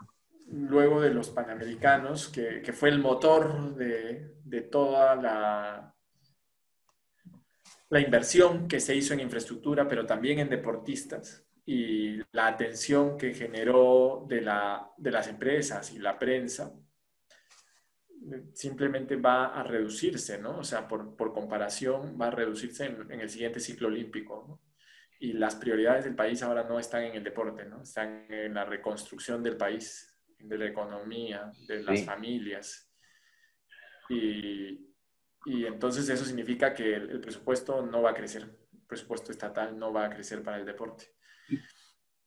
luego 0.52 1.00
de 1.00 1.10
los 1.10 1.30
Panamericanos, 1.30 2.28
que, 2.28 2.72
fue 2.72 2.90
el 2.90 3.00
motor 3.00 3.74
de, 3.74 4.36
de 4.44 4.60
toda 4.62 5.16
la, 5.16 5.89
la 7.90 8.00
inversión 8.00 8.68
que 8.68 8.80
se 8.80 8.94
hizo 8.94 9.12
en 9.12 9.20
infraestructura, 9.20 9.86
pero 9.86 10.06
también 10.06 10.38
en 10.38 10.48
deportistas, 10.48 11.44
y 11.66 12.18
la 12.32 12.46
atención 12.46 13.18
que 13.18 13.34
generó 13.34 14.24
de, 14.28 14.40
la, 14.40 14.90
de 14.96 15.10
las 15.10 15.28
empresas 15.28 15.92
y 15.92 15.98
la 15.98 16.18
prensa, 16.18 16.72
simplemente 18.54 19.16
va 19.16 19.46
a 19.46 19.62
reducirse, 19.62 20.38
¿no? 20.38 20.58
O 20.58 20.64
sea, 20.64 20.86
por, 20.86 21.16
por 21.16 21.32
comparación, 21.32 22.16
va 22.20 22.28
a 22.28 22.30
reducirse 22.30 22.84
en, 22.84 23.20
el 23.20 23.30
siguiente 23.30 23.60
ciclo 23.60 23.88
olímpico, 23.88 24.44
¿no? 24.48 24.60
Y 25.18 25.32
las 25.34 25.56
prioridades 25.56 26.04
del 26.04 26.14
país 26.14 26.42
ahora 26.42 26.64
no 26.64 26.78
están 26.78 27.02
en 27.04 27.14
el 27.14 27.24
deporte, 27.24 27.64
¿no? 27.64 27.82
Están 27.82 28.26
en 28.30 28.54
la 28.54 28.64
reconstrucción 28.64 29.42
del 29.42 29.56
país, 29.56 30.16
de 30.38 30.56
la 30.56 30.66
economía, 30.66 31.52
de 31.66 31.82
las 31.82 32.04
familias. 32.04 32.90
Y, 34.08 34.89
y, 35.44 35.64
entonces 35.66 36.08
eso 36.08 36.24
significa 36.24 36.74
que 36.74 36.94
el, 36.94 37.10
el 37.10 37.20
presupuesto 37.20 37.82
no 37.82 38.02
va 38.02 38.10
a 38.10 38.14
crecer, 38.14 38.42
el 38.42 38.80
presupuesto 38.86 39.32
estatal 39.32 39.78
no 39.78 39.92
va 39.92 40.06
a 40.06 40.10
crecer 40.10 40.42
para 40.42 40.58
el 40.58 40.66
deporte. 40.66 41.14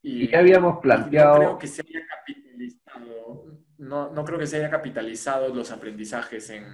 Y, 0.01 0.29
ya 0.29 0.39
habíamos 0.39 0.79
planteado... 0.79 1.33
No 1.33 1.39
creo 1.39 1.57
que 1.57 1.67
se 1.67 1.81
haya 1.81 2.05
capitalizado, 2.07 3.45
no, 3.77 4.09
no 4.11 4.25
creo 4.25 4.37
que 4.37 4.47
se 4.47 4.57
haya 4.57 4.69
capitalizado 4.69 5.53
los 5.53 5.71
aprendizajes 5.71 6.49
en, 6.49 6.65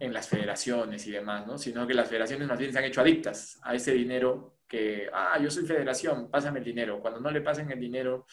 en, 0.00 0.12
las 0.12 0.28
federaciones 0.28 1.06
y 1.06 1.12
demás, 1.12 1.46
¿no? 1.46 1.58
Sino 1.58 1.86
que 1.86 1.94
las 1.94 2.08
federaciones 2.08 2.48
más 2.48 2.58
bien 2.58 2.72
se 2.72 2.78
han 2.78 2.84
hecho 2.84 3.00
adictas 3.00 3.60
a 3.62 3.74
ese 3.74 3.92
dinero 3.92 4.58
que, 4.66 5.08
ah, 5.12 5.38
yo 5.40 5.48
soy 5.48 5.64
federación, 5.64 6.28
pásame 6.28 6.58
el 6.58 6.64
dinero. 6.64 7.00
Cuando 7.00 7.20
no 7.20 7.30
le 7.30 7.40
pasen 7.40 7.70
el 7.70 7.78
dinero, 7.78 8.26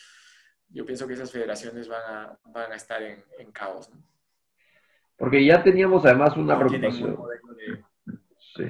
yo 0.69 0.83
pienso 0.83 1.07
que 1.07 1.13
esas 1.13 1.31
federaciones 1.31 1.87
van 1.87 2.01
a, 2.03 2.39
van 2.45 2.71
a 2.71 2.75
estar 2.75 3.03
en, 3.03 3.23
en 3.37 3.51
caos, 3.51 3.89
¿no? 3.91 4.12
Porque 5.23 5.45
ya 5.45 5.63
teníamos 5.63 6.05
además 6.05 6.35
una 6.35 6.59
preocupación. 6.59 7.17
Sí. 8.57 8.65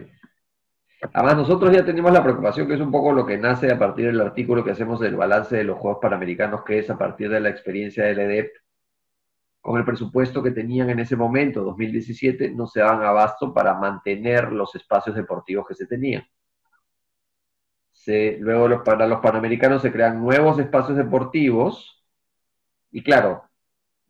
Además, 1.11 1.37
nosotros 1.37 1.75
ya 1.75 1.83
tenemos 1.83 2.13
la 2.13 2.21
preocupación, 2.21 2.67
que 2.67 2.75
es 2.75 2.79
un 2.79 2.91
poco 2.91 3.11
lo 3.11 3.25
que 3.25 3.39
nace 3.39 3.71
a 3.71 3.79
partir 3.79 4.05
del 4.05 4.21
artículo 4.21 4.63
que 4.63 4.69
hacemos 4.69 4.99
del 4.99 5.15
balance 5.15 5.57
de 5.57 5.63
los 5.63 5.79
Juegos 5.79 5.97
Panamericanos, 5.99 6.63
que 6.63 6.77
es 6.77 6.91
a 6.91 6.97
partir 6.99 7.31
de 7.31 7.39
la 7.39 7.49
experiencia 7.49 8.03
del 8.03 8.19
EDEP, 8.19 8.51
con 9.61 9.79
el 9.79 9.83
presupuesto 9.83 10.43
que 10.43 10.51
tenían 10.51 10.91
en 10.91 10.99
ese 10.99 11.15
momento, 11.15 11.63
2017, 11.63 12.51
no 12.51 12.67
se 12.67 12.81
daban 12.81 13.01
abasto 13.01 13.51
para 13.51 13.73
mantener 13.73 14.51
los 14.51 14.75
espacios 14.75 15.15
deportivos 15.15 15.67
que 15.67 15.73
se 15.73 15.87
tenían. 15.87 16.23
luego 18.41 18.83
para 18.83 19.07
los 19.07 19.21
panamericanos 19.21 19.81
se 19.81 19.91
crean 19.91 20.21
nuevos 20.21 20.59
espacios 20.59 20.97
deportivos 20.97 22.05
y 22.91 23.01
claro, 23.01 23.49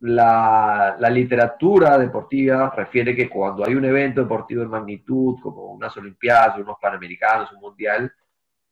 la, 0.06 0.96
literatura 1.10 1.96
deportiva 1.96 2.70
refiere 2.76 3.16
que 3.16 3.28
cuando 3.28 3.64
hay 3.64 3.74
un 3.74 3.86
evento 3.86 4.20
deportivo 4.20 4.60
de 4.60 4.68
magnitud, 4.68 5.38
como 5.40 5.72
unas 5.72 5.96
Olimpiadas, 5.96 6.58
unos 6.58 6.76
Panamericanos, 6.78 7.50
un 7.52 7.60
Mundial, 7.60 8.12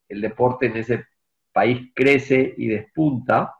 el 0.08 0.20
deporte 0.20 0.66
en 0.66 0.76
ese 0.76 1.06
país 1.50 1.90
crece 1.94 2.54
y 2.58 2.66
despunta, 2.66 3.54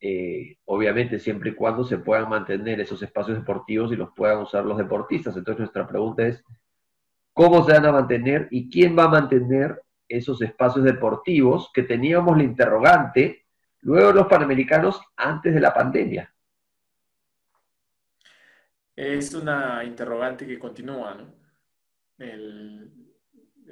eh, 0.00 0.56
obviamente 0.64 1.18
siempre 1.18 1.50
y 1.50 1.54
cuando 1.54 1.84
se 1.84 1.98
puedan 1.98 2.30
mantener 2.30 2.80
esos 2.80 3.02
espacios 3.02 3.36
deportivos 3.36 3.92
y 3.92 3.96
los 3.96 4.10
puedan 4.16 4.38
usar 4.38 4.64
los 4.64 4.78
deportistas. 4.78 5.36
Entonces 5.36 5.58
nuestra 5.58 5.86
pregunta 5.86 6.26
es, 6.26 6.42
¿cómo 7.34 7.64
se 7.64 7.72
van 7.72 7.84
a 7.84 7.92
mantener 7.92 8.48
y 8.50 8.70
quién 8.70 8.96
va 8.98 9.04
a 9.04 9.08
mantener 9.08 9.82
esos 10.08 10.40
espacios 10.40 10.86
deportivos 10.86 11.70
que 11.74 11.82
teníamos 11.82 12.34
la 12.34 12.44
interrogante 12.44 13.44
luego 13.82 14.08
de 14.08 14.14
los 14.14 14.26
Panamericanos 14.26 14.98
antes 15.16 15.52
de 15.52 15.60
la 15.60 15.74
pandemia? 15.74 16.32
Es 18.96 19.34
una 19.34 19.84
interrogante 19.84 20.46
que 20.46 20.58
continúa, 20.58 21.14
¿no? 21.14 21.36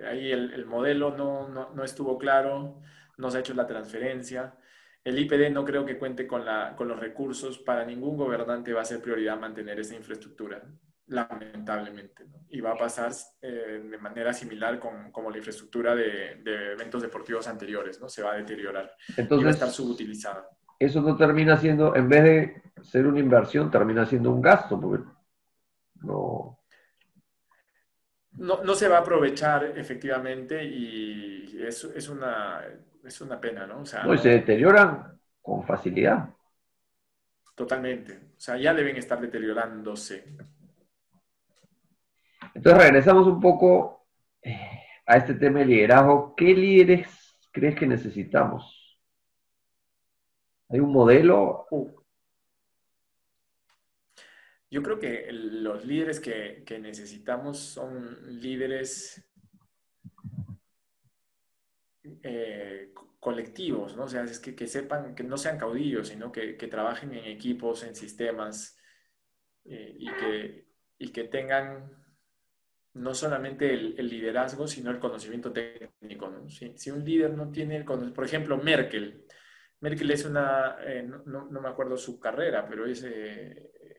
ahí 0.07 0.33
el, 0.33 0.67
modelo 0.67 1.17
no, 1.17 1.85
estuvo 1.85 2.19
claro, 2.19 2.81
no 3.17 3.31
se 3.31 3.39
ha 3.39 3.41
hecho 3.41 3.55
la 3.55 3.67
transferencia. 3.67 4.55
El 5.03 5.19
IPD 5.19 5.51
no 5.53 5.65
creo 5.65 5.85
que 5.85 5.99
cuente 5.99 6.27
con, 6.27 6.45
la, 6.45 6.75
con 6.77 6.89
los 6.89 6.99
recursos. 6.99 7.59
Para 7.59 7.85
ningún 7.85 8.17
gobernante 8.17 8.73
va 8.73 8.83
a 8.83 8.87
ser 8.87 9.01
prioridad 9.01 9.39
mantener 9.39 9.79
esa 9.79 9.95
infraestructura, 9.95 10.63
lamentablemente. 11.07 12.25
Y 12.49 12.61
va 12.61 12.73
a 12.73 12.77
pasar 12.77 13.13
eh, 13.43 13.83
de 13.91 13.99
manera 13.99 14.33
similar 14.33 14.79
con 14.79 15.13
como 15.13 15.31
la 15.31 15.39
infraestructura 15.39 15.95
de, 15.95 16.41
eventos 16.73 17.03
deportivos 17.03 17.47
anteriores, 17.47 18.01
¿no? 18.01 18.09
Se 18.09 18.23
va 18.23 18.33
a 18.33 18.37
deteriorar. 18.37 18.93
Entonces, 19.17 19.41
y 19.41 19.45
va 19.45 19.51
a 19.51 19.55
estar 19.55 19.71
subutilizada. 19.71 20.49
Eso 20.79 21.03
no 21.03 21.17
termina 21.17 21.57
siendo, 21.57 21.95
en 21.95 22.09
vez 22.09 22.25
de 22.25 22.63
ser 22.83 23.07
una 23.07 23.21
inversión, 23.21 23.71
termina 23.71 24.07
siendo 24.07 24.31
un 24.31 24.41
gasto, 24.41 24.81
porque 24.81 25.05
no. 26.05 26.59
No, 28.37 28.75
se 28.75 28.89
va 28.89 28.97
a 28.97 29.01
aprovechar 29.01 29.65
efectivamente 29.77 30.65
y 30.65 31.63
es, 31.63 31.85
es, 31.85 32.09
una, 32.09 32.65
es 33.05 33.21
una 33.21 33.41
pena, 33.41 33.65
¿no? 33.65 33.81
O 33.81 33.87
sea, 33.87 34.03
no, 34.05 34.17
se 34.19 34.31
deterioran 34.31 35.21
con 35.41 35.63
facilidad. 35.65 36.31
Totalmente. 37.55 38.33
O 38.37 38.41
sea, 38.41 38.57
ya 38.57 38.75
deben 38.75 38.97
estar 38.97 39.21
deteriorándose. 39.21 40.37
Entonces 42.55 42.83
regresamos 42.83 43.29
un 43.29 43.41
poco 43.41 44.09
eh, 44.43 44.81
a 45.07 45.17
este 45.17 45.35
tema 45.35 45.61
de 45.61 45.67
liderazgo. 45.67 46.35
¿Qué 46.35 46.47
líderes 46.47 47.09
crees 47.53 47.77
que 47.77 47.87
necesitamos? 47.87 48.99
¿Hay 50.71 50.81
un 50.81 50.93
modelo? 50.93 51.67
Uh. 51.71 52.04
Yo 54.75 54.83
creo 54.83 54.99
que 54.99 55.29
los 55.31 55.85
líderes 55.85 56.19
que, 56.19 56.65
necesitamos 56.81 57.61
son 57.61 58.19
líderes 58.41 59.25
eh, 62.25 62.93
colectivos, 63.21 63.97
¿no? 63.97 64.03
O 64.03 64.09
sea, 64.09 64.25
es 64.25 64.41
que, 64.41 64.67
sepan, 64.67 65.15
que 65.15 65.23
no 65.23 65.37
sean 65.37 65.59
caudillos, 65.59 66.09
sino 66.09 66.33
que, 66.33 66.55
trabajen 66.69 67.15
en 67.15 67.27
equipos, 67.27 67.85
en 67.85 67.95
sistemas 67.95 68.77
eh, 69.65 69.95
y, 69.97 70.11
que, 70.13 70.67
y 70.99 71.13
que 71.13 71.23
tengan 71.23 71.97
no 72.95 73.15
solamente 73.15 73.73
el, 73.73 74.09
liderazgo, 74.09 74.67
sino 74.67 74.91
el 74.91 74.99
conocimiento 74.99 75.53
técnico. 75.53 76.29
¿no? 76.29 76.49
Si, 76.49 76.91
un 76.91 77.05
líder 77.05 77.31
no 77.31 77.53
tiene 77.53 77.85
por 77.85 78.25
ejemplo, 78.25 78.57
Merkel. 78.57 79.25
Merkel 79.79 80.11
es 80.11 80.25
una, 80.25 80.79
eh, 80.81 81.09
no, 81.27 81.47
me 81.49 81.69
acuerdo 81.69 81.97
su 81.97 82.19
carrera, 82.19 82.67
pero 82.69 82.87
es 82.87 83.05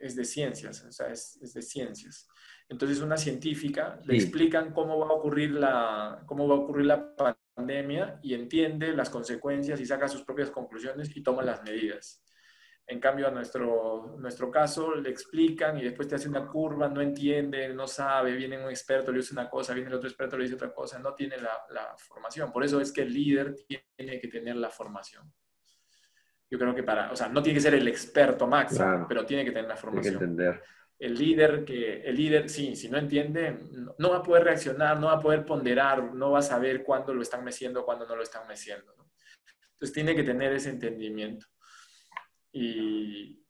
es 0.08 0.16
de 0.16 0.26
ciencias, 0.26 0.84
o 0.84 0.92
sea, 0.92 1.08
es, 1.08 1.40
de 1.54 1.62
ciencias. 1.62 2.28
Entonces, 2.68 3.00
una 3.02 3.18
científica 3.18 4.00
le 4.06 4.16
explican 4.16 4.74
cómo 4.74 4.98
va 5.00 5.08
a 5.08 5.14
ocurrir 5.14 5.52
la, 5.52 6.24
cómo 6.26 6.48
va 6.48 6.56
a 6.56 6.60
ocurrir 6.60 6.88
la 6.88 7.16
pandemia 7.56 8.20
y 8.24 8.34
entiende 8.34 8.94
las 8.94 9.10
consecuencias 9.10 9.80
y 9.80 9.86
saca 9.86 10.08
sus 10.08 10.24
propias 10.24 10.50
conclusiones 10.50 11.16
y 11.16 11.22
toma 11.22 11.44
las 11.44 11.64
medidas. 11.64 12.24
En 12.88 13.00
cambio, 13.00 13.28
a 13.28 13.32
nuestro, 13.32 14.16
nuestro 14.20 14.52
caso 14.52 14.94
le 14.96 15.10
explican 15.10 15.78
y 15.78 15.84
después 15.84 16.08
te 16.08 16.16
hace 16.16 16.30
una 16.30 16.48
curva, 16.48 16.88
no 16.88 17.02
entiende, 17.02 17.74
no 17.74 17.88
sabe, 17.88 18.34
viene 18.34 18.64
un 18.64 18.70
experto, 18.70 19.12
le 19.12 19.20
dice 19.20 19.34
una 19.34 19.50
cosa, 19.50 19.74
viene 19.74 19.90
el 19.90 19.96
otro 19.96 20.08
experto, 20.08 20.38
le 20.38 20.44
dice 20.44 20.56
otra 20.56 20.72
cosa, 20.72 21.00
no 21.00 21.16
tiene 21.16 21.38
la, 21.38 21.66
la 21.72 21.96
formación. 21.98 22.52
Por 22.52 22.64
eso 22.64 22.80
es 22.80 22.92
que 22.92 23.02
el 23.02 23.12
líder 23.14 23.56
tiene 23.98 24.20
que 24.20 24.28
tener 24.28 24.56
la 24.58 24.70
formación. 24.70 25.34
Yo 26.56 26.60
creo 26.60 26.74
que 26.74 26.84
para, 26.84 27.12
o 27.12 27.16
sea, 27.18 27.28
no 27.28 27.44
tiene 27.44 27.58
que 27.58 27.62
ser 27.62 27.74
el 27.74 27.86
experto 27.86 28.48
máximo, 28.48 29.06
pero 29.10 29.26
tiene 29.26 29.44
que 29.44 29.52
tener 29.52 29.68
la 29.68 29.76
formación. 29.76 30.18
Tiene 30.18 30.20
que 30.20 30.24
entender. 30.24 30.64
El 30.98 31.16
líder, 31.16 31.66
que, 31.66 32.02
el 32.02 32.16
líder, 32.16 32.50
sí, 32.50 32.78
si 32.78 32.88
no 32.88 32.98
entiende, 32.98 33.58
no, 33.98 34.12
va 34.12 34.18
a 34.20 34.24
poder 34.24 34.46
reaccionar, 34.46 34.98
no 34.98 35.08
va 35.08 35.16
a 35.16 35.20
poder 35.20 35.46
ponderar, 35.46 36.14
no 36.14 36.32
va 36.32 36.40
a 36.40 36.42
saber 36.42 36.82
cuándo 36.82 37.14
lo 37.14 37.22
están 37.22 37.44
meciendo, 37.44 37.84
cuándo 37.84 38.08
no 38.08 38.16
lo 38.16 38.24
están 38.24 38.48
meciendo. 38.48 38.96
Entonces 39.74 39.94
tiene 39.94 40.16
que 40.16 40.24
tener 40.24 40.54
ese 40.54 40.70
entendimiento. 40.70 41.46
Y, 42.54 43.44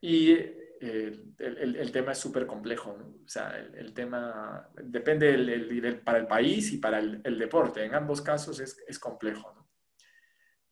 y 0.00 0.32
eh, 0.32 1.22
el, 1.38 1.76
el, 1.76 1.92
tema 1.92 2.10
es 2.10 2.18
súper 2.18 2.44
complejo, 2.44 2.96
¿no? 2.98 3.06
O 3.24 3.28
sea, 3.28 3.56
el, 3.56 3.94
tema 3.94 4.68
depende 4.82 6.02
para 6.04 6.18
el 6.18 6.26
país 6.26 6.72
y 6.72 6.78
para 6.78 6.98
el, 6.98 7.38
deporte. 7.38 7.84
En 7.84 7.94
ambos 7.94 8.20
casos 8.20 8.58
es, 8.58 8.82
es 8.88 8.98
complejo, 8.98 9.52
¿no? 9.54 9.61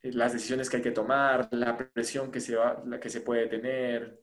Las 0.03 0.32
decisiones 0.32 0.70
que 0.70 0.78
hay 0.78 0.82
que 0.82 0.92
tomar, 0.92 1.48
la 1.53 1.76
presión 1.76 2.30
que 2.30 2.40
se, 2.40 2.57
va, 2.57 2.82
la 2.86 2.98
que 2.98 3.11
se 3.11 3.20
puede 3.20 3.46
tener. 3.48 4.22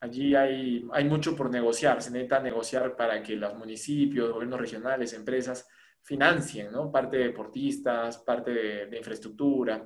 Allí 0.00 0.34
hay, 0.34 0.86
hay 0.92 1.04
mucho 1.04 1.36
por 1.36 1.50
negociar. 1.50 2.00
Se 2.02 2.10
necesita 2.10 2.40
negociar 2.40 2.96
para 2.96 3.22
que 3.22 3.36
los 3.36 3.54
municipios, 3.54 4.32
gobiernos 4.32 4.60
regionales, 4.60 5.12
empresas 5.12 5.68
financien, 6.02 6.72
¿no? 6.72 6.90
Parte 6.90 7.18
de 7.18 7.24
deportistas, 7.24 8.18
parte 8.18 8.50
de, 8.50 8.96
infraestructura. 8.96 9.84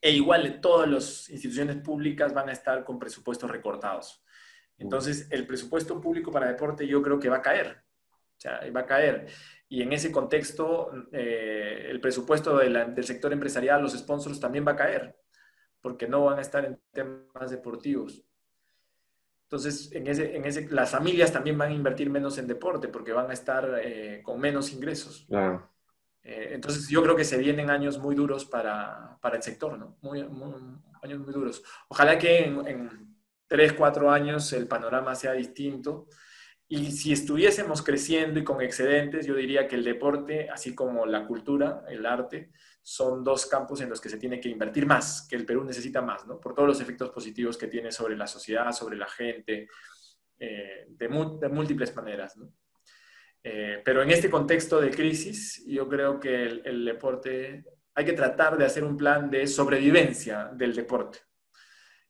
E 0.00 0.10
igual 0.10 0.60
todas 0.60 0.88
las 0.88 1.28
instituciones 1.28 1.76
públicas 1.76 2.32
van 2.32 2.48
a 2.48 2.52
estar 2.52 2.82
con 2.82 2.98
presupuestos 2.98 3.50
recortados. 3.50 4.24
Entonces, 4.78 5.28
el 5.30 5.46
presupuesto 5.46 6.00
público 6.00 6.30
para 6.30 6.48
deporte 6.48 6.86
yo 6.86 7.02
creo 7.02 7.18
que 7.18 7.28
va 7.28 7.36
a 7.36 7.42
caer. 7.42 7.84
O 8.10 8.40
sea, 8.40 8.60
va 8.74 8.80
a 8.80 8.86
caer. 8.86 9.26
Y 9.68 9.82
en 9.82 9.92
ese 9.92 10.12
contexto, 10.12 10.90
eh, 11.12 11.86
el 11.90 12.00
presupuesto 12.00 12.58
del 12.58 13.04
sector 13.04 13.32
empresarial, 13.32 13.82
los 13.82 13.96
sponsors, 13.96 14.38
también 14.40 14.66
va 14.66 14.72
a 14.72 14.76
caer, 14.76 15.16
porque 15.80 16.06
no 16.06 16.24
van 16.24 16.38
a 16.38 16.42
estar 16.42 16.64
en 16.64 16.80
temas 16.92 17.50
deportivos. 17.50 18.22
Entonces, 19.44 19.92
en 19.92 20.06
ese, 20.06 20.36
en 20.36 20.44
ese, 20.44 20.68
las 20.70 20.90
familias 20.90 21.32
también 21.32 21.56
van 21.56 21.70
a 21.70 21.74
invertir 21.74 22.10
menos 22.10 22.38
en 22.38 22.46
deporte, 22.46 22.88
porque 22.88 23.12
van 23.12 23.30
a 23.30 23.34
estar 23.34 23.80
eh, 23.82 24.20
con 24.22 24.38
menos 24.40 24.72
ingresos. 24.72 25.26
Eh, 26.22 26.50
entonces, 26.52 26.88
yo 26.88 27.02
creo 27.02 27.16
que 27.16 27.24
se 27.24 27.38
vienen 27.38 27.70
años 27.70 27.98
muy 27.98 28.14
duros 28.14 28.44
para, 28.44 29.18
para 29.20 29.36
el 29.36 29.42
sector, 29.42 29.78
¿no? 29.78 29.96
Muy, 30.02 30.20
años 31.02 31.18
muy 31.20 31.32
duros. 31.32 31.62
Ojalá 31.88 32.18
que 32.18 32.44
en, 32.44 32.66
en 32.66 33.16
tres, 33.46 33.72
cuatro 33.72 34.10
años 34.10 34.52
el 34.52 34.66
panorama 34.66 35.14
sea 35.14 35.32
distinto 35.32 36.06
y 36.74 36.90
si 36.90 37.12
estuviésemos 37.12 37.82
creciendo 37.82 38.40
y 38.40 38.44
con 38.44 38.60
excedentes, 38.60 39.26
yo 39.26 39.36
diría 39.36 39.68
que 39.68 39.76
el 39.76 39.84
deporte, 39.84 40.50
así 40.50 40.74
como 40.74 41.06
la 41.06 41.24
cultura, 41.24 41.84
el 41.88 42.04
arte, 42.04 42.50
son 42.82 43.22
dos 43.22 43.46
campos 43.46 43.80
en 43.80 43.90
los 43.90 44.00
que 44.00 44.08
se 44.08 44.18
tiene 44.18 44.40
que 44.40 44.48
invertir 44.48 44.84
más, 44.84 45.24
que 45.28 45.36
el 45.36 45.46
Perú 45.46 45.62
necesita 45.62 46.02
más, 46.02 46.26
¿no? 46.26 46.40
Por 46.40 46.52
todos 46.52 46.66
los 46.66 46.80
efectos 46.80 47.10
positivos 47.10 47.56
que 47.56 47.68
tiene 47.68 47.92
sobre 47.92 48.16
la 48.16 48.26
sociedad, 48.26 48.72
sobre 48.72 48.96
la 48.96 49.06
gente, 49.06 49.68
eh, 50.36 50.86
de, 50.88 51.08
múltiples 51.08 51.94
maneras. 51.94 52.36
Eh, 53.44 53.80
pero 53.84 54.02
en 54.02 54.10
este 54.10 54.28
contexto 54.28 54.80
de 54.80 54.90
crisis, 54.90 55.64
yo 55.68 55.88
creo 55.88 56.18
que 56.18 56.42
el 56.42 56.84
deporte, 56.84 57.64
hay 57.94 58.04
que 58.04 58.14
tratar 58.14 58.58
de 58.58 58.64
hacer 58.64 58.82
un 58.82 58.96
plan 58.96 59.30
de 59.30 59.46
sobrevivencia 59.46 60.50
del 60.52 60.74
deporte. 60.74 61.20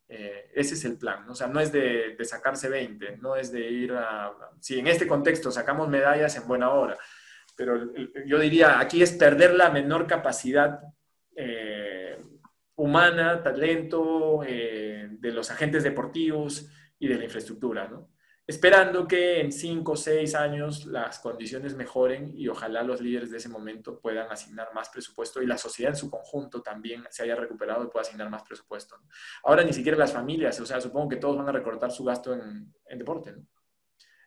Eh, 0.09 0.51
ese 0.55 0.75
es 0.75 0.85
el 0.85 0.99
plan, 0.99 1.29
o 1.29 1.35
sea, 1.35 1.47
no 1.47 1.61
es 1.61 1.73
de, 1.73 2.17
sacarse 2.25 2.69
20, 2.69 3.17
no 3.19 3.37
es 3.37 3.51
de 3.51 3.61
ir 3.71 3.93
a... 3.93 4.33
Si 4.61 4.79
en 4.79 4.87
este 4.87 5.07
contexto 5.07 5.51
sacamos 5.51 5.89
medallas 5.89 6.37
en 6.37 6.47
buena 6.47 6.71
hora, 6.71 6.97
pero 7.57 7.93
yo 8.27 8.39
diría, 8.39 8.81
aquí 8.81 9.03
es 9.03 9.13
perder 9.13 9.55
la 9.55 9.71
menor 9.71 10.07
capacidad 10.07 10.81
eh, 11.37 12.21
humana, 12.77 13.43
talento 13.43 14.43
eh, 14.47 15.09
de 15.11 15.33
los 15.33 15.51
agentes 15.51 15.83
deportivos 15.83 16.69
y 16.99 17.09
de 17.09 17.17
la 17.17 17.25
infraestructura, 17.25 17.89
¿no? 17.89 18.14
Esperando 18.47 19.09
que 19.09 19.41
en 19.41 19.53
cinco 19.53 19.93
o 19.93 19.97
seis 19.97 20.35
años 20.35 20.85
las 20.85 21.19
condiciones 21.19 21.75
mejoren 21.75 22.33
y 22.37 22.49
ojalá 22.49 22.83
los 22.83 23.01
líderes 23.01 23.31
de 23.31 23.39
ese 23.39 23.49
momento 23.49 23.99
puedan 23.99 24.31
asignar 24.31 24.75
más 24.75 24.91
presupuesto 24.91 25.41
y 25.41 25.47
la 25.47 25.57
sociedad 25.57 25.93
en 25.93 25.97
su 25.97 26.11
conjunto 26.11 26.61
también 26.61 27.05
se 27.11 27.23
haya 27.23 27.37
recuperado 27.37 27.85
y 27.85 27.89
pueda 27.89 28.03
asignar 28.03 28.29
más 28.29 28.43
presupuesto. 28.43 28.97
Ahora 29.45 29.65
ni 29.65 29.73
siquiera 29.73 29.97
las 29.97 30.13
familias, 30.13 30.61
o 30.61 30.67
sea, 30.67 30.81
supongo 30.81 31.09
que 31.09 31.17
todos 31.17 31.39
van 31.39 31.49
a 31.49 31.53
recortar 31.53 31.91
su 31.91 32.05
gasto 32.05 32.35
en, 32.35 32.73
deporte. 32.99 33.35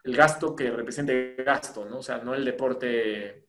El 0.03 0.15
gasto 0.15 0.55
que 0.55 0.71
represente 0.71 1.35
gasto, 1.43 1.85
¿no? 1.85 1.99
O 1.99 2.03
sea, 2.03 2.17
no 2.17 2.33
el 2.33 2.43
deporte 2.43 3.47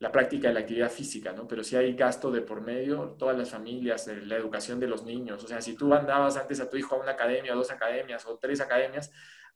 la 0.00 0.12
práctica 0.12 0.48
de 0.48 0.54
la 0.54 0.60
actividad 0.60 0.90
física, 0.90 1.32
¿no? 1.32 1.46
Pero 1.46 1.64
si 1.64 1.76
hay 1.76 1.94
gasto 1.94 2.30
de 2.30 2.40
por 2.40 2.60
medio, 2.60 3.16
todas 3.18 3.36
las 3.36 3.50
familias, 3.50 4.06
eh, 4.08 4.20
la 4.24 4.36
educación 4.36 4.78
de 4.78 4.86
los 4.86 5.04
niños. 5.04 5.42
O 5.42 5.48
sea, 5.48 5.60
si 5.60 5.74
tú 5.74 5.92
andabas 5.92 6.36
antes 6.36 6.60
a 6.60 6.70
tu 6.70 6.76
hijo 6.76 6.94
a 6.94 7.00
una 7.00 7.12
academia, 7.12 7.54
dos 7.54 7.70
academias 7.72 8.24
o 8.26 8.38
tres 8.38 8.60
academias, 8.60 9.10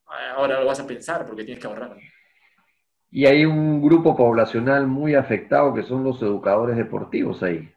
ahora 0.05 0.59
lo 0.59 0.65
vas 0.65 0.79
a 0.79 0.87
pensar 0.87 1.25
porque 1.25 1.43
tienes 1.43 1.61
que 1.61 1.67
ahorrar. 1.67 1.95
Y 3.11 3.25
hay 3.25 3.45
un 3.45 3.81
grupo 3.81 4.15
poblacional 4.15 4.87
muy 4.87 5.15
afectado 5.15 5.73
que 5.73 5.83
son 5.83 6.03
los 6.03 6.21
educadores 6.21 6.75
deportivos 6.75 7.43
ahí. 7.43 7.71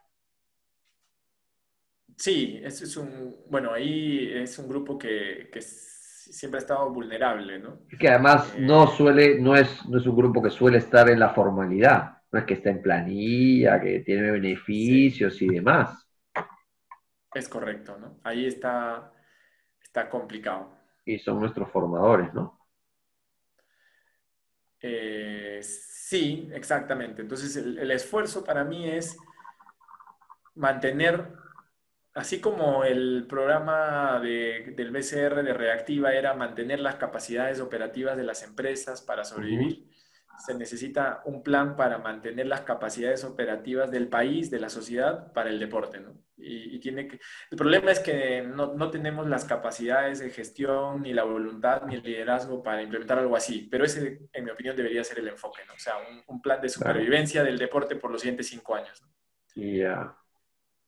Sí, 2.17 2.61
es 2.63 2.97
un, 2.97 3.37
bueno, 3.51 3.73
ahí 3.73 4.33
es 4.33 4.59
un 4.59 4.69
grupo 4.69 4.97
que, 4.97 5.51
siempre 5.61 6.59
ha 6.59 6.63
estado 6.63 6.91
vulnerable, 6.91 7.59
¿no? 7.59 7.81
Que 8.01 8.09
además 8.09 8.55
eh, 8.57 8.61
no 8.61 8.87
suele, 8.87 9.39
no 9.39 9.55
es, 9.55 9.87
no 9.87 9.99
es 9.99 10.07
un 10.07 10.17
grupo 10.17 10.43
que 10.43 10.51
suele 10.51 10.79
estar 10.79 11.09
en 11.11 11.21
la 11.21 11.35
formalidad 11.35 12.17
no 12.33 12.41
es 12.41 12.45
que 12.45 12.55
está 12.55 12.71
en 12.71 12.83
planilla, 12.83 13.81
que 13.81 14.01
tiene 14.01 14.31
beneficios 14.31 15.41
y 15.43 15.49
demás. 15.49 16.07
Es 17.35 17.49
correcto, 17.49 17.99
¿no? 17.99 18.21
Ahí 18.25 18.47
está, 18.47 19.13
está 19.81 20.09
complicado. 20.09 20.76
Y 21.07 21.19
son 21.19 21.41
nuestros 21.41 21.71
formadores, 21.71 22.35
¿no? 22.35 22.61
Eh, 24.83 25.61
sí, 25.63 26.51
exactamente. 26.53 27.23
Entonces 27.23 27.57
el, 27.57 27.91
esfuerzo 27.91 28.45
para 28.45 28.65
mí 28.65 28.87
es 28.91 29.17
mantener, 30.55 31.33
así 32.13 32.41
como 32.41 32.85
el 32.85 33.27
programa 33.27 34.21
del 34.21 34.91
BCR 34.91 35.43
de 35.43 35.55
Reactiva 35.55 36.13
era 36.13 36.35
mantener 36.35 36.81
las 36.81 36.97
capacidades 36.97 37.61
operativas 37.61 38.19
de 38.19 38.25
las 38.25 38.43
empresas 38.43 39.01
para 39.01 39.25
sobrevivir 39.25 39.96
se 40.39 40.55
necesita 40.55 41.23
un 41.25 41.43
plan 41.43 41.77
para 41.77 41.99
mantener 41.99 42.47
las 42.47 42.63
capacidades 42.63 43.25
operativas 43.25 43.91
del 43.91 44.09
país, 44.09 44.51
de 44.51 44.61
la 44.61 44.69
sociedad, 44.69 45.33
para 45.33 45.51
el 45.51 45.59
deporte, 45.59 46.01
¿no? 46.01 46.15
Y, 46.39 46.79
tiene 46.81 47.09
que... 47.09 47.19
El 47.51 47.57
problema 47.57 47.91
es 47.91 48.01
que 48.01 48.43
no, 48.43 48.75
no, 48.75 48.91
tenemos 48.91 49.27
las 49.27 49.45
capacidades 49.45 50.19
de 50.19 50.31
gestión, 50.31 51.03
ni 51.03 51.13
la 51.13 51.25
voluntad, 51.25 51.83
ni 51.87 51.95
el 51.95 52.03
liderazgo 52.03 52.63
para 52.63 52.83
implementar 52.83 53.19
algo 53.19 53.37
así, 53.37 53.67
pero 53.71 53.85
ese, 53.85 54.21
en 54.33 54.45
mi 54.45 54.51
opinión, 54.51 54.77
debería 54.77 55.03
ser 55.03 55.19
el 55.19 55.29
enfoque, 55.29 55.63
¿no? 55.67 55.75
O 55.75 55.79
sea, 55.79 55.95
un, 56.29 56.43
plan 56.43 56.61
de 56.61 56.69
supervivencia 56.69 57.43
del 57.43 57.59
deporte 57.59 57.97
por 57.97 58.11
los 58.11 58.21
siguientes 58.21 58.49
cinco 58.49 58.75
años. 58.75 59.03
¿no? 59.03 59.63
Ya. 59.63 60.17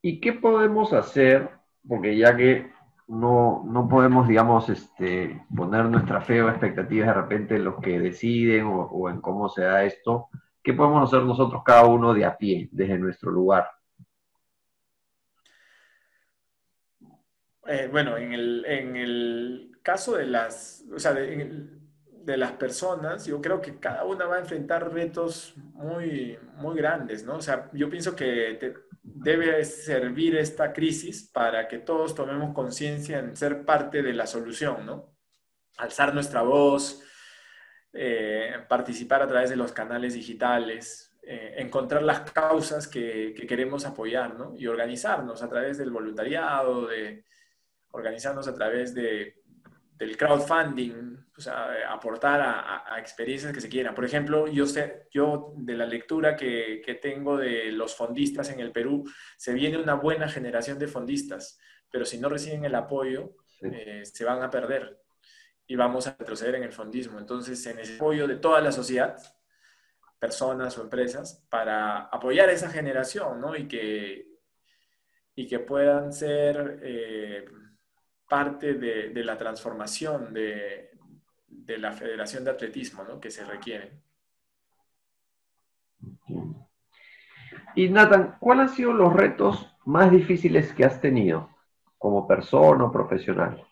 ¿Y 0.02 0.20
qué 0.20 0.34
podemos 0.34 0.92
hacer? 0.92 1.48
Porque 1.86 2.16
ya 2.16 2.36
que 2.36 2.70
no, 3.08 3.64
no 3.66 3.88
podemos, 3.88 4.28
digamos, 4.28 4.68
este, 4.68 5.42
poner 5.54 5.86
nuestra 5.86 6.20
fe 6.20 6.42
o 6.42 6.50
expectativas 6.50 7.08
de 7.08 7.14
repente 7.14 7.56
en 7.56 7.64
los 7.64 7.80
que 7.80 7.98
deciden 7.98 8.66
o, 8.66 9.08
en 9.08 9.20
cómo 9.20 9.48
se 9.48 9.62
da 9.62 9.84
esto. 9.84 10.28
¿Qué 10.62 10.74
podemos 10.74 11.08
hacer 11.08 11.24
nosotros 11.24 11.62
cada 11.64 11.86
uno 11.86 12.12
de 12.12 12.26
a 12.26 12.36
pie, 12.36 12.68
desde 12.70 12.98
nuestro 12.98 13.30
lugar? 13.30 13.70
Eh, 17.66 17.88
bueno, 17.90 18.16
en 18.16 18.32
el, 18.96 19.72
caso 19.82 20.16
de 20.16 20.26
las, 20.26 20.84
o 20.94 20.98
sea, 20.98 21.14
de, 21.14 22.36
las 22.36 22.52
personas, 22.52 23.24
yo 23.24 23.40
creo 23.40 23.62
que 23.62 23.78
cada 23.78 24.04
una 24.04 24.26
va 24.26 24.36
a 24.36 24.40
enfrentar 24.40 24.92
retos 24.92 25.54
muy, 25.72 26.38
muy 26.56 26.76
grandes, 26.76 27.24
¿no? 27.24 27.36
O 27.36 27.40
sea, 27.40 27.70
yo 27.72 27.88
pienso 27.88 28.14
que 28.14 28.58
debe 29.02 29.64
servir 29.64 30.36
esta 30.36 30.72
crisis 30.72 31.28
para 31.30 31.68
que 31.68 31.78
todos 31.78 32.14
tomemos 32.14 32.54
conciencia 32.54 33.18
en 33.18 33.36
ser 33.36 33.64
parte 33.64 34.02
de 34.02 34.12
la 34.12 34.26
solución, 34.26 34.86
¿no? 34.86 35.16
Alzar 35.78 36.14
nuestra 36.14 36.42
voz, 36.42 37.02
eh, 37.92 38.64
participar 38.68 39.22
a 39.22 39.28
través 39.28 39.50
de 39.50 39.56
los 39.56 39.72
canales 39.72 40.14
digitales, 40.14 41.16
eh, 41.22 41.54
encontrar 41.58 42.02
las 42.02 42.30
causas 42.30 42.86
que, 42.88 43.34
queremos 43.48 43.84
apoyar, 43.84 44.34
¿no? 44.34 44.54
Y 44.56 44.66
organizarnos 44.66 45.42
a 45.42 45.48
través 45.48 45.78
del 45.78 45.90
voluntariado, 45.90 46.86
de 46.86 47.24
organizarnos 47.90 48.48
a 48.48 48.54
través 48.54 48.94
de, 48.94 49.42
del 49.98 50.16
crowdfunding, 50.16 51.26
o 51.36 51.40
sea, 51.40 51.92
aportar 51.92 52.40
a, 52.40 53.00
experiencias 53.00 53.52
que 53.52 53.60
se 53.60 53.68
quieran. 53.68 53.96
Por 53.96 54.04
ejemplo, 54.04 54.46
yo 54.46 54.64
sé, 54.64 55.08
yo 55.10 55.54
de 55.56 55.74
la 55.74 55.86
lectura 55.86 56.36
que, 56.36 56.98
tengo 57.02 57.36
de 57.36 57.72
los 57.72 57.96
fondistas 57.96 58.48
en 58.50 58.60
el 58.60 58.70
Perú, 58.70 59.04
se 59.36 59.52
viene 59.52 59.76
una 59.76 59.94
buena 59.94 60.28
generación 60.28 60.78
de 60.78 60.86
fondistas, 60.86 61.58
pero 61.90 62.04
si 62.04 62.18
no 62.18 62.28
reciben 62.28 62.64
el 62.64 62.76
apoyo, 62.76 63.34
eh, 63.60 64.02
se 64.04 64.24
van 64.24 64.40
a 64.42 64.50
perder 64.50 65.00
y 65.66 65.74
vamos 65.74 66.06
a 66.06 66.16
retroceder 66.16 66.54
en 66.54 66.62
el 66.62 66.72
fondismo. 66.72 67.18
Entonces, 67.18 67.60
se 67.60 67.74
necesita 67.74 68.04
apoyo 68.04 68.28
de 68.28 68.36
toda 68.36 68.60
la 68.60 68.70
sociedad, 68.70 69.16
personas 70.20 70.78
o 70.78 70.82
empresas, 70.82 71.44
para 71.50 72.02
apoyar 72.02 72.48
a 72.48 72.52
esa 72.52 72.70
generación, 72.70 73.40
¿no? 73.40 73.56
Y 73.56 73.66
que, 73.66 74.28
y 75.34 75.48
que 75.48 75.58
puedan 75.58 76.12
ser... 76.12 76.78
Eh, 76.84 77.44
parte 78.28 78.74
de, 78.74 79.24
la 79.24 79.36
transformación 79.36 80.32
de, 80.32 80.90
la 81.66 81.92
Federación 81.92 82.44
de 82.44 82.50
Atletismo 82.50 83.04
¿no? 83.04 83.20
que 83.20 83.30
se 83.30 83.44
requiere. 83.44 83.92
Y 87.74 87.88
Nathan, 87.88 88.36
¿cuáles 88.40 88.70
han 88.70 88.76
sido 88.76 88.92
los 88.92 89.12
retos 89.12 89.66
más 89.84 90.10
difíciles 90.10 90.72
que 90.72 90.84
has 90.84 91.00
tenido 91.00 91.50
como 91.96 92.26
persona 92.26 92.84
o 92.84 92.92
profesional? 92.92 93.64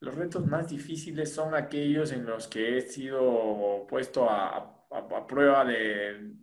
Los 0.00 0.14
retos 0.14 0.46
más 0.46 0.68
difíciles 0.68 1.32
son 1.32 1.54
aquellos 1.54 2.12
en 2.12 2.24
los 2.24 2.46
que 2.46 2.78
he 2.78 2.82
sido 2.82 3.84
puesto 3.88 4.28
a, 4.30 4.74
prueba 5.26 5.64
de, 5.64 6.34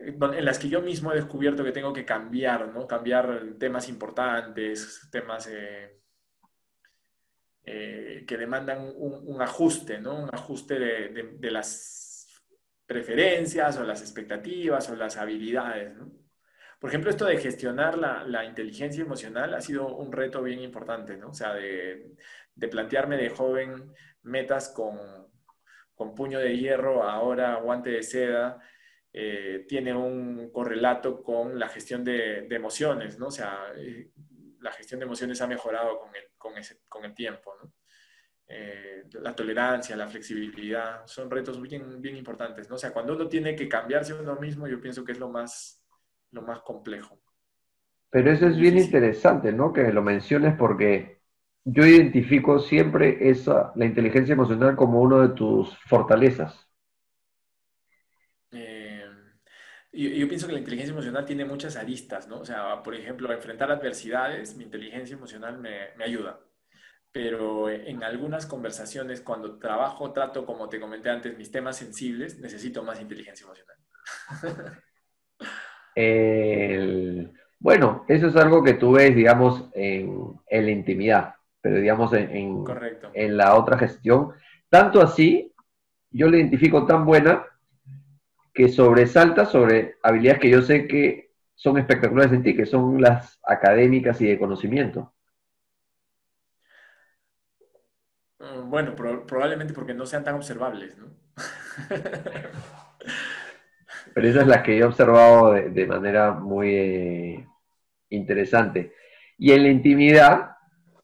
en 0.00 0.44
las 0.44 0.58
que 0.58 0.68
yo 0.68 0.80
mismo 0.80 1.12
he 1.12 1.16
descubierto 1.16 1.62
que 1.62 1.72
tengo 1.72 1.92
que 1.92 2.04
cambiar, 2.04 2.68
¿no? 2.68 2.86
Cambiar 2.86 3.54
temas 3.58 3.88
importantes, 3.88 5.08
temas 5.10 5.46
eh, 5.48 6.00
eh, 7.64 8.24
que 8.26 8.38
demandan 8.38 8.92
un, 8.96 9.42
ajuste, 9.42 9.98
¿no? 10.00 10.22
Un 10.22 10.30
ajuste 10.32 10.78
de, 10.78 11.50
las 11.50 12.42
preferencias 12.86 13.76
o 13.78 13.84
las 13.84 14.00
expectativas 14.00 14.88
o 14.88 14.96
las 14.96 15.18
habilidades. 15.18 15.92
Por 16.78 16.88
ejemplo, 16.88 17.10
esto 17.10 17.26
de 17.26 17.36
gestionar 17.36 17.98
la, 17.98 18.44
inteligencia 18.46 19.02
emocional 19.02 19.52
ha 19.52 19.60
sido 19.60 19.94
un 19.96 20.12
reto 20.12 20.42
bien 20.42 20.60
importante, 20.60 21.18
¿no? 21.18 21.28
O 21.28 21.34
sea, 21.34 21.52
de, 21.52 22.16
plantearme 22.70 23.18
de 23.18 23.28
joven 23.28 23.92
metas 24.22 24.70
con, 24.70 24.98
con 25.94 26.14
puño 26.14 26.38
de 26.38 26.56
hierro, 26.56 27.02
ahora 27.02 27.56
guante 27.56 27.90
de 27.90 28.02
seda, 28.02 28.60
eh, 29.12 29.64
tiene 29.68 29.94
un 29.94 30.50
correlato 30.52 31.22
con 31.22 31.58
la 31.58 31.68
gestión 31.68 32.04
de, 32.04 32.46
emociones, 32.50 33.18
¿no? 33.18 33.26
O 33.26 33.30
sea, 33.30 33.72
eh, 33.76 34.10
la 34.60 34.72
gestión 34.72 35.00
de 35.00 35.06
emociones 35.06 35.40
ha 35.40 35.46
mejorado 35.46 35.98
con 35.98 36.14
el, 36.14 36.24
con 36.36 36.56
ese, 36.56 36.80
con 36.88 37.04
el 37.04 37.14
tiempo, 37.14 37.54
¿no? 37.62 37.72
Eh, 38.52 39.04
la 39.12 39.34
tolerancia, 39.34 39.96
la 39.96 40.08
flexibilidad, 40.08 41.06
son 41.06 41.30
retos 41.30 41.60
bien, 41.62 42.00
bien 42.00 42.16
importantes, 42.16 42.68
¿no? 42.68 42.74
O 42.74 42.78
sea, 42.78 42.92
cuando 42.92 43.14
uno 43.14 43.28
tiene 43.28 43.54
que 43.54 43.68
cambiarse 43.68 44.12
uno 44.14 44.36
mismo, 44.36 44.66
yo 44.66 44.80
pienso 44.80 45.04
que 45.04 45.12
es 45.12 45.18
lo 45.18 45.28
más, 45.28 45.84
lo 46.32 46.42
más 46.42 46.60
complejo. 46.62 47.20
Pero 48.10 48.32
eso 48.32 48.48
es 48.48 48.56
bien 48.56 48.76
interesante, 48.76 49.52
¿no? 49.52 49.72
Que 49.72 49.92
lo 49.92 50.02
menciones 50.02 50.56
porque 50.56 51.20
yo 51.64 51.86
identifico 51.86 52.58
siempre 52.58 53.30
esa, 53.30 53.72
la 53.76 53.86
inteligencia 53.86 54.32
emocional 54.32 54.74
como 54.74 55.00
uno 55.00 55.20
de 55.20 55.34
tus 55.34 55.76
fortalezas. 55.86 56.69
Yo, 59.92 60.28
pienso 60.28 60.46
que 60.46 60.52
la 60.52 60.58
inteligencia 60.60 60.92
emocional 60.92 61.24
tiene 61.24 61.44
muchas 61.44 61.76
aristas, 61.76 62.28
¿no? 62.28 62.40
O 62.40 62.44
sea, 62.44 62.82
por 62.82 62.94
ejemplo, 62.94 63.32
enfrentar 63.32 63.70
adversidades, 63.72 64.56
mi 64.56 64.64
inteligencia 64.64 65.16
emocional 65.16 65.58
me, 65.58 65.94
me 65.96 66.04
ayuda. 66.04 66.38
Pero 67.12 67.68
en 67.68 68.04
algunas 68.04 68.46
conversaciones, 68.46 69.20
cuando 69.20 69.58
trabajo, 69.58 70.12
trato, 70.12 70.46
como 70.46 70.68
te 70.68 70.78
comenté 70.78 71.10
antes, 71.10 71.36
mis 71.36 71.50
temas 71.50 71.76
sensibles, 71.76 72.38
necesito 72.38 72.84
más 72.84 73.00
inteligencia 73.00 73.44
emocional. 73.44 73.76
bueno, 77.58 78.04
eso 78.06 78.28
es 78.28 78.36
algo 78.36 78.62
que 78.62 78.74
tú 78.74 78.92
ves, 78.92 79.14
digamos, 79.16 79.68
en, 79.74 80.34
en 80.46 80.64
la 80.64 80.70
intimidad, 80.70 81.34
pero 81.60 81.76
digamos 81.76 82.12
en, 82.12 82.30
en, 82.30 82.64
en 83.12 83.36
la 83.36 83.56
otra 83.56 83.76
gestión. 83.76 84.30
Tanto 84.68 85.02
así, 85.02 85.52
yo 86.12 86.30
la 86.30 86.36
identifico 86.36 86.86
tan 86.86 87.04
buena 87.04 87.44
que 88.60 88.68
sobresalta 88.68 89.46
sobre 89.46 89.96
habilidades 90.02 90.40
que 90.42 90.50
yo 90.50 90.60
sé 90.60 90.86
que 90.86 91.30
son 91.54 91.78
espectaculares 91.78 92.30
en 92.30 92.42
ti, 92.42 92.54
que 92.54 92.66
son 92.66 93.00
las 93.00 93.40
académicas 93.42 94.20
y 94.20 94.26
de 94.26 94.38
conocimiento. 94.38 95.14
Mm, 98.38 98.68
bueno, 98.68 98.94
probablemente 98.94 99.72
porque 99.72 99.94
no 99.94 100.04
sean 100.04 100.24
tan 100.24 100.34
observables, 100.34 100.98
¿no? 100.98 101.06
Pero 104.12 104.28
esas 104.28 104.42
es 104.42 104.48
las 104.48 104.62
que 104.62 104.76
yo 104.76 104.84
he 104.84 104.88
observado 104.88 105.54
de, 105.54 105.86
manera 105.86 106.32
muy 106.32 106.74
eh, 106.74 107.48
interesante. 108.10 108.92
Y 109.38 109.52
en 109.52 109.62
la 109.62 109.70
intimidad, 109.70 110.50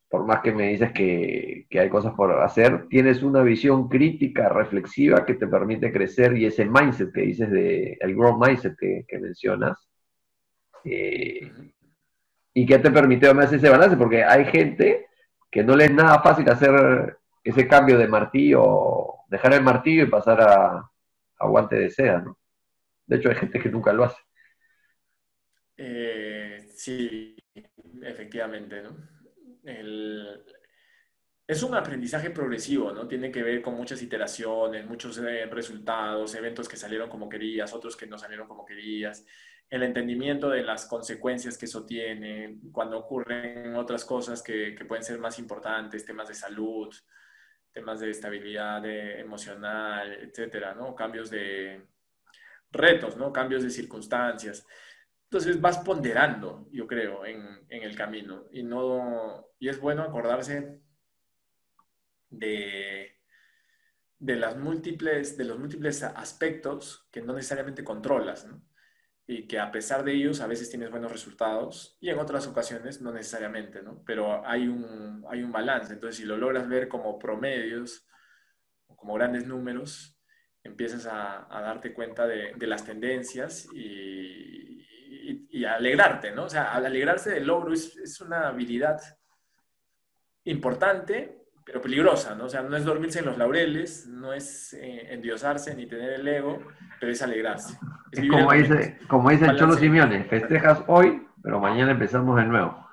por 0.09 0.25
más 0.25 0.41
que 0.41 0.53
me 0.53 0.69
dices 0.69 0.93
que, 0.93 1.67
hay 1.79 1.89
cosas 1.89 2.15
por 2.15 2.33
hacer, 2.43 2.89
tienes 2.89 3.23
una 3.23 3.43
visión 3.43 3.89
crítica, 3.89 4.49
reflexiva, 4.49 5.25
que 5.25 5.35
te 5.35 5.47
permite 5.47 5.93
crecer 5.93 6.37
y 6.37 6.47
ese 6.47 6.65
mindset 6.65 7.13
que 7.13 7.23
dices, 7.23 7.51
de, 7.51 7.99
el 8.01 8.15
growth 8.15 8.45
mindset 8.45 8.77
que, 8.79 9.19
mencionas, 9.19 9.89
eh, 10.85 11.51
y 12.55 12.67
que 12.67 12.79
te 12.79 12.91
permite 12.91 13.33
más 13.35 13.53
ese 13.53 13.69
balance, 13.69 13.97
porque 13.97 14.25
hay 14.25 14.45
gente 14.47 15.07
que 15.51 15.65
no 15.65 15.77
le 15.77 15.87
es 15.87 15.93
nada 15.93 16.21
fácil 16.23 16.49
hacer 16.49 17.19
ese 17.43 17.69
cambio 17.69 17.99
de 17.99 18.09
martillo, 18.09 19.07
dejar 19.29 19.55
el 19.55 19.63
martillo 19.63 20.05
y 20.05 20.11
pasar 20.11 20.41
a, 20.41 20.91
a 21.39 21.47
guante 21.47 21.77
de 21.77 21.91
seda, 21.91 22.21
¿no? 22.21 22.39
De 23.07 23.17
hecho, 23.17 23.29
hay 23.29 23.37
gente 23.37 23.61
que 23.61 23.69
nunca 23.69 23.93
lo 23.93 24.05
hace. 24.05 24.21
Eh, 25.77 26.67
sí, 26.75 27.37
efectivamente, 28.03 28.83
¿no? 28.83 29.16
Es 31.47 31.63
un 31.63 31.75
aprendizaje 31.75 32.31
progresivo, 32.31 32.93
¿no? 32.93 33.07
Tiene 33.07 33.31
que 33.31 33.43
ver 33.43 33.63
con 33.63 33.75
muchas 33.75 34.03
iteraciones, 34.03 34.87
muchos 34.87 35.19
eh, 35.19 35.47
resultados, 35.47 36.35
eventos 36.35 36.69
que 36.69 36.77
salieron 36.77 37.09
como 37.09 37.29
querías, 37.29 37.73
otros 37.73 37.97
que 37.97 38.07
no 38.07 38.19
salieron 38.19 38.49
como 38.49 38.65
querías, 38.65 39.25
el 39.69 39.83
entendimiento 39.83 40.49
de 40.49 40.63
las 40.63 40.87
consecuencias 40.87 41.59
que 41.59 41.67
eso 41.67 41.85
tiene, 41.85 42.59
cuando 42.73 42.99
ocurren 42.99 43.75
otras 43.77 44.05
cosas 44.05 44.43
que, 44.43 44.75
que 44.75 44.85
pueden 44.85 45.05
ser 45.05 45.19
más 45.19 45.39
importantes, 45.39 46.05
temas 46.05 46.29
de 46.29 46.35
salud, 46.35 46.95
temas 47.73 48.01
de 48.01 48.11
estabilidad 48.11 48.85
emocional, 48.87 50.13
etcétera, 50.15 50.75
¿no? 50.75 50.95
Cambios 50.95 51.31
de 51.31 51.87
retos, 52.71 53.17
¿no? 53.17 53.33
Cambios 53.33 53.63
de 53.63 53.71
circunstancias. 53.71 54.67
Entonces 55.27 55.61
vas 55.61 55.79
ponderando, 55.79 56.69
yo 56.73 56.87
creo, 56.87 57.27
en, 57.27 57.67
el 57.69 57.97
camino. 57.97 58.45
Y, 58.53 58.63
no, 58.63 59.51
y 59.59 59.69
es 59.69 59.81
bueno 59.81 60.03
acordarse 60.03 60.81
de, 62.31 63.19
de, 64.19 64.37
las 64.37 64.57
múltiples, 64.57 65.37
de 65.37 65.45
los 65.45 65.59
múltiples 65.59 66.03
aspectos 66.03 67.09
que 67.11 67.23
no 67.23 67.35
necesariamente 67.35 67.85
controlas, 67.85 68.47
¿no? 68.47 68.63
y 69.29 69.49
que 69.49 69.59
a 69.59 69.73
pesar 69.73 70.05
de 70.05 70.13
ellos 70.13 70.41
a 70.41 70.47
veces 70.47 70.71
tienes 70.71 70.91
buenos 70.91 71.11
resultados 71.11 71.97
y 72.01 72.11
en 72.11 72.19
otras 72.19 72.47
ocasiones 72.47 73.01
no 73.01 73.13
necesariamente, 73.13 73.83
¿no? 73.83 74.03
Pero 74.07 74.47
hay 74.47 74.69
un, 74.69 75.25
hay 75.29 75.43
un 75.43 75.51
balance. 75.51 75.93
Entonces, 75.93 76.19
si 76.19 76.25
lo 76.25 76.37
logras 76.37 76.69
ver 76.69 76.89
como 76.89 77.19
promedios, 77.19 78.07
como 78.87 79.15
grandes 79.15 79.47
números, 79.47 80.17
empiezas 80.63 81.07
a, 81.07 81.49
darte 81.51 81.93
cuenta 81.93 82.27
de, 82.27 82.55
las 82.67 82.85
tendencias 82.85 83.69
y, 83.73 84.76
y, 85.27 85.65
alegrarte, 85.65 86.33
¿no? 86.33 86.45
O 86.45 86.49
sea, 86.49 86.73
al 86.73 86.87
alegrarse 86.87 87.31
del 87.31 87.47
logro 87.47 87.73
es, 87.73 88.21
una 88.21 88.49
habilidad 88.49 89.01
importante, 90.45 91.45
pero 91.65 91.81
peligrosa, 91.81 92.35
¿no? 92.35 92.45
O 92.45 92.49
sea, 92.49 92.63
no 92.63 92.77
es 92.77 92.85
dormirse 92.85 93.19
en 93.19 93.27
los 93.27 93.39
laureles, 93.39 94.07
no 94.07 94.33
es 94.33 94.75
eh, 94.75 95.13
endiosarse 95.13 95.75
ni 95.75 95.87
tener 95.87 96.13
el 96.13 96.29
ego, 96.29 96.63
pero 97.01 97.11
es 97.11 97.21
alegrarse. 97.23 97.79
como, 98.31 98.53
dice, 98.53 98.99
como 99.09 99.31
dice 99.31 99.47
el 99.47 99.57
Cholo 99.57 99.75
Simeone, 99.75 100.25
festejas 100.25 100.83
hoy, 100.87 101.27
pero 101.43 101.61
mañana 101.61 101.93
empezamos 101.93 102.37
de 102.37 102.45
nuevo. 102.45 102.87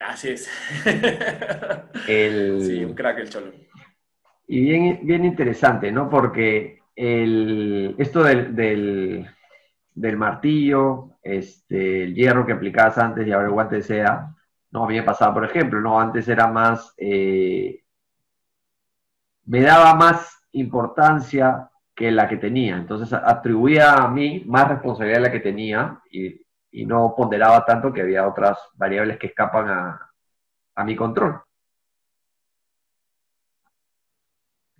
Así 0.00 0.30
es. 0.30 0.50
El... 2.08 2.62
Sí, 2.66 2.84
un 2.84 2.94
crack 2.94 3.18
el 3.18 3.30
Cholo. 3.30 3.52
Y 4.48 4.60
bien, 4.60 5.00
bien 5.04 5.24
interesante, 5.24 5.92
¿no? 5.92 6.10
Porque 6.10 6.82
el, 6.96 7.94
esto 7.98 8.24
del 8.24 8.54
del 8.54 9.26
martillo, 9.94 11.12
este, 11.22 12.04
el 12.04 12.14
hierro 12.14 12.46
que 12.46 12.52
aplicabas 12.52 12.98
antes 12.98 13.26
y 13.26 13.32
ahora 13.32 13.46
el 13.46 13.52
guante 13.52 13.76
de 13.76 13.82
seda, 13.82 14.34
no, 14.70 14.84
había 14.84 15.04
pasado, 15.04 15.34
por 15.34 15.44
ejemplo, 15.44 15.80
no, 15.80 16.00
antes 16.00 16.26
era 16.28 16.46
más, 16.46 16.94
eh, 16.96 17.84
me 19.44 19.60
daba 19.60 19.94
más 19.94 20.38
importancia 20.52 21.70
que 21.94 22.10
la 22.10 22.26
que 22.28 22.38
tenía, 22.38 22.76
entonces 22.76 23.12
atribuía 23.12 23.92
a 23.94 24.08
mí 24.08 24.42
más 24.46 24.68
responsabilidad 24.68 25.18
de 25.18 25.26
la 25.26 25.32
que 25.32 25.40
tenía 25.40 26.00
y, 26.10 26.40
no 26.86 27.12
ponderaba 27.14 27.66
tanto 27.66 27.92
que 27.92 28.00
había 28.00 28.26
otras 28.26 28.58
variables 28.72 29.18
que 29.18 29.26
escapan 29.26 29.68
a, 29.68 30.84
mi 30.86 30.96
control. 30.96 31.42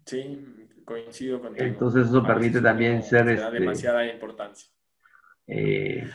Sí, 0.06 0.82
coincido 0.86 1.38
contigo. 1.38 1.66
Entonces 1.66 2.08
eso 2.08 2.22
permite 2.22 2.62
también 2.62 3.02
ser... 3.02 3.28
Este, 3.28 3.50
demasiada 3.50 4.06
importancia. 4.06 4.72
Eh, 5.55 6.11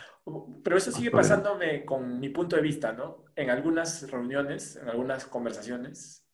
Pero 0.64 0.76
eso 0.76 0.90
sigue 0.90 1.10
pasándome 1.12 1.84
con 1.84 2.18
mi 2.18 2.28
punto 2.30 2.56
de 2.56 2.62
vista, 2.62 2.92
¿no? 2.92 3.24
En 3.36 3.50
algunas 3.50 4.10
reuniones, 4.10 4.76
en 4.76 4.88
algunas 4.88 5.26
conversaciones, 5.26 6.26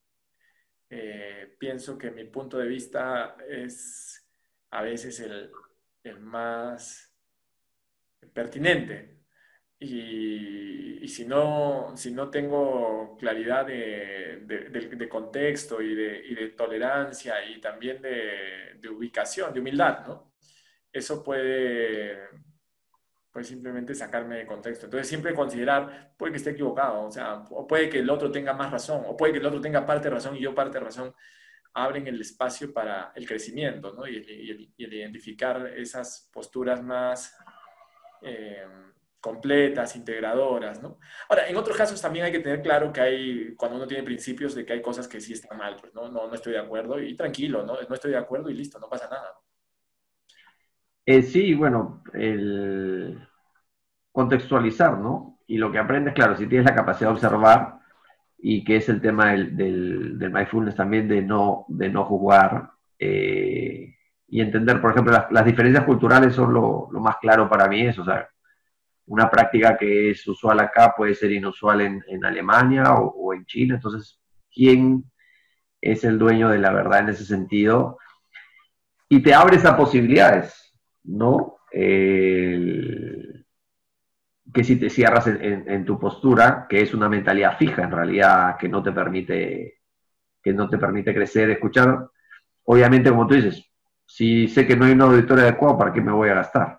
eh, 0.88 1.54
pienso 1.58 1.98
que 1.98 2.10
mi 2.10 2.24
punto 2.24 2.56
de 2.56 2.66
vista 2.66 3.36
es 3.46 4.26
a 4.70 4.82
veces 4.82 5.20
el, 5.20 5.50
más 6.20 7.14
pertinente. 8.32 9.18
Y, 9.78 11.06
si, 11.08 11.26
no, 11.26 11.94
si 11.96 12.10
no 12.12 12.30
tengo 12.30 13.16
claridad 13.18 13.66
de, 13.66 15.08
contexto 15.10 15.82
y, 15.82 15.94
de, 15.94 16.54
tolerancia 16.56 17.44
y 17.44 17.60
también 17.60 18.00
de, 18.00 18.88
ubicación, 18.88 19.52
de 19.52 19.60
humildad, 19.60 20.06
¿no? 20.06 20.32
Eso 20.92 21.22
puede 21.22 22.18
pues 23.34 23.48
simplemente 23.48 23.96
sacarme 23.96 24.36
de 24.36 24.46
contexto. 24.46 24.86
Entonces 24.86 25.08
siempre 25.08 25.34
considerar, 25.34 26.14
puede 26.16 26.30
que 26.30 26.38
esté 26.38 26.50
equivocado, 26.50 27.02
o 27.02 27.10
sea, 27.10 27.42
o 27.50 27.66
puede 27.66 27.88
que 27.88 27.98
el 27.98 28.08
otro 28.08 28.30
tenga 28.30 28.52
más 28.52 28.70
razón, 28.70 29.02
o 29.08 29.16
puede 29.16 29.32
que 29.32 29.40
el 29.40 29.46
otro 29.46 29.60
tenga 29.60 29.84
parte 29.84 30.08
de 30.08 30.14
razón 30.14 30.36
y 30.36 30.40
yo 30.40 30.54
parte 30.54 30.78
de 30.78 30.84
razón, 30.84 31.12
abren 31.72 32.06
el 32.06 32.20
espacio 32.20 32.72
para 32.72 33.10
el 33.16 33.26
crecimiento, 33.26 33.92
¿no? 33.92 34.06
Y, 34.06 34.18
el, 34.18 34.72
identificar 34.78 35.66
esas 35.76 36.30
posturas 36.32 36.80
más 36.80 37.36
eh, 38.22 38.68
completas, 39.20 39.96
integradoras, 39.96 40.80
¿no? 40.80 41.00
Ahora, 41.28 41.48
en 41.48 41.56
otros 41.56 41.76
casos 41.76 42.00
también 42.00 42.26
hay 42.26 42.30
que 42.30 42.38
tener 42.38 42.62
claro 42.62 42.92
que 42.92 43.00
hay, 43.00 43.54
cuando 43.56 43.78
uno 43.78 43.88
tiene 43.88 44.04
principios, 44.04 44.54
de 44.54 44.64
que 44.64 44.74
hay 44.74 44.80
cosas 44.80 45.08
que 45.08 45.20
sí 45.20 45.32
están 45.32 45.58
mal, 45.58 45.74
pues, 45.80 45.92
¿no? 45.92 46.08
No, 46.08 46.28
no 46.28 46.34
estoy 46.34 46.52
de 46.52 46.60
acuerdo 46.60 47.00
y 47.00 47.16
tranquilo, 47.16 47.64
¿no? 47.64 47.76
No 47.82 47.94
estoy 47.96 48.12
de 48.12 48.18
acuerdo 48.18 48.48
y 48.48 48.54
listo, 48.54 48.78
no 48.78 48.88
pasa 48.88 49.08
nada. 49.08 49.34
Eh, 51.06 51.22
sí, 51.22 51.54
bueno, 51.54 52.02
el 52.14 53.28
contextualizar, 54.12 54.98
¿no? 54.98 55.38
Y 55.46 55.58
lo 55.58 55.70
que 55.70 55.78
aprendes, 55.78 56.14
claro, 56.14 56.36
si 56.36 56.46
tienes 56.46 56.66
la 56.66 56.74
capacidad 56.74 57.10
de 57.10 57.14
observar, 57.14 57.80
y 58.38 58.64
que 58.64 58.76
es 58.76 58.88
el 58.88 59.00
tema 59.00 59.32
del, 59.32 60.16
mindfulness 60.32 60.76
también, 60.76 61.08
de 61.08 61.22
no, 61.22 61.66
de 61.68 61.88
no 61.90 62.04
juzgar, 62.04 62.70
eh, 62.98 63.94
y 64.28 64.40
entender, 64.40 64.80
por 64.80 64.92
ejemplo, 64.92 65.12
las, 65.30 65.44
diferencias 65.44 65.84
culturales 65.84 66.34
son 66.34 66.54
lo, 66.54 66.88
más 66.92 67.16
claro 67.18 67.48
para 67.48 67.68
mí, 67.68 67.86
es, 67.86 67.98
o 67.98 68.04
sea, 68.04 68.28
una 69.06 69.30
práctica 69.30 69.76
que 69.76 70.10
es 70.10 70.26
usual 70.26 70.60
acá 70.60 70.94
puede 70.96 71.14
ser 71.14 71.32
inusual 71.32 71.80
en, 71.82 72.24
Alemania 72.24 72.94
o, 72.94 73.34
en 73.34 73.44
China, 73.46 73.74
entonces, 73.74 74.18
¿quién 74.52 75.04
es 75.80 76.04
el 76.04 76.18
dueño 76.18 76.48
de 76.48 76.58
la 76.58 76.72
verdad 76.72 77.00
en 77.00 77.10
ese 77.10 77.24
sentido? 77.24 77.98
Y 79.08 79.22
te 79.22 79.34
abre 79.34 79.56
esas 79.56 79.74
posibilidades 79.74 80.63
¿no? 81.04 81.58
que 84.54 84.62
si 84.62 84.76
te 84.76 84.88
cierras 84.88 85.26
en, 85.26 85.84
tu 85.84 85.98
postura, 85.98 86.66
que 86.68 86.80
es 86.80 86.94
una 86.94 87.08
mentalidad 87.08 87.58
fija 87.58 87.82
en 87.82 87.90
realidad, 87.90 88.56
que 88.56 88.68
no 88.68 88.82
te 88.82 88.92
permite, 88.92 89.80
que 90.40 90.52
no 90.52 90.68
te 90.68 90.78
permite 90.78 91.12
crecer, 91.12 91.50
escuchar, 91.50 92.08
obviamente 92.62 93.10
como 93.10 93.26
tú 93.26 93.34
dices, 93.34 93.68
si 94.06 94.46
sé 94.46 94.64
que 94.64 94.76
no 94.76 94.84
hay 94.84 94.92
un 94.92 95.02
auditorio 95.02 95.42
adecuado, 95.42 95.76
¿para 95.76 95.92
qué 95.92 96.00
me 96.00 96.12
voy 96.12 96.28
a 96.28 96.34
gastar? 96.34 96.78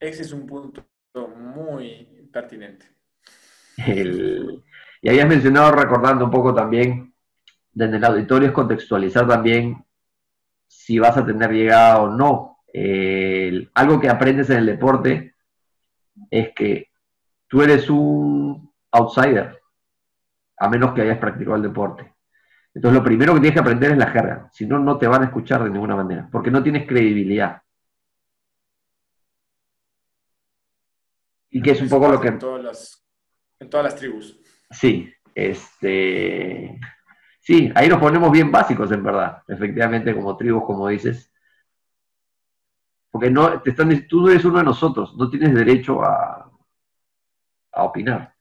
Ese 0.00 0.22
es 0.22 0.32
un 0.32 0.44
punto 0.44 0.84
muy 1.36 2.28
pertinente. 2.32 2.86
y 3.86 5.08
habías 5.08 5.28
mencionado, 5.28 5.70
recordando 5.70 6.24
un 6.24 6.32
poco 6.32 6.52
también, 6.52 7.14
desde 7.72 7.96
el 7.96 8.04
auditorio 8.04 8.48
es 8.48 8.54
contextualizar 8.54 9.28
también 9.28 9.84
si 10.72 10.98
vas 10.98 11.16
a 11.16 11.24
tener 11.24 11.52
llegada 11.52 12.00
o 12.02 12.08
no. 12.08 12.58
algo 13.74 14.00
que 14.00 14.08
aprendes 14.08 14.48
en 14.50 14.58
el 14.58 14.66
deporte 14.66 15.34
es 16.30 16.52
que 16.54 16.88
tú 17.46 17.62
eres 17.62 17.90
un 17.90 18.72
outsider, 18.90 19.60
a 20.56 20.68
menos 20.68 20.94
que 20.94 21.02
hayas 21.02 21.18
practicado 21.18 21.56
el 21.56 21.62
deporte. 21.62 22.14
Entonces 22.74 22.98
lo 22.98 23.04
primero 23.04 23.34
que 23.34 23.40
tienes 23.40 23.54
que 23.54 23.60
aprender 23.60 23.92
es 23.92 23.98
la 23.98 24.10
jerga, 24.10 24.48
si 24.50 24.66
no, 24.66 24.78
no 24.78 24.96
te 24.96 25.06
van 25.06 25.22
a 25.22 25.26
escuchar 25.26 25.62
de 25.62 25.70
ninguna 25.70 25.94
manera, 25.94 26.28
porque 26.32 26.50
no 26.50 26.62
tienes 26.62 26.86
credibilidad. 26.88 27.62
Y 31.50 31.60
que 31.60 31.72
es 31.72 31.82
un 31.82 31.90
poco 31.90 32.08
lo 32.08 32.18
que... 32.18 32.28
En 32.28 32.38
todas 32.38 32.64
las, 32.64 33.06
en 33.60 33.68
todas 33.68 33.84
las 33.84 33.96
tribus. 33.96 34.40
Sí, 34.70 35.12
Este, 35.34 36.80
sí, 37.42 37.70
ahí 37.74 37.88
nos 37.88 38.00
ponemos 38.00 38.32
bien 38.32 38.50
básicos 38.50 38.90
en 38.92 39.02
verdad, 39.02 39.42
efectivamente, 39.46 40.14
como 40.14 40.36
tribus, 40.36 40.64
como 40.64 40.88
dices. 40.88 41.30
Porque 43.10 43.30
no, 43.30 43.60
te 43.60 43.70
están, 43.70 44.08
tú 44.08 44.22
no 44.22 44.30
eres 44.30 44.44
uno 44.46 44.58
de 44.58 44.64
nosotros, 44.64 45.14
no 45.18 45.28
tienes 45.28 45.54
derecho 45.54 46.02
a, 46.02 46.50
a 47.72 47.82
opinar. 47.84 48.34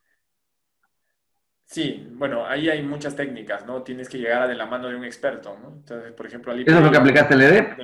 Sí, 1.65 2.05
bueno, 2.11 2.45
ahí 2.45 2.69
hay 2.69 2.83
muchas 2.83 3.15
técnicas, 3.15 3.65
¿no? 3.65 3.81
Tienes 3.81 4.09
que 4.09 4.17
llegar 4.17 4.47
de 4.47 4.55
la 4.55 4.65
mano 4.65 4.89
de 4.89 4.95
un 4.95 5.05
experto, 5.05 5.57
¿no? 5.57 5.69
Entonces, 5.69 6.11
por 6.11 6.25
ejemplo, 6.25 6.53
¿Eso 6.53 6.77
es 6.77 6.83
lo 6.83 6.91
que 6.91 6.97
aplicaste 6.97 7.33
el 7.33 7.41
EDEP? 7.41 7.77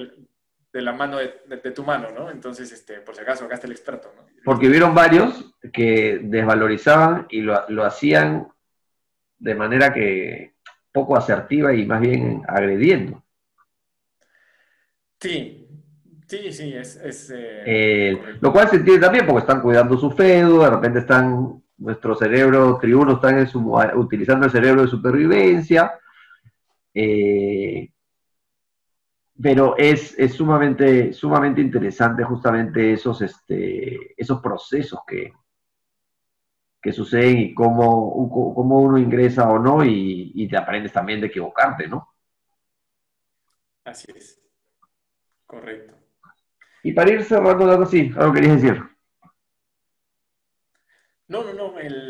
De, 0.74 0.82
la 0.82 0.92
mano 0.92 1.18
de, 1.18 1.72
tu 1.72 1.84
mano, 1.84 2.10
¿no? 2.12 2.30
Entonces, 2.30 2.70
este, 2.72 3.00
por 3.00 3.16
si 3.16 3.22
acaso, 3.22 3.46
acá 3.46 3.56
está 3.56 3.66
el 3.66 3.72
experto, 3.72 4.12
¿no? 4.16 4.26
Porque 4.44 4.68
hubieron 4.68 4.94
varios 4.94 5.54
que 5.72 6.20
desvalorizaban 6.22 7.28
y 7.30 7.40
lo, 7.42 7.64
lo 7.70 7.86
hacían 7.86 8.50
de 9.40 9.56
manera 9.56 9.94
que 9.94 10.57
poco 10.98 11.16
asertiva 11.16 11.74
y 11.76 11.86
más 11.86 12.02
bien 12.02 12.42
agrediendo. 12.48 13.24
Sí, 15.20 15.68
sí, 16.28 16.52
sí, 16.52 16.74
es... 16.74 17.30
Eh, 17.30 17.64
eh, 17.68 18.22
lo 18.42 18.52
cual 18.52 18.68
se 18.68 18.78
entiende 18.78 19.06
también 19.06 19.28
porque 19.28 19.42
están 19.42 19.62
cuidando 19.62 19.96
su 19.96 20.10
feudo, 20.10 20.64
de 20.64 20.70
repente 20.72 21.00
están, 21.00 21.62
nuestro 21.78 22.16
cerebro 22.16 22.80
tribuno 22.82 23.14
están 23.14 23.38
en 23.38 23.48
su, 23.48 23.60
utilizando 23.96 24.46
el 24.46 24.52
cerebro 24.52 24.82
de 24.82 24.88
supervivencia, 24.88 25.94
eh, 26.96 27.92
pero 29.40 29.78
es, 29.78 30.16
sumamente, 30.36 31.14
sumamente 31.14 31.62
interesante 31.62 32.24
justamente 32.24 32.94
esos, 32.94 33.22
este, 33.22 34.20
esos 34.20 34.42
procesos 34.42 35.02
que, 35.06 35.32
que 36.82 36.92
suceden 36.94 37.38
y 37.40 37.54
cómo, 37.54 38.12
uno 38.14 38.98
ingresa 38.98 39.50
o 39.50 39.60
no 39.60 39.84
y, 39.84 40.48
te 40.50 40.58
aprendes 40.58 40.94
también 40.94 41.20
de 41.20 41.28
equivocarte, 41.28 41.88
¿no? 41.88 42.14
Así 43.84 44.08
es. 44.16 44.42
Correcto. 45.46 45.96
Y 46.84 46.94
para 46.94 47.12
ir 47.12 47.24
cerrando 47.24 47.70
algo 47.70 47.84
así, 47.84 48.12
algo 48.16 48.34
querías 48.34 48.62
decir. 48.62 48.82
No, 51.28 51.44
no, 51.44 51.54
no. 51.54 51.80
en, 51.80 52.04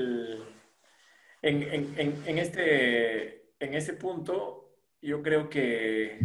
este, 2.37 3.53
en 3.59 3.73
este 3.73 3.93
punto, 3.93 4.75
yo 5.01 5.23
creo 5.23 5.49
que, 5.49 6.19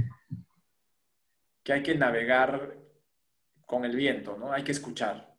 que 1.62 1.72
hay 1.72 1.82
que 1.82 1.95
navegar 1.95 2.76
con 3.66 3.84
el 3.84 3.97
viento, 3.97 4.36
¿no? 4.36 4.53
Hay 4.53 4.64
que 4.64 4.72
escuchar. 4.72 5.31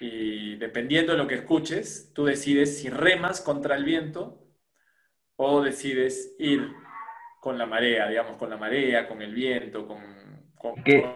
Y 0.00 0.56
dependiendo 0.56 1.12
de 1.12 1.18
lo 1.18 1.26
que 1.26 1.36
escuches, 1.36 2.12
tú 2.14 2.24
decides 2.24 2.78
si 2.78 2.90
remas 2.90 3.40
contra 3.40 3.76
el 3.76 3.84
viento 3.84 4.42
o 5.36 5.62
decides 5.62 6.34
ir 6.38 6.72
con 7.40 7.58
la 7.58 7.66
marea, 7.66 8.08
digamos, 8.08 8.36
con 8.36 8.50
la 8.50 8.56
marea, 8.56 9.06
con 9.08 9.22
el 9.22 9.34
viento, 9.34 9.86
con, 9.86 10.26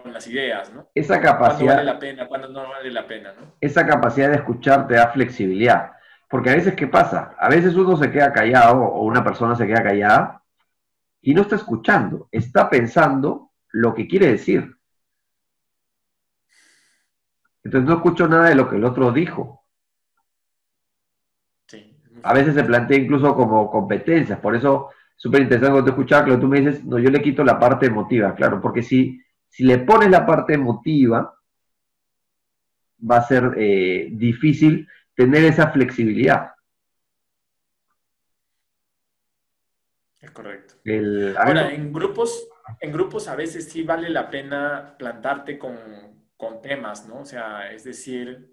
las 0.05 0.27
ideas, 0.27 0.73
¿no? 0.73 0.87
Esa 0.95 1.19
capacidad... 1.19 1.73
¿Cuándo 1.73 1.75
vale 1.75 1.83
la 1.83 1.99
pena, 1.99 2.27
cuándo 2.27 2.47
no 2.47 2.69
vale 2.69 2.89
la 2.89 3.05
pena, 3.05 3.33
¿no? 3.33 3.55
Esa 3.59 3.85
capacidad 3.85 4.29
de 4.29 4.37
escuchar 4.37 4.87
te 4.87 4.93
da 4.93 5.09
flexibilidad. 5.09 5.91
Porque 6.29 6.49
a 6.49 6.55
veces, 6.55 6.75
¿qué 6.75 6.87
pasa? 6.87 7.35
A 7.37 7.49
veces 7.49 7.75
uno 7.75 7.97
se 7.97 8.09
queda 8.09 8.31
callado 8.31 8.81
o 8.83 9.03
una 9.03 9.23
persona 9.23 9.55
se 9.55 9.67
queda 9.67 9.83
callada 9.83 10.41
y 11.21 11.33
no 11.33 11.41
está 11.41 11.57
escuchando, 11.57 12.29
está 12.31 12.69
pensando 12.69 13.51
lo 13.71 13.93
que 13.93 14.07
quiere 14.07 14.27
decir. 14.27 14.77
Entonces 17.63 17.87
no 17.87 17.95
escucho 17.95 18.27
nada 18.27 18.49
de 18.49 18.55
lo 18.55 18.69
que 18.69 18.77
el 18.77 18.85
otro 18.85 19.11
dijo. 19.11 19.61
A 22.23 22.33
veces 22.33 22.53
se 22.53 22.63
plantea 22.63 22.97
incluso 22.97 23.35
como 23.35 23.69
competencias, 23.71 24.39
por 24.39 24.55
eso 24.55 24.89
súper 25.15 25.41
interesante 25.41 25.71
cuando 25.71 25.85
te 25.85 25.91
escuchaba, 25.91 26.25
que 26.25 26.37
tú 26.37 26.47
me 26.47 26.59
dices, 26.59 26.83
no, 26.83 26.99
yo 26.99 27.09
le 27.09 27.21
quito 27.21 27.43
la 27.43 27.59
parte 27.59 27.87
emotiva, 27.87 28.35
claro, 28.35 28.61
porque 28.61 28.83
si, 28.83 29.19
si 29.47 29.63
le 29.63 29.79
pones 29.79 30.09
la 30.09 30.25
parte 30.25 30.53
emotiva, 30.53 31.33
va 33.09 33.17
a 33.17 33.23
ser 33.23 33.55
eh, 33.57 34.09
difícil 34.11 34.87
tener 35.15 35.43
esa 35.45 35.71
flexibilidad. 35.71 36.51
Es 40.19 40.31
correcto. 40.31 40.75
Ahora, 41.39 41.73
en 41.73 41.91
grupos, 41.91 42.47
en 42.79 42.91
grupos 42.91 43.27
a 43.27 43.35
veces 43.35 43.69
sí 43.69 43.81
vale 43.83 44.09
la 44.09 44.29
pena 44.29 44.95
plantarte 44.97 45.57
con, 45.57 46.20
con 46.41 46.59
temas, 46.59 47.07
¿no? 47.07 47.19
O 47.19 47.25
sea, 47.25 47.71
es 47.71 47.83
decir, 47.83 48.51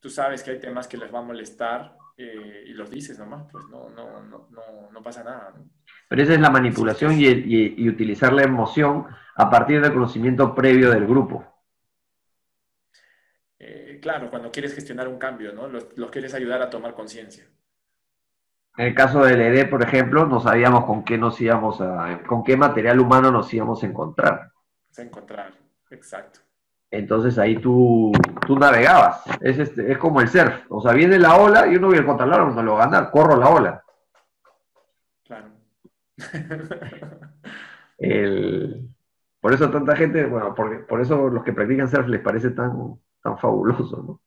tú 0.00 0.10
sabes 0.10 0.42
que 0.42 0.50
hay 0.50 0.58
temas 0.58 0.88
que 0.88 0.96
les 0.96 1.14
va 1.14 1.20
a 1.20 1.22
molestar 1.22 1.96
eh, 2.16 2.64
y 2.66 2.72
los 2.72 2.90
dices 2.90 3.16
nomás, 3.16 3.44
pues 3.50 3.64
no, 3.70 3.90
no, 3.90 4.20
no, 4.20 4.90
no, 4.90 5.02
pasa 5.04 5.22
nada, 5.22 5.52
¿no? 5.56 5.70
Pero 6.08 6.20
esa 6.20 6.34
es 6.34 6.40
la 6.40 6.50
manipulación 6.50 7.14
y, 7.16 7.88
utilizar 7.88 8.32
la 8.32 8.42
emoción 8.42 9.06
a 9.36 9.48
partir 9.48 9.80
del 9.80 9.92
conocimiento 9.92 10.52
previo 10.52 10.90
del 10.90 11.06
grupo. 11.06 11.46
Eh, 13.60 14.00
claro, 14.02 14.28
cuando 14.28 14.50
quieres 14.50 14.74
gestionar 14.74 15.06
un 15.06 15.18
cambio, 15.18 15.52
¿no? 15.52 15.68
Los, 15.68 15.84
quieres 16.10 16.34
ayudar 16.34 16.60
a 16.60 16.70
tomar 16.70 16.92
conciencia. 16.92 17.46
En 18.76 18.86
el 18.86 18.94
caso 18.96 19.24
del 19.24 19.40
ED, 19.40 19.70
por 19.70 19.80
ejemplo, 19.84 20.26
no 20.26 20.40
sabíamos 20.40 20.86
con 20.86 21.04
qué 21.04 21.16
nos 21.16 21.40
íbamos 21.40 21.80
a, 21.80 22.20
con 22.26 22.42
qué 22.42 22.56
material 22.56 22.98
humano 22.98 23.30
nos 23.30 23.54
íbamos 23.54 23.80
a 23.84 23.86
encontrar. 23.86 24.50
A 24.98 25.02
encontrar, 25.02 25.52
exacto. 25.90 26.40
Entonces 26.92 27.36
ahí 27.38 27.56
tú, 27.56 28.12
tú 28.46 28.56
navegabas. 28.58 29.22
Es, 29.40 29.58
este, 29.58 29.90
es 29.90 29.96
como 29.96 30.20
el 30.20 30.28
surf. 30.28 30.66
O 30.68 30.82
sea, 30.82 30.92
viene 30.92 31.18
la 31.18 31.36
ola 31.36 31.66
y 31.66 31.76
uno 31.76 31.88
viene 31.88 32.04
contra 32.06 32.26
la 32.26 32.36
ola, 32.36 32.54
no 32.54 32.62
lo 32.62 32.74
va 32.74 32.84
a 32.84 32.86
ganar, 32.86 33.10
corro 33.10 33.36
la 33.36 33.48
ola. 33.48 33.82
Claro. 35.24 35.48
por 39.40 39.54
eso 39.54 39.70
tanta 39.70 39.96
gente, 39.96 40.26
bueno, 40.26 40.54
por, 40.54 40.86
por 40.86 41.00
eso 41.00 41.30
los 41.30 41.42
que 41.42 41.54
practican 41.54 41.88
surf 41.88 42.06
les 42.08 42.20
parece 42.20 42.50
tan, 42.50 43.00
tan 43.22 43.38
fabuloso, 43.38 44.02
¿no? 44.02 44.20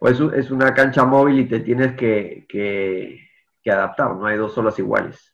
O 0.00 0.08
es, 0.08 0.20
es 0.20 0.50
una 0.50 0.74
cancha 0.74 1.06
móvil 1.06 1.40
y 1.40 1.48
te 1.48 1.60
tienes 1.60 1.96
que, 1.96 2.44
que 2.46 3.70
adaptar, 3.70 4.14
no 4.16 4.26
hay 4.26 4.36
dos 4.36 4.58
olas 4.58 4.78
iguales 4.78 5.33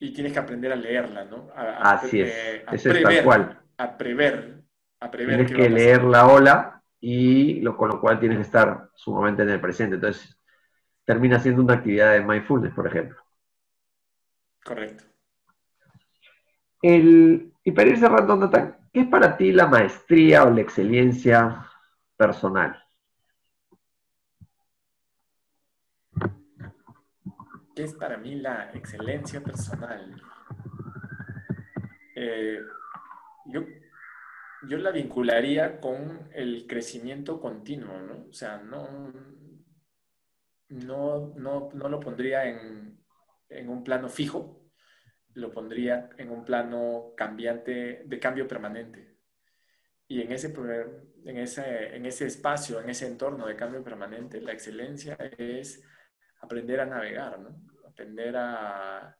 y 0.00 0.12
tienes 0.12 0.32
que 0.32 0.38
aprender 0.38 0.72
a 0.72 0.76
leerla, 0.76 1.26
¿no? 1.26 1.50
Así 1.54 2.22
es, 2.22 2.62
es 2.72 3.02
tal 3.02 3.22
cual. 3.22 3.60
A 3.76 3.96
prever, 3.96 4.62
a 4.98 5.10
prever. 5.10 5.46
Tienes 5.46 5.52
que 5.52 5.68
leer 5.68 6.02
la 6.04 6.26
ola 6.26 6.82
y 6.98 7.60
lo, 7.60 7.76
con 7.76 7.90
lo 7.90 8.00
cual 8.00 8.18
tienes 8.18 8.38
que 8.38 8.44
estar 8.44 8.88
sumamente 8.94 9.42
en 9.42 9.50
el 9.50 9.60
presente. 9.60 9.96
Entonces, 9.96 10.38
termina 11.04 11.38
siendo 11.38 11.62
una 11.62 11.74
actividad 11.74 12.12
de 12.12 12.22
mindfulness, 12.22 12.72
por 12.72 12.86
ejemplo. 12.86 13.22
Correcto. 14.64 15.04
El, 16.80 17.52
y 17.62 17.72
para 17.72 17.90
ir 17.90 17.98
cerrando, 17.98 18.50
¿qué 18.92 19.00
es 19.00 19.06
para 19.06 19.36
ti 19.36 19.52
la 19.52 19.66
maestría 19.66 20.44
o 20.44 20.50
la 20.50 20.62
excelencia 20.62 21.66
personal? 22.16 22.82
Es 27.84 27.94
para 27.94 28.16
mí 28.16 28.36
la 28.36 28.70
excelencia 28.74 29.42
personal? 29.42 30.22
Eh, 32.14 32.60
yo, 33.46 33.64
yo 34.68 34.78
la 34.78 34.90
vincularía 34.90 35.80
con 35.80 36.28
el 36.32 36.66
crecimiento 36.66 37.40
continuo, 37.40 37.98
¿no? 38.00 38.26
O 38.28 38.32
sea, 38.32 38.58
no, 38.58 39.12
no, 40.68 41.34
no, 41.34 41.88
lo 41.88 42.00
pondría 42.00 42.44
en, 42.44 42.98
un 43.68 43.84
plano 43.84 44.08
fijo, 44.08 44.70
lo 45.34 45.50
pondría 45.50 46.10
en 46.18 46.30
un 46.30 46.44
plano 46.44 47.12
cambiante, 47.16 48.02
de 48.04 48.18
cambio 48.20 48.46
permanente. 48.46 49.16
Y 50.06 50.22
en 50.22 50.32
ese, 50.32 50.52
en, 51.24 51.36
ese, 51.38 51.96
en 51.96 52.04
ese 52.04 52.26
espacio, 52.26 52.80
en 52.80 52.90
ese 52.90 53.06
entorno 53.06 53.46
de 53.46 53.56
cambio 53.56 53.82
permanente, 53.82 54.40
la 54.40 54.52
excelencia 54.52 55.14
es 55.38 55.82
aprender 56.40 56.80
a 56.80 56.86
navegar, 56.86 57.38
¿no? 57.38 57.69
Aprender 58.00 58.34
a, 58.36 59.16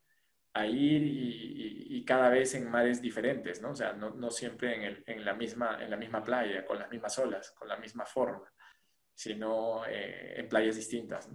ir 0.66 1.02
y, 1.04 2.04
cada 2.04 2.28
vez 2.28 2.54
en 2.54 2.68
mares 2.68 3.00
diferentes, 3.00 3.62
¿no? 3.62 3.70
O 3.70 3.74
sea, 3.74 3.92
no, 3.92 4.30
siempre 4.30 5.02
en, 5.06 5.24
la 5.24 5.34
misma, 5.34 5.78
en 5.80 5.90
la 5.90 5.96
misma 5.96 6.24
playa, 6.24 6.66
con 6.66 6.78
las 6.78 6.90
mismas 6.90 7.18
olas, 7.18 7.52
con 7.52 7.68
la 7.68 7.76
misma 7.76 8.04
forma, 8.04 8.50
sino 9.14 9.86
eh, 9.86 10.40
en 10.40 10.48
playas 10.48 10.76
distintas. 10.76 11.28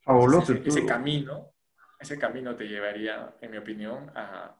Fabuloso. 0.00 0.54
ese, 0.54 0.86
camino, 0.86 1.52
ese 1.98 2.18
camino 2.18 2.56
te 2.56 2.66
llevaría, 2.66 3.36
en 3.40 3.50
mi 3.50 3.58
opinión, 3.58 4.10
a, 4.14 4.56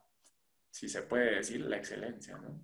si 0.69 0.89
se 0.89 1.03
puede 1.03 1.37
decir, 1.37 1.61
la 1.63 1.77
excelencia, 1.77 2.37
¿no? 2.37 2.61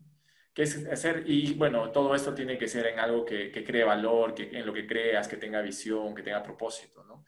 Que 0.53 0.63
es 0.63 0.87
hacer, 0.87 1.23
y 1.27 1.55
bueno, 1.55 1.91
todo 1.93 2.15
esto 2.15 2.35
tiene 2.35 2.59
que 2.59 2.69
ser 2.69 2.87
en 2.87 2.99
algo 2.99 3.25
que, 3.25 3.51
que 3.51 3.63
cree 3.63 3.85
valor, 3.85 4.35
que, 4.35 4.51
en 4.59 4.67
lo 4.67 4.73
que 4.73 4.87
creas, 4.87 5.29
que 5.29 5.37
tenga 5.37 5.61
visión, 5.61 6.15
que 6.15 6.23
tenga 6.23 6.43
propósito, 6.43 7.05
¿no? 7.05 7.25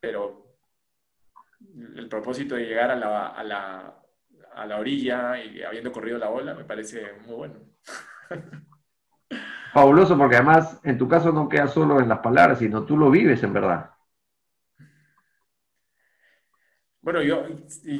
Pero 0.00 0.46
el 1.96 2.08
propósito 2.08 2.54
de 2.54 2.66
llegar 2.66 2.90
a 2.90 2.96
la, 2.96 3.28
a 3.28 3.44
la, 3.44 4.02
a 4.54 4.66
la 4.66 4.78
orilla 4.78 5.42
y 5.42 5.62
habiendo 5.62 5.92
corrido 5.92 6.18
la 6.18 6.30
ola 6.30 6.54
me 6.54 6.64
parece 6.64 7.12
muy 7.26 7.34
bueno. 7.34 7.54
Fabuloso, 9.72 10.16
porque 10.16 10.36
además 10.36 10.80
en 10.84 10.96
tu 10.98 11.06
caso 11.08 11.32
no 11.32 11.48
queda 11.48 11.68
solo 11.68 12.00
en 12.00 12.08
las 12.08 12.20
palabras, 12.20 12.58
sino 12.58 12.84
tú 12.84 12.96
lo 12.96 13.10
vives 13.10 13.42
en 13.42 13.52
verdad. 13.52 13.90
Bueno, 17.10 17.22
yo, 17.22 17.46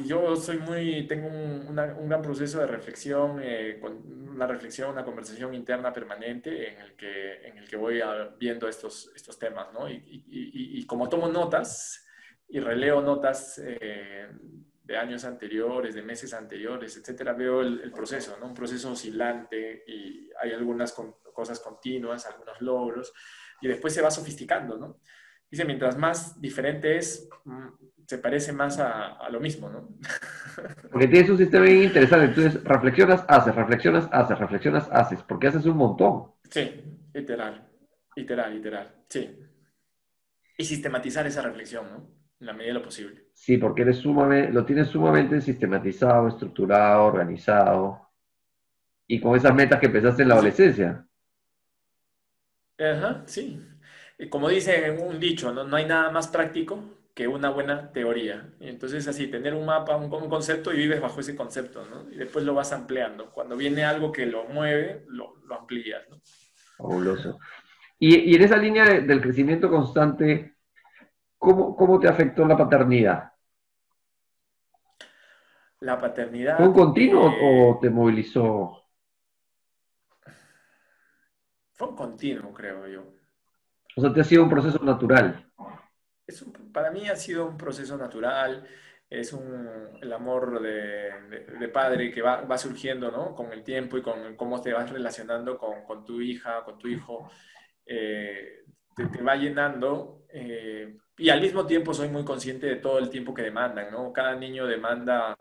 yo 0.05 0.35
soy 0.35 0.59
muy, 0.59 1.07
tengo 1.07 1.29
un, 1.29 1.75
gran 1.75 2.21
proceso 2.21 2.59
de 2.59 2.67
reflexión, 2.67 3.39
eh, 3.41 3.81
una 3.81 4.45
reflexión, 4.45 4.91
una 4.91 5.03
conversación 5.03 5.55
interna 5.55 5.91
permanente 5.91 6.71
en 6.71 6.79
el 6.79 6.95
que, 6.95 7.47
en 7.47 7.57
el 7.57 7.67
que 7.67 7.75
voy 7.75 8.01
viendo 8.39 8.67
estos, 8.67 9.11
estos 9.15 9.39
temas, 9.39 9.73
¿no? 9.73 9.89
Y, 9.89 10.85
como 10.85 11.09
tomo 11.09 11.27
notas 11.27 12.05
y 12.49 12.59
releo 12.59 13.01
notas 13.01 13.59
eh, 13.65 14.27
de 14.83 14.95
años 14.95 15.25
anteriores, 15.25 15.95
de 15.95 16.03
meses 16.03 16.31
anteriores, 16.35 16.95
etcétera, 16.95 17.33
veo 17.33 17.61
el, 17.61 17.91
proceso, 17.91 18.37
¿no? 18.39 18.45
Un 18.45 18.53
proceso 18.53 18.91
oscilante 18.91 19.85
y 19.87 20.29
hay 20.39 20.51
algunas 20.51 20.93
cosas 21.33 21.59
continuas, 21.59 22.27
algunos 22.27 22.61
logros, 22.61 23.11
y 23.59 23.67
después 23.67 23.91
se 23.91 24.03
va 24.03 24.11
sofisticando, 24.11 24.77
¿no? 24.77 24.99
Dice, 25.51 25.65
mientras 25.65 25.97
más 25.97 26.39
diferente 26.39 26.97
es, 26.97 27.27
mm, 27.45 27.67
se 28.05 28.17
parece 28.17 28.53
más 28.53 28.79
a, 28.79 29.27
lo 29.29 29.39
mismo, 29.39 29.69
¿no? 29.69 29.89
Porque 30.91 31.07
tienes 31.07 31.29
un 31.29 31.37
sistema 31.37 31.65
bien 31.65 31.83
interesante. 31.83 32.25
Entonces, 32.25 32.63
reflexionas, 32.63 33.25
haces, 33.27 33.55
reflexionas, 33.55 34.09
haces, 34.11 34.39
reflexionas, 34.39 34.89
haces, 34.91 35.23
porque 35.23 35.47
haces 35.47 35.65
un 35.65 35.77
montón. 35.77 36.31
Sí, 36.49 36.83
literal, 37.13 37.67
literal, 38.15 38.53
literal, 38.53 38.95
sí. 39.07 39.39
Y 40.57 40.65
sistematizar 40.65 41.25
esa 41.27 41.41
reflexión, 41.41 41.85
¿no? 41.89 42.19
En 42.39 42.47
la 42.47 42.53
medida 42.53 42.73
de 42.73 42.79
lo 42.79 42.83
posible. 42.83 43.27
Sí, 43.33 43.57
porque 43.57 43.83
eres 43.83 43.97
sumamente, 43.97 44.51
lo 44.51 44.65
tienes 44.65 44.87
sumamente 44.87 45.39
sistematizado, 45.39 46.27
estructurado, 46.27 47.05
organizado. 47.05 48.09
Y 49.07 49.19
con 49.19 49.35
esas 49.35 49.53
metas 49.53 49.79
que 49.79 49.89
pensaste 49.89 50.23
en 50.23 50.29
la 50.29 50.33
adolescencia. 50.35 51.05
Ajá, 52.77 53.23
sí. 53.25 53.61
Como 54.27 54.49
dice 54.49 54.91
un 54.91 55.19
dicho, 55.19 55.53
¿no? 55.53 55.63
no 55.63 55.77
hay 55.77 55.85
nada 55.85 56.11
más 56.11 56.27
práctico 56.27 56.83
que 57.13 57.27
una 57.27 57.49
buena 57.49 57.91
teoría. 57.91 58.49
entonces 58.59 59.07
así, 59.07 59.27
tener 59.27 59.53
un 59.53 59.65
mapa, 59.65 59.95
un, 59.97 60.09
concepto 60.09 60.73
y 60.73 60.77
vives 60.77 61.01
bajo 61.01 61.19
ese 61.19 61.35
concepto, 61.35 61.85
¿no? 61.85 62.09
Y 62.11 62.15
después 62.15 62.45
lo 62.45 62.53
vas 62.53 62.71
ampliando. 62.71 63.29
Cuando 63.31 63.57
viene 63.57 63.83
algo 63.83 64.11
que 64.11 64.25
lo 64.25 64.45
mueve, 64.45 65.03
lo, 65.07 65.35
lo 65.45 65.55
amplías, 65.55 66.01
¿no? 66.09 66.21
Fabuloso. 66.77 67.39
Y, 67.97 68.31
y 68.31 68.35
en 68.35 68.41
esa 68.41 68.55
línea 68.55 68.85
del 69.01 69.21
crecimiento 69.21 69.69
constante, 69.69 70.55
¿cómo, 71.37 71.75
¿cómo, 71.75 71.99
te 71.99 72.07
afectó 72.07 72.45
la 72.45 72.57
paternidad? 72.57 73.33
La 75.81 75.99
paternidad... 75.99 76.57
¿Fue 76.57 76.67
un 76.67 76.73
continuo 76.73 77.33
o 77.41 77.79
te 77.81 77.89
movilizó? 77.89 78.81
Fue 81.73 81.87
un 81.89 81.95
continuo, 81.97 82.53
creo 82.53 82.87
yo. 82.87 83.18
O 83.99 84.01
sea, 84.01 84.13
te 84.13 84.21
ha 84.21 84.23
sido 84.23 84.43
un 84.43 84.49
proceso 84.49 84.79
natural 84.83 85.45
para 86.73 86.91
mí 86.91 87.07
ha 87.07 87.15
sido 87.15 87.45
un 87.47 87.57
proceso 87.57 87.97
natural, 87.97 88.65
es 89.09 89.33
un, 89.33 89.67
el 90.01 90.13
amor 90.13 90.61
de, 90.61 91.67
padre 91.73 92.11
que 92.11 92.21
va, 92.21 92.57
surgiendo 92.57 93.11
¿no? 93.11 93.35
con 93.35 93.51
el 93.51 93.63
tiempo 93.63 93.97
y 93.97 94.01
con 94.01 94.35
cómo 94.35 94.61
te 94.61 94.73
vas 94.73 94.89
relacionando 94.89 95.57
con, 95.57 96.05
tu 96.05 96.21
hija, 96.21 96.63
con 96.63 96.77
tu 96.77 96.87
hijo, 96.87 97.29
eh, 97.85 98.63
te, 98.95 99.21
va 99.21 99.35
llenando. 99.35 100.25
Eh, 100.31 100.97
y 101.17 101.29
al 101.29 101.41
mismo 101.41 101.65
tiempo 101.65 101.93
soy 101.93 102.07
muy 102.07 102.23
consciente 102.23 102.67
de 102.67 102.75
todo 102.75 102.99
el 102.99 103.09
tiempo 103.09 103.33
que 103.33 103.41
demandan, 103.41 103.91
¿no? 103.91 104.13
Cada 104.13 104.35
niño 104.35 104.67
demanda 104.67 105.35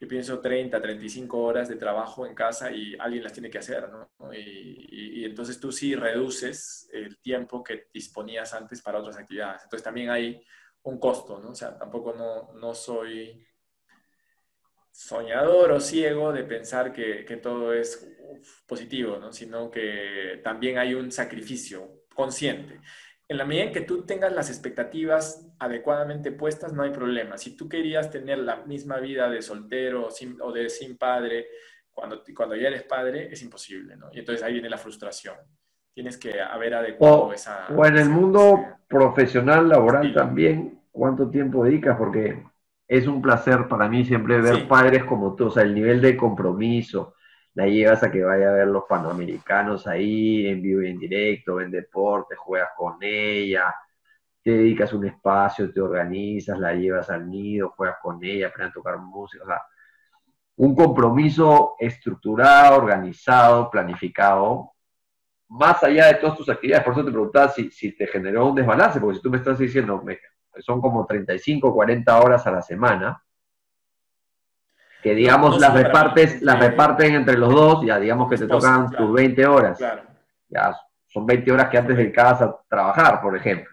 yo 0.00 0.08
pienso 0.08 0.40
30, 0.40 0.80
35 0.80 1.38
horas 1.38 1.68
de 1.68 1.76
trabajo 1.76 2.26
en 2.26 2.34
casa 2.34 2.72
y 2.72 2.96
alguien 2.98 3.22
las 3.22 3.34
tiene 3.34 3.50
que 3.50 3.58
hacer, 3.58 3.86
¿no? 3.90 4.10
Y, 4.32 5.24
entonces 5.26 5.60
tú 5.60 5.70
sí 5.70 5.94
reduces 5.94 6.88
el 6.92 7.18
tiempo 7.18 7.62
que 7.62 7.88
disponías 7.92 8.54
antes 8.54 8.80
para 8.80 8.98
otras 8.98 9.18
actividades. 9.18 9.62
Entonces 9.64 9.84
también 9.84 10.08
hay 10.08 10.42
un 10.82 10.98
costo, 10.98 11.38
¿no? 11.38 11.50
O 11.50 11.54
sea, 11.54 11.76
tampoco 11.76 12.14
no, 12.14 12.52
no 12.58 12.74
soy 12.74 13.46
soñador 14.90 15.72
o 15.72 15.80
ciego 15.80 16.32
de 16.32 16.44
pensar 16.44 16.92
que, 16.92 17.24
que 17.26 17.36
todo 17.36 17.74
es 17.74 18.08
positivo, 18.66 19.18
¿no? 19.18 19.32
Sino 19.32 19.70
que 19.70 20.40
también 20.42 20.78
hay 20.78 20.94
un 20.94 21.12
sacrificio 21.12 22.06
consciente 22.14 22.80
en 23.30 23.36
la 23.36 23.44
medida 23.44 23.62
en 23.62 23.72
que 23.72 23.82
tú 23.82 24.02
tengas 24.02 24.32
las 24.32 24.50
expectativas 24.50 25.48
adecuadamente 25.60 26.32
puestas, 26.32 26.72
no 26.72 26.82
hay 26.82 26.90
problema. 26.90 27.38
Si 27.38 27.56
tú 27.56 27.68
querías 27.68 28.10
tener 28.10 28.38
la 28.38 28.56
misma 28.56 28.98
vida 28.98 29.30
de 29.30 29.40
soltero 29.40 30.08
o 30.40 30.52
de 30.52 30.68
sin 30.68 30.98
padre, 30.98 31.46
cuando, 31.92 32.24
cuando 32.36 32.56
ya 32.56 32.66
eres 32.66 32.82
padre, 32.82 33.28
es 33.30 33.40
imposible, 33.42 33.96
¿no? 33.96 34.08
Y 34.12 34.18
entonces 34.18 34.42
ahí 34.42 34.54
viene 34.54 34.68
la 34.68 34.78
frustración. 34.78 35.36
Tienes 35.94 36.18
que 36.18 36.40
haber 36.40 36.74
adecuado 36.74 37.32
esa... 37.32 37.68
O 37.68 37.86
en 37.86 37.98
el 37.98 38.08
mundo 38.08 38.64
profesional, 38.88 39.68
laboral 39.68 40.12
también, 40.12 40.80
¿cuánto 40.90 41.30
tiempo 41.30 41.62
dedicas? 41.62 41.96
Porque 41.96 42.42
es 42.88 43.06
un 43.06 43.22
placer 43.22 43.68
para 43.68 43.88
mí 43.88 44.04
siempre 44.04 44.40
ver 44.40 44.66
padres 44.66 45.04
como 45.04 45.36
tú, 45.36 45.46
o 45.46 45.50
sea, 45.52 45.62
el 45.62 45.72
nivel 45.72 46.00
de 46.00 46.16
compromiso, 46.16 47.14
la 47.60 47.66
llevas 47.66 48.02
a 48.02 48.10
que 48.10 48.24
vaya 48.24 48.48
a 48.48 48.52
ver 48.52 48.68
los 48.68 48.84
panamericanos 48.88 49.86
ahí 49.86 50.46
en 50.46 50.62
vivo 50.62 50.80
y 50.80 50.88
en 50.88 50.98
directo, 50.98 51.60
en 51.60 51.70
deporte, 51.70 52.34
juegas 52.34 52.70
con 52.74 52.96
ella, 53.02 53.74
te 54.42 54.52
dedicas 54.52 54.94
un 54.94 55.06
espacio, 55.06 55.70
te 55.70 55.80
organizas, 55.82 56.58
la 56.58 56.72
llevas 56.72 57.10
al 57.10 57.28
nido, 57.28 57.74
juegas 57.76 57.98
con 58.00 58.24
ella, 58.24 58.46
aprendes 58.46 58.70
a 58.70 58.74
tocar 58.74 58.98
música, 58.98 59.44
o 59.44 59.46
sea, 59.46 59.60
un 60.56 60.74
compromiso 60.74 61.76
estructurado, 61.78 62.78
organizado, 62.78 63.70
planificado, 63.70 64.72
más 65.48 65.82
allá 65.82 66.06
de 66.06 66.14
todas 66.14 66.38
tus 66.38 66.48
actividades. 66.48 66.84
Por 66.84 66.94
eso 66.94 67.04
te 67.04 67.10
preguntaba 67.10 67.48
si, 67.48 67.70
si 67.70 67.92
te 67.92 68.06
generó 68.06 68.48
un 68.48 68.54
desbalance, 68.54 69.00
porque 69.00 69.16
si 69.16 69.22
tú 69.22 69.30
me 69.30 69.36
estás 69.36 69.58
diciendo, 69.58 70.02
son 70.60 70.80
como 70.80 71.04
35, 71.04 71.74
40 71.74 72.20
horas 72.20 72.46
a 72.46 72.52
la 72.52 72.62
semana, 72.62 73.22
que 75.02 75.14
digamos 75.14 75.58
las 75.60 75.74
repartes, 75.74 76.42
las 76.42 76.58
reparten 76.58 77.14
entre 77.14 77.38
los 77.38 77.52
dos, 77.52 77.84
ya 77.84 77.98
digamos 77.98 78.28
que 78.30 78.36
te 78.36 78.46
tocan 78.46 78.90
tus 78.90 79.12
20 79.12 79.46
horas. 79.46 79.78
Ya 80.48 80.76
son 81.06 81.26
20 81.26 81.52
horas 81.52 81.68
que 81.68 81.78
antes 81.78 81.96
dedicabas 81.96 82.42
a 82.42 82.60
trabajar, 82.68 83.20
por 83.20 83.36
ejemplo. 83.36 83.70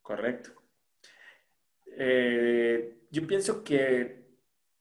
Correcto. 0.00 0.50
Eh, 1.96 3.06
yo 3.10 3.26
pienso 3.26 3.62
que 3.62 4.22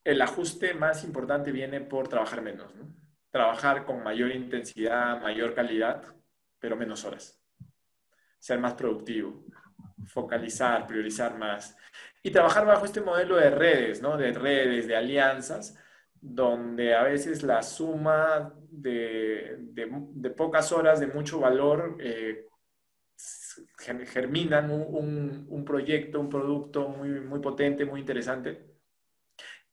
el 0.03 0.21
ajuste 0.21 0.73
más 0.73 1.03
importante 1.03 1.51
viene 1.51 1.81
por 1.81 2.07
trabajar 2.07 2.41
menos, 2.41 2.73
¿no? 2.75 2.87
Trabajar 3.29 3.85
con 3.85 4.03
mayor 4.03 4.31
intensidad, 4.31 5.21
mayor 5.21 5.53
calidad, 5.53 6.03
pero 6.59 6.75
menos 6.75 7.05
horas. 7.05 7.39
Ser 8.39 8.59
más 8.59 8.73
productivo, 8.73 9.45
focalizar, 10.07 10.87
priorizar 10.87 11.37
más 11.37 11.75
y 12.23 12.31
trabajar 12.31 12.65
bajo 12.65 12.85
este 12.85 13.01
modelo 13.01 13.37
de 13.37 13.49
redes, 13.49 14.01
¿no? 14.01 14.17
De 14.17 14.31
redes, 14.31 14.87
de 14.87 14.95
alianzas, 14.95 15.77
donde 16.21 16.93
a 16.93 17.03
veces 17.03 17.41
la 17.43 17.63
suma 17.63 18.53
de, 18.69 19.57
de, 19.59 20.29
pocas 20.29 20.71
horas 20.71 20.99
de 20.99 21.07
mucho 21.07 21.39
valor 21.39 21.97
eh, 21.99 22.47
germinan 23.77 24.69
un, 24.69 25.47
un, 25.49 25.65
proyecto, 25.65 26.19
un 26.19 26.29
producto 26.29 26.89
muy, 26.89 27.09
muy 27.09 27.39
potente, 27.39 27.85
muy 27.85 27.99
interesante, 28.01 28.71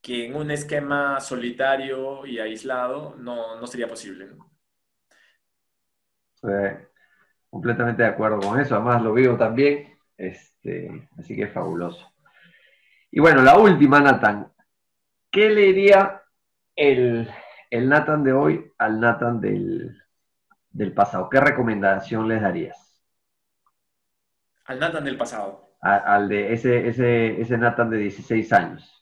que 0.01 0.27
en 0.27 0.37
un 0.37 0.51
esquema 0.51 1.21
solitario 1.21 2.25
y 2.25 2.39
aislado 2.39 3.15
no, 3.17 3.61
no 3.61 3.67
sería 3.67 3.89
posible. 3.89 4.29
completamente 7.51 8.03
de 8.03 8.09
acuerdo 8.09 8.41
con 8.41 8.59
eso, 8.59 8.75
además 8.75 9.03
lo 9.03 9.13
vivo 9.13 9.37
también, 9.37 9.98
este, 10.19 11.09
así 11.17 11.37
que 11.37 11.45
es 11.45 11.53
fabuloso. 11.53 12.13
Y 13.11 13.21
bueno, 13.21 13.43
la 13.43 13.57
última, 13.57 14.01
Nathan. 14.01 14.53
¿Qué 15.31 15.49
le 15.49 15.63
diría 15.63 16.23
el, 16.77 17.29
el 17.71 17.89
Nathan 17.89 18.25
de 18.25 18.33
hoy 18.33 18.73
al 18.77 19.01
Nathan 19.01 19.41
del, 19.41 20.93
pasado? 20.95 21.29
¿Qué 21.31 21.41
recomendación 21.41 22.29
les 22.29 22.43
darías? 22.43 23.01
Al 24.65 24.81
Nathan 24.81 25.05
del 25.05 25.17
pasado. 25.17 25.77
al 25.81 26.29
de 26.29 26.53
ese, 26.53 26.89
ese, 26.89 27.41
ese 27.41 27.57
Nathan 27.57 27.89
de 27.89 27.99
16 27.99 28.53
años. 28.53 28.95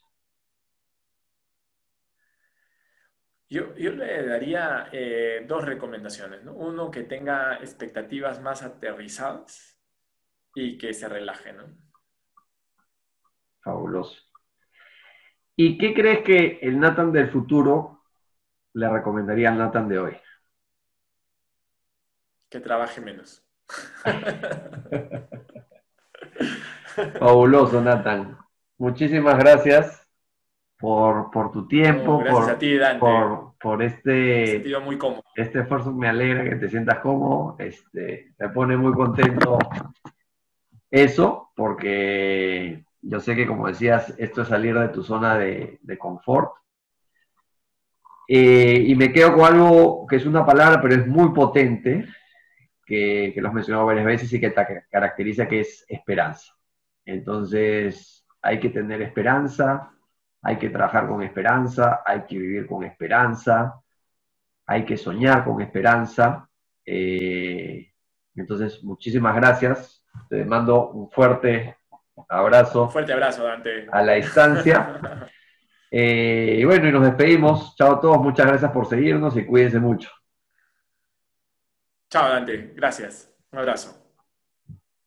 Yo, 3.49 3.73
le 3.75 4.25
daría 4.25 4.89
eh, 4.91 5.45
dos 5.47 5.63
recomendaciones. 5.65 6.41
Uno, 6.45 6.91
que 6.91 7.03
tenga 7.03 7.55
expectativas 7.55 8.41
más 8.41 8.61
aterrizadas 8.61 9.76
y 10.55 10.77
que 10.77 10.93
se 10.93 11.07
relaje. 11.07 11.53
¿no? 11.53 11.63
Fabuloso. 13.61 14.21
¿Y 15.55 15.77
qué 15.77 15.93
crees 15.93 16.23
que 16.23 16.59
el 16.61 16.79
Nathan 16.79 17.11
del 17.11 17.29
futuro 17.29 18.03
le 18.73 18.89
recomendaría 18.89 19.49
al 19.49 19.57
Nathan 19.57 19.89
de 19.89 19.99
hoy? 19.99 20.17
Que 22.49 22.59
trabaje 22.59 23.01
menos. 23.01 23.43
Fabuloso, 27.19 27.81
Nathan. 27.81 28.37
Muchísimas 28.77 29.37
gracias 29.37 30.07
por, 30.77 31.31
tu 31.51 31.67
tiempo, 31.67 32.23
por, 32.23 33.55
por 33.59 33.81
este, 33.81 34.63
muy 34.83 34.97
cómodo. 34.97 35.23
este 35.35 35.61
esfuerzo. 35.61 35.91
Me 35.91 36.07
alegra 36.07 36.43
que 36.43 36.55
te 36.55 36.69
sientas 36.69 36.99
cómodo. 36.99 37.55
Este, 37.59 38.33
me 38.37 38.49
pone 38.49 38.77
muy 38.77 38.93
contento 38.93 39.57
eso, 40.91 41.51
porque 41.55 42.85
yo 43.01 43.19
sé 43.19 43.35
que, 43.35 43.47
como 43.47 43.67
decías, 43.67 44.13
esto 44.17 44.41
es 44.41 44.47
salir 44.47 44.77
de 44.77 44.89
tu 44.89 45.03
zona 45.03 45.37
de, 45.37 45.79
confort. 45.99 46.53
Eh, 48.29 48.83
y 48.87 48.95
me 48.95 49.11
quedo 49.13 49.35
con 49.35 49.45
algo 49.45 50.05
que 50.07 50.17
es 50.17 50.25
una 50.25 50.45
palabra, 50.45 50.81
pero 50.81 50.95
es 50.95 51.07
muy 51.07 51.33
potente, 51.33 52.05
que, 52.85 53.31
que 53.33 53.41
lo 53.41 53.49
has 53.49 53.53
mencionado 53.53 53.85
varias 53.85 54.05
veces 54.05 54.31
y 54.33 54.39
que 54.39 54.49
te 54.49 54.85
caracteriza, 54.89 55.47
que 55.47 55.61
es 55.61 55.85
esperanza. 55.87 56.53
Entonces, 57.05 58.25
hay 58.41 58.59
que 58.59 58.69
tener 58.69 59.01
esperanza, 59.01 59.91
hay 60.41 60.57
que 60.57 60.69
trabajar 60.69 61.07
con 61.07 61.23
esperanza, 61.23 62.01
hay 62.05 62.25
que 62.25 62.37
vivir 62.37 62.67
con 62.67 62.83
esperanza, 62.83 63.81
hay 64.65 64.85
que 64.85 64.97
soñar 64.97 65.43
con 65.43 65.61
esperanza. 65.61 66.49
Eh, 66.85 67.91
entonces, 68.35 68.83
muchísimas 68.83 69.35
gracias. 69.35 69.96
Te 70.29 70.43
mando 70.45 70.89
un 70.89 71.09
fuerte 71.09 71.77
abrazo. 72.29 72.83
Un 72.83 72.91
fuerte 72.91 73.13
abrazo, 73.13 73.43
Dante. 73.43 73.87
A 73.91 74.01
la 74.01 74.13
distancia. 74.13 74.99
Eh, 75.89 76.57
y 76.59 76.65
bueno, 76.65 76.89
y 76.89 76.91
nos 76.91 77.05
despedimos. 77.05 77.73
Chao 77.77 77.93
a 77.93 78.01
todos, 78.01 78.19
muchas 78.19 78.45
gracias 78.45 78.69
por 78.73 78.87
seguirnos 78.87 79.37
y 79.37 79.45
cuídense 79.45 79.79
mucho. 79.79 80.09
Chao, 82.09 82.29
Dante. 82.29 82.73
Gracias. 82.75 83.33
Un 83.51 83.59
abrazo. 83.59 84.06